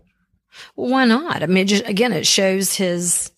Well, 0.76 0.90
why 0.90 1.04
not? 1.04 1.42
I 1.42 1.46
mean, 1.46 1.66
just 1.66 1.86
again, 1.86 2.14
it 2.14 2.26
shows 2.26 2.74
his 2.74 3.32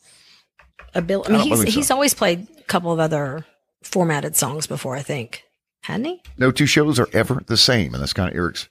ability. 0.95 1.31
I 1.31 1.38
mean, 1.38 1.41
I 1.41 1.45
he's 1.45 1.59
so. 1.59 1.65
he's 1.65 1.91
always 1.91 2.15
played 2.15 2.47
a 2.57 2.62
couple 2.65 2.93
of 2.93 3.01
other 3.01 3.45
formatted 3.83 4.37
songs 4.37 4.66
before. 4.66 4.97
I 4.97 5.03
think 5.03 5.45
hadn't 5.83 6.05
he? 6.07 6.23
No 6.38 6.51
two 6.51 6.66
shows 6.66 6.99
are 7.01 7.09
ever 7.12 7.42
the 7.47 7.57
same, 7.57 7.92
and 7.95 8.03
that's 8.03 8.12
kind 8.12 8.29
of 8.31 8.37
Eric's 8.37 8.68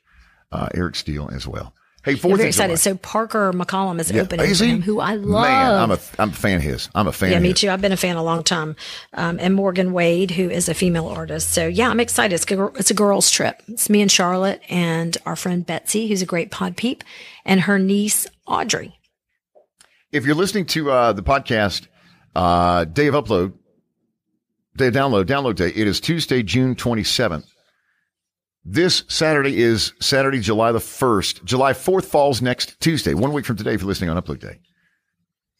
uh, 0.52 0.67
Eric's 0.74 1.04
deal 1.04 1.30
as 1.34 1.47
well. 1.47 1.74
Hey, 2.04 2.13
I'm 2.13 2.17
Fourth 2.17 2.38
very 2.38 2.50
of 2.50 2.56
July. 2.56 2.65
excited. 2.65 2.78
So 2.80 2.95
Parker 2.95 3.54
McCollum 3.54 4.00
is 4.00 4.10
Yeah. 4.12 4.24
opening 4.24 4.47
Is 4.47 4.58
for 4.58 4.65
him, 4.65 4.82
who 4.82 5.00
I 5.00 5.13
love. 5.15 5.43
Man, 5.43 5.71
I'm 5.71 5.91
a 5.91 6.00
I'm 6.17 6.30
a 6.30 6.34
fan 6.34 6.56
of 6.58 6.63
his. 6.63 6.89
I'm 6.95 7.06
a 7.08 7.12
fan. 7.12 7.32
yeah, 7.32 7.39
me 7.39 7.50
his. 7.50 7.60
too. 7.60 7.69
I've 7.69 7.80
been 7.80 7.91
a 7.91 7.97
fan 7.97 8.15
a 8.15 8.24
long 8.24 8.43
time. 8.43 8.76
Um, 9.13 9.38
and 9.39 9.54
Morgan 9.54 9.93
Wade, 9.93 10.32
who 10.32 10.50
is 10.50 10.67
a 10.67 10.74
female 10.74 11.08
artist. 11.08 11.52
So 11.52 11.67
yeah, 11.67 11.89
I'm 11.89 12.00
excited. 12.00 12.34
It's, 12.34 12.50
a- 12.52 12.71
it's 12.76 12.89
a 12.89 12.95
girls' 12.95 13.30
trip. 13.30 13.62
It's 13.67 13.88
me 13.88 14.02
and 14.02 14.12
Charlotte 14.12 14.62
and 14.67 15.15
our 15.28 15.36
friend 15.36 15.63
Betsy, 15.63 16.08
who's 16.08 16.24
a 16.24 16.26
great 16.26 16.50
pod 16.50 16.75
peep, 16.75 17.04
and 17.46 17.62
her 17.62 17.77
niece 17.77 18.25
Audrey. 18.48 18.98
if 20.12 20.25
you're 20.25 20.35
listening 20.35 20.65
to 20.67 20.90
uh, 20.92 21.13
the 21.13 21.21
podcast, 21.23 21.85
uh, 22.35 22.85
day 22.85 23.08
of 23.08 23.13
upload, 23.15 23.54
day 24.76 24.92
download, 24.92 25.26
download 25.26 25.56
day, 25.56 25.69
it 25.69 25.88
is 25.88 26.00
Tuesday, 26.00 26.44
June 26.44 26.76
27th. 26.76 27.48
This 28.63 29.04
Saturday 29.08 29.62
is 29.62 29.94
Saturday, 30.00 30.40
July 30.40 30.72
the 30.72 30.80
1st. 30.80 31.44
July 31.44 31.74
4th 31.74 32.06
falls 32.06 32.42
next 32.42 32.80
Tuesday, 32.80 33.13
one 33.13 33.34
week 33.34 33.46
from 33.46 33.58
today 33.58 33.74
if 33.74 33.82
you're 33.82 33.88
listening 33.88 34.10
on 34.10 34.22
upload 34.22 34.40
day. 34.40 34.60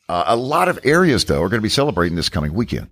Uh, 0.08 0.26
a 0.28 0.36
lot 0.36 0.68
of 0.68 0.80
areas, 0.84 1.26
though, 1.26 1.42
are 1.42 1.50
going 1.50 1.60
to 1.60 1.62
be 1.62 1.70
celebrating 1.70 2.16
this 2.16 2.30
coming 2.30 2.54
weekend. 2.54 2.90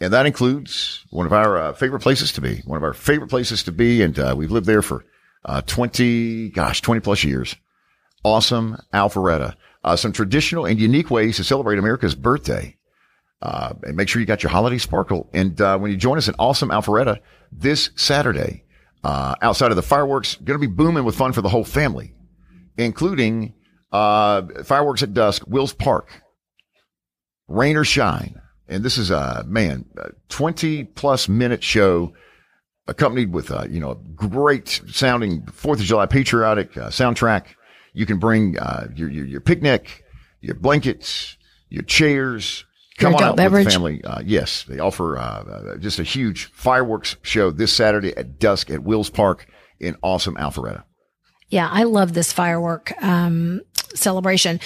And 0.00 0.12
that 0.12 0.26
includes 0.26 1.04
one 1.10 1.26
of 1.26 1.32
our 1.32 1.56
uh, 1.56 1.72
favorite 1.72 2.00
places 2.00 2.32
to 2.32 2.40
be, 2.40 2.62
one 2.64 2.76
of 2.76 2.82
our 2.82 2.92
favorite 2.92 3.28
places 3.28 3.62
to 3.64 3.72
be. 3.72 4.02
And 4.02 4.18
uh, 4.18 4.34
we've 4.36 4.50
lived 4.50 4.66
there 4.66 4.82
for 4.82 5.04
uh, 5.44 5.62
20, 5.62 6.50
gosh, 6.50 6.82
20 6.82 7.00
plus 7.00 7.24
years 7.24 7.54
awesome 8.26 8.76
Alpharetta. 8.92 9.54
Uh, 9.84 9.94
some 9.94 10.12
traditional 10.12 10.66
and 10.66 10.80
unique 10.80 11.10
ways 11.10 11.36
to 11.36 11.44
celebrate 11.44 11.78
America's 11.78 12.16
birthday. 12.16 12.76
Uh, 13.42 13.74
and 13.82 13.96
make 13.96 14.08
sure 14.08 14.20
you 14.20 14.26
got 14.26 14.42
your 14.42 14.50
holiday 14.50 14.78
sparkle. 14.78 15.28
And 15.32 15.60
uh, 15.60 15.78
when 15.78 15.90
you 15.90 15.96
join 15.96 16.16
us 16.18 16.28
in 16.28 16.34
awesome 16.38 16.70
Alpharetta 16.70 17.20
this 17.52 17.90
Saturday, 17.94 18.64
uh, 19.04 19.34
outside 19.42 19.70
of 19.70 19.76
the 19.76 19.82
fireworks, 19.82 20.34
going 20.36 20.58
to 20.60 20.66
be 20.66 20.72
booming 20.72 21.04
with 21.04 21.14
fun 21.16 21.32
for 21.32 21.42
the 21.42 21.48
whole 21.48 21.64
family. 21.64 22.12
including 22.76 23.54
uh, 23.92 24.42
fireworks 24.64 25.02
at 25.02 25.14
dusk, 25.14 25.46
Wills 25.46 25.72
Park, 25.72 26.10
rain 27.48 27.76
or 27.76 27.84
shine. 27.84 28.40
And 28.68 28.84
this 28.84 28.98
is 28.98 29.10
a 29.10 29.44
man, 29.46 29.86
a 29.96 30.10
20 30.28 30.84
plus 30.84 31.28
minute 31.28 31.62
show 31.62 32.12
accompanied 32.86 33.32
with 33.32 33.50
a, 33.50 33.66
you 33.70 33.80
know, 33.80 33.92
a 33.92 33.94
great 33.94 34.82
sounding 34.90 35.42
4th 35.42 35.74
of 35.74 35.86
July 35.86 36.06
patriotic 36.06 36.76
uh, 36.76 36.88
soundtrack. 36.88 37.46
You 37.94 38.04
can 38.06 38.18
bring 38.18 38.58
uh, 38.58 38.88
your, 38.94 39.08
your, 39.08 39.24
your 39.24 39.40
picnic, 39.40 40.04
your 40.40 40.56
blankets, 40.56 41.38
your 41.70 41.84
chairs. 41.84 42.65
Come 42.98 43.14
on 43.14 43.22
out 43.22 43.36
beverage. 43.36 43.66
with 43.66 43.74
the 43.74 43.78
family. 43.78 44.04
Uh, 44.04 44.20
yes, 44.24 44.64
they 44.64 44.78
offer 44.78 45.18
uh, 45.18 45.22
uh, 45.22 45.76
just 45.76 45.98
a 45.98 46.02
huge 46.02 46.46
fireworks 46.52 47.16
show 47.22 47.50
this 47.50 47.72
Saturday 47.72 48.16
at 48.16 48.38
dusk 48.38 48.70
at 48.70 48.82
Wills 48.82 49.10
Park 49.10 49.46
in 49.78 49.96
awesome 50.02 50.36
Alpharetta. 50.36 50.84
Yeah, 51.48 51.68
I 51.70 51.84
love 51.84 52.14
this 52.14 52.32
firework 52.32 52.92
um, 53.02 53.60
celebration. 53.94 54.60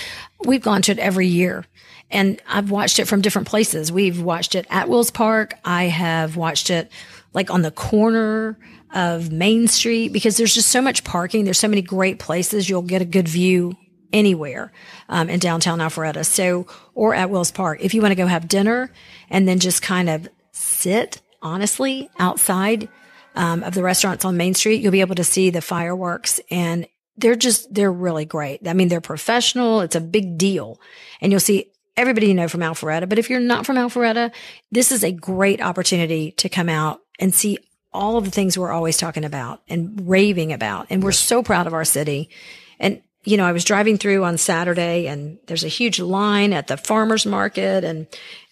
We've 0.47 0.63
gone 0.63 0.83
to 0.83 0.93
it 0.93 0.99
every 0.99 1.27
year, 1.27 1.67
and 2.11 2.41
I've 2.49 2.71
watched 2.71 2.99
it 2.99 3.07
from 3.07 3.21
different 3.21 3.49
places. 3.49 3.93
We've 3.93 4.23
watched 4.23 4.55
it 4.55 4.67
at 4.71 4.89
Wills 4.89 5.11
Park. 5.11 5.55
I 5.65 5.85
have 5.85 6.37
watched 6.37 6.71
it 6.71 6.91
like 7.35 7.51
on 7.51 7.63
the 7.63 7.71
corner 7.71 8.59
of 8.95 9.31
Main 9.31 9.69
Street 9.69 10.13
because 10.13 10.37
there's 10.37 10.55
just 10.55 10.69
so 10.69 10.81
much 10.81 11.05
parking. 11.05 11.45
There's 11.45 11.61
so 11.61 11.69
many 11.69 11.83
great 11.83 12.19
places. 12.19 12.69
You'll 12.69 12.83
get 12.83 13.03
a 13.03 13.07
good 13.07 13.29
view 13.29 13.77
anywhere 14.13 14.73
um, 15.09 15.29
in 15.29 15.39
downtown 15.39 15.79
Alpharetta. 15.79 16.25
So, 16.25 16.67
or 16.95 17.15
at 17.15 17.31
Wills 17.31 17.51
Park. 17.51 17.79
If 17.81 17.95
you 17.95 18.03
want 18.03 18.13
to 18.13 18.17
go 18.17 18.27
have 18.27 18.49
dinner 18.49 18.93
and 19.29 19.47
then 19.47 19.59
just 19.59 19.83
kind 19.83 20.09
of 20.09 20.29
sit, 20.53 21.21
honestly, 21.43 22.11
outside 22.19 22.89
um, 23.35 23.63
of 23.63 23.75
the 23.75 23.83
restaurants 23.83 24.25
on 24.25 24.37
Main 24.37 24.55
Street, 24.55 24.83
you'll 24.83 24.93
be 24.93 25.01
able 25.01 25.15
to 25.15 25.25
see 25.25 25.51
the 25.51 25.61
fireworks 25.61 26.41
and 26.51 26.87
they're 27.17 27.37
just, 27.37 27.73
they're 27.73 27.93
really 27.93 28.25
great. 28.25 28.67
I 28.67 28.73
mean, 28.73 28.89
they're 28.89 29.01
professional. 29.01 29.81
It's 29.81 29.97
a 29.97 30.01
big 30.01 30.39
deal 30.39 30.81
and 31.21 31.31
you'll 31.31 31.41
see 31.41 31.71
everybody 31.97 32.29
you 32.29 32.35
know 32.35 32.49
from 32.49 32.61
Alpharetta. 32.61 33.09
But 33.09 33.19
if 33.19 33.29
you're 33.29 33.41
not 33.41 33.67
from 33.67 33.77
Alpharetta, 33.77 34.33
this 34.71 34.91
is 34.91 35.05
a 35.05 35.13
great 35.13 35.61
opportunity 35.61 36.33
to 36.33 36.49
come 36.49 36.69
out 36.69 37.01
and 37.19 37.35
see 37.35 37.59
all 37.93 38.17
of 38.17 38.25
the 38.25 38.31
things 38.31 38.57
we're 38.57 38.73
always 38.73 38.97
talking 38.97 39.25
about 39.25 39.63
and 39.69 40.09
raving 40.09 40.53
about. 40.53 40.87
And 40.91 41.03
we're 41.03 41.13
so 41.13 41.43
proud 41.43 41.67
of 41.67 41.75
our 41.75 41.85
city. 41.85 42.31
And, 42.79 43.03
you 43.25 43.37
know, 43.37 43.45
I 43.45 43.53
was 43.53 43.65
driving 43.65 43.99
through 43.99 44.25
on 44.25 44.39
Saturday 44.39 45.07
and 45.07 45.39
there's 45.47 45.65
a 45.65 45.69
huge 45.69 46.01
line 46.01 46.53
at 46.53 46.69
the 46.69 46.77
farmer's 46.77 47.27
market 47.27 47.85
and 47.85 48.07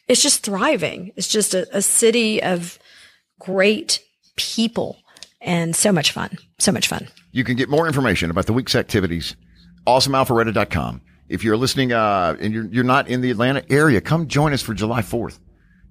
it's 0.09 0.23
just 0.23 0.43
thriving. 0.43 1.13
It's 1.17 1.29
just 1.29 1.55
a, 1.55 1.67
a 1.77 1.83
city 1.83 2.43
of 2.43 2.79
great 3.39 4.03
people 4.37 4.99
and 5.41 5.75
so 5.75 5.93
much 5.93 6.13
fun. 6.13 6.37
So 6.59 6.73
much 6.73 6.89
fun. 6.89 7.09
You 7.33 7.45
can 7.45 7.57
get 7.57 7.69
more 7.69 7.87
information 7.87 8.31
about 8.31 8.47
the 8.47 8.53
week's 8.53 8.75
activities, 8.75 9.37
awesomealpharetta.com. 9.87 11.03
If 11.29 11.45
you're 11.45 11.59
listening, 11.59 11.93
uh, 11.93 12.37
and 12.41 12.55
you're, 12.55 12.67
you're 12.67 12.85
not 12.85 13.09
in 13.09 13.21
the 13.21 13.31
Atlanta 13.31 13.63
area, 13.71 14.01
come 14.01 14.29
join 14.29 14.53
us 14.55 14.63
for 14.63 14.73
July 14.73 15.03
4th. 15.03 15.39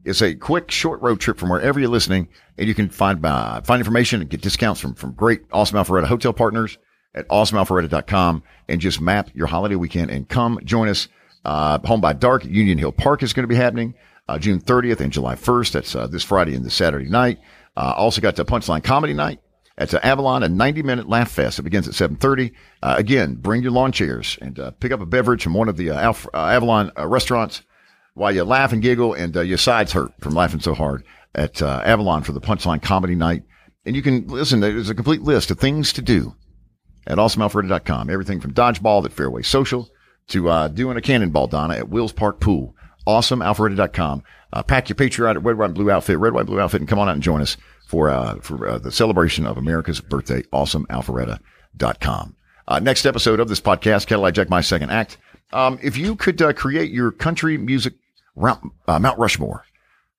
It's 0.03 0.21
a 0.21 0.33
quick, 0.33 0.71
short 0.71 1.01
road 1.01 1.19
trip 1.19 1.37
from 1.37 1.49
wherever 1.49 1.79
you're 1.79 1.89
listening, 1.89 2.29
and 2.57 2.67
you 2.67 2.73
can 2.73 2.89
find, 2.89 3.23
uh, 3.23 3.61
find 3.61 3.79
information 3.79 4.21
and 4.21 4.29
get 4.29 4.41
discounts 4.41 4.81
from, 4.81 4.95
from 4.95 5.13
great 5.13 5.41
Awesome 5.51 5.77
Alpharetta 5.77 6.05
hotel 6.05 6.33
partners 6.33 6.77
at 7.17 7.27
awesomealpharetta.com 7.29 8.43
and 8.69 8.81
just 8.81 9.01
map 9.01 9.29
your 9.33 9.47
holiday 9.47 9.75
weekend 9.75 10.11
and 10.11 10.27
come 10.27 10.59
join 10.63 10.87
us. 10.87 11.07
Uh, 11.43 11.79
Home 11.85 12.01
by 12.01 12.13
Dark, 12.13 12.43
Union 12.45 12.77
Hill 12.77 12.91
Park 12.91 13.23
is 13.23 13.33
going 13.33 13.43
to 13.43 13.47
be 13.47 13.55
happening, 13.55 13.93
uh, 14.27 14.37
June 14.37 14.59
30th 14.59 14.99
and 14.99 15.13
July 15.13 15.35
1st. 15.35 15.71
That's, 15.71 15.95
uh, 15.95 16.07
this 16.07 16.23
Friday 16.23 16.55
and 16.55 16.65
this 16.65 16.73
Saturday 16.73 17.09
night. 17.09 17.39
Uh, 17.75 17.93
also 17.95 18.21
got 18.21 18.35
the 18.35 18.45
Punchline 18.45 18.83
Comedy 18.83 19.13
Night. 19.13 19.39
At 19.79 19.93
Avalon, 19.93 20.41
a 20.41 20.49
90 20.49 20.81
minute 20.81 21.07
laugh 21.07 21.29
fest. 21.29 21.59
It 21.59 21.61
begins 21.61 21.87
at 21.87 21.93
730. 21.93 22.51
Uh, 22.81 22.95
again, 22.97 23.35
bring 23.35 23.61
your 23.61 23.71
lawn 23.71 23.91
chairs 23.91 24.35
and 24.41 24.59
uh, 24.59 24.71
pick 24.71 24.91
up 24.91 25.01
a 25.01 25.05
beverage 25.05 25.43
from 25.43 25.53
one 25.53 25.69
of 25.69 25.77
the 25.77 25.91
Alf- 25.91 26.27
Avalon 26.33 26.91
restaurants 26.97 27.61
while 28.15 28.31
you 28.33 28.43
laugh 28.43 28.73
and 28.73 28.81
giggle 28.81 29.13
and 29.13 29.35
your 29.35 29.59
sides 29.59 29.91
hurt 29.91 30.11
from 30.19 30.33
laughing 30.33 30.61
so 30.61 30.73
hard 30.73 31.03
at 31.35 31.61
uh, 31.61 31.81
Avalon 31.85 32.23
for 32.23 32.31
the 32.31 32.41
Punchline 32.41 32.81
Comedy 32.81 33.13
Night. 33.13 33.43
And 33.85 33.95
you 33.95 34.01
can 34.01 34.27
listen, 34.27 34.59
there's 34.61 34.89
a 34.89 34.95
complete 34.95 35.21
list 35.21 35.51
of 35.51 35.59
things 35.59 35.93
to 35.93 36.01
do 36.01 36.35
at 37.07 37.17
awesomealpharetta.com. 37.17 38.09
Everything 38.09 38.39
from 38.39 38.53
dodgeball 38.53 39.05
at 39.05 39.13
Fairway 39.13 39.41
Social 39.41 39.89
to 40.27 40.49
uh, 40.49 40.67
doing 40.67 40.97
a 40.97 41.01
cannonball, 41.01 41.47
Donna, 41.47 41.75
at 41.75 41.89
Wills 41.89 42.11
Park 42.11 42.39
Pool. 42.39 42.75
Awesomealpharetta.com. 43.07 44.23
Uh, 44.53 44.63
pack 44.63 44.89
your 44.89 44.95
patriotic 44.95 45.43
red, 45.43 45.57
white, 45.57 45.65
and 45.65 45.75
blue 45.75 45.89
outfit, 45.89 46.19
red, 46.19 46.33
white, 46.33 46.45
blue 46.45 46.59
outfit, 46.59 46.81
and 46.81 46.89
come 46.89 46.99
on 46.99 47.09
out 47.09 47.13
and 47.13 47.23
join 47.23 47.41
us 47.41 47.57
for 47.87 48.09
uh, 48.09 48.37
for 48.41 48.67
uh, 48.67 48.77
the 48.77 48.91
celebration 48.91 49.45
of 49.45 49.57
America's 49.57 50.01
birthday. 50.01 50.41
Awesomealpharetta.com. 50.53 52.35
Uh, 52.67 52.79
next 52.79 53.05
episode 53.05 53.39
of 53.39 53.47
this 53.47 53.61
podcast, 53.61 54.07
Cadillac 54.07 54.33
Jack, 54.33 54.49
my 54.49 54.61
second 54.61 54.89
act. 54.89 55.17
Um, 55.53 55.79
if 55.81 55.97
you 55.97 56.15
could 56.15 56.41
uh, 56.41 56.51
create 56.51 56.91
your 56.91 57.11
country 57.11 57.57
music 57.57 57.93
Mount, 58.35 58.71
uh, 58.87 58.99
Mount 58.99 59.17
Rushmore, 59.17 59.63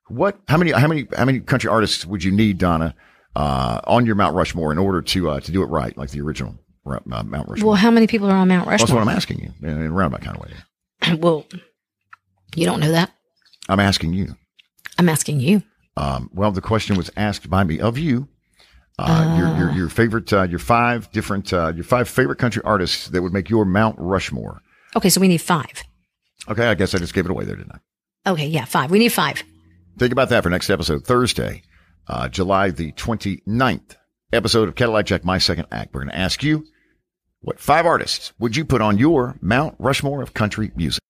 what? 0.09 0.39
How 0.49 0.57
many? 0.57 0.73
How 0.73 0.89
many? 0.89 1.07
How 1.17 1.27
many 1.27 1.41
country 1.41 1.69
artists 1.69 2.07
would 2.07 2.25
you 2.25 2.33
need, 2.33 2.57
Donna, 2.57 2.95
uh, 3.37 3.81
on 3.85 4.07
your 4.07 4.15
Mount 4.15 4.35
Rushmore 4.35 4.73
in 4.73 4.79
order 4.79 5.03
to 5.03 5.31
uh, 5.31 5.41
to 5.41 5.53
do 5.53 5.63
it 5.63 5.67
right, 5.67 5.97
like 5.97 6.11
the 6.11 6.23
original 6.23 6.59
uh, 6.97 7.01
Mount 7.05 7.49
Rushmore? 7.49 7.69
Well, 7.69 7.77
how 7.77 7.91
many 7.91 8.07
people 8.07 8.29
are 8.29 8.37
on 8.37 8.49
Mount 8.49 8.67
Rushmore? 8.67 8.87
That's 8.87 8.93
what 8.93 9.03
I'm 9.03 9.09
asking 9.09 9.41
you 9.41 9.53
in 9.63 9.83
a 9.87 9.91
roundabout 9.91 10.23
kind 10.25 10.37
of 10.37 10.43
way. 10.43 11.19
well, 11.21 11.47
you 12.55 12.65
don't 12.65 12.81
know 12.81 12.93
that. 12.93 13.11
I'm 13.69 13.81
asking 13.81 14.15
you. 14.15 14.37
I'm 14.99 15.09
asking 15.09 15.41
you. 15.41 15.63
Um, 15.97 16.31
well, 16.33 16.51
the 16.53 16.61
question 16.61 16.97
was 16.97 17.11
asked 17.17 17.51
by 17.51 17.65
me 17.65 17.81
of 17.81 17.99
you. 17.99 18.29
Uh, 19.01 19.37
your, 19.39 19.57
your, 19.57 19.77
your 19.77 19.89
favorite, 19.89 20.33
uh, 20.33 20.43
your 20.43 20.59
five 20.59 21.11
different, 21.13 21.53
uh, 21.53 21.73
your 21.75 21.85
five 21.85 22.09
favorite 22.09 22.39
country 22.39 22.61
artists 22.65 23.07
that 23.09 23.23
would 23.23 23.33
make 23.33 23.49
your 23.49 23.65
Mount 23.65 23.95
Rushmore. 23.97 24.61
Okay, 24.97 25.09
so 25.09 25.21
we 25.21 25.29
need 25.29 25.41
five. 25.41 25.85
Okay. 26.49 26.67
I 26.67 26.75
guess 26.75 26.95
I 26.95 26.99
just 26.99 27.15
gave 27.15 27.25
it 27.25 27.31
away 27.31 27.45
there, 27.45 27.55
didn't 27.57 27.73
I? 27.73 28.31
Okay, 28.31 28.47
yeah, 28.47 28.65
five. 28.65 28.91
We 28.91 28.99
need 28.99 29.13
five. 29.13 29.43
Think 29.99 30.13
about 30.13 30.29
that 30.31 30.43
for 30.43 30.51
next 30.51 30.71
episode, 30.71 31.05
Thursday, 31.05 31.63
uh, 32.09 32.29
July 32.29 32.71
the 32.71 32.93
29th 32.93 33.97
episode 34.33 34.69
of 34.69 34.75
Cadillac 34.75 35.07
Jack, 35.07 35.25
My 35.25 35.39
Second 35.39 35.67
Act. 35.71 35.95
We're 35.95 36.03
going 36.03 36.13
to 36.13 36.19
ask 36.19 36.43
you, 36.43 36.65
what 37.41 37.61
five 37.61 37.87
artists 37.87 38.33
would 38.39 38.57
you 38.57 38.65
put 38.65 38.81
on 38.81 38.99
your 38.99 39.39
Mount 39.41 39.77
Rushmore 39.79 40.23
of 40.23 40.35
country 40.35 40.73
music? 40.75 41.01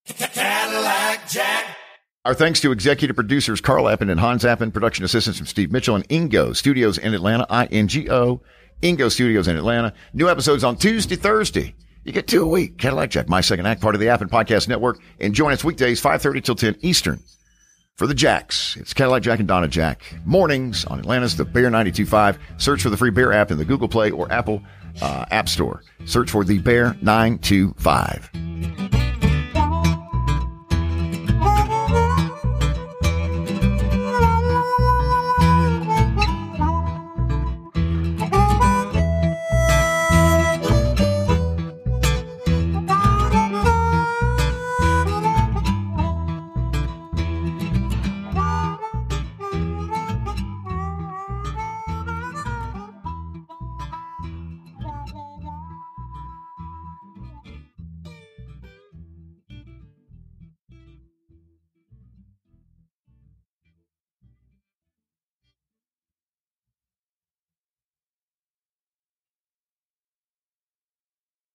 Our 2.25 2.35
thanks 2.35 2.61
to 2.61 2.73
executive 2.73 3.17
producers 3.17 3.61
Carl 3.61 3.89
Appen 3.89 4.11
and 4.11 4.21
Hans 4.21 4.45
Appen, 4.45 4.71
production 4.71 5.05
assistants 5.05 5.39
from 5.39 5.47
Steve 5.47 5.73
Mitchell 5.73 5.97
and 5.97 6.07
Ingo 6.09 6.55
Studios 6.55 6.99
in 6.99 7.15
Atlanta, 7.15 7.47
I-N-G-O, 7.49 8.43
Ingo 8.83 9.11
Studios 9.11 9.49
in 9.49 9.57
Atlanta. 9.57 9.95
New 10.13 10.29
episodes 10.29 10.63
on 10.63 10.77
Tuesday, 10.77 11.17
Thursday. 11.17 11.75
You 12.05 12.13
get 12.13 12.27
two 12.27 12.43
a 12.43 12.47
week. 12.47 12.77
Cadillac 12.77 13.11
Jack, 13.11 13.29
My 13.29 13.41
Second 13.41 13.67
Act, 13.67 13.81
part 13.81 13.95
of 13.95 14.01
the 14.01 14.09
Appen 14.09 14.29
Podcast 14.29 14.69
Network. 14.69 15.01
And 15.21 15.35
join 15.35 15.53
us 15.53 15.65
weekdays, 15.65 16.03
5.30 16.03 16.45
till 16.45 16.55
10 16.55 16.77
Eastern 16.81 17.23
for 17.97 18.07
the 18.07 18.15
Jacks. 18.15 18.77
It's 18.77 18.95
Cadillac 18.95 19.23
Jack 19.23 19.39
and 19.39 19.49
Donna 19.49 19.69
Jack. 19.69 20.03
Mornings 20.25 20.85
on 20.85 21.01
Atlanta's 21.01 21.37
The 21.37 21.45
Bear 21.45 21.71
92.5. 21.71 22.39
Search 22.59 22.83
for 22.83 22.91
the 22.91 22.97
free 22.97 23.11
Bear 23.11 23.33
app 23.33 23.51
in 23.51 23.59
the 23.59 23.65
Google 23.65 23.89
Play 23.89 24.11
or 24.11 24.31
Apple 24.31 24.63
uh, 25.01 25.25
App 25.31 25.49
Store. 25.49 25.83
Search 26.05 26.31
for 26.31 26.45
The 26.45 26.59
Bear 26.59 26.97
925. 27.03 28.48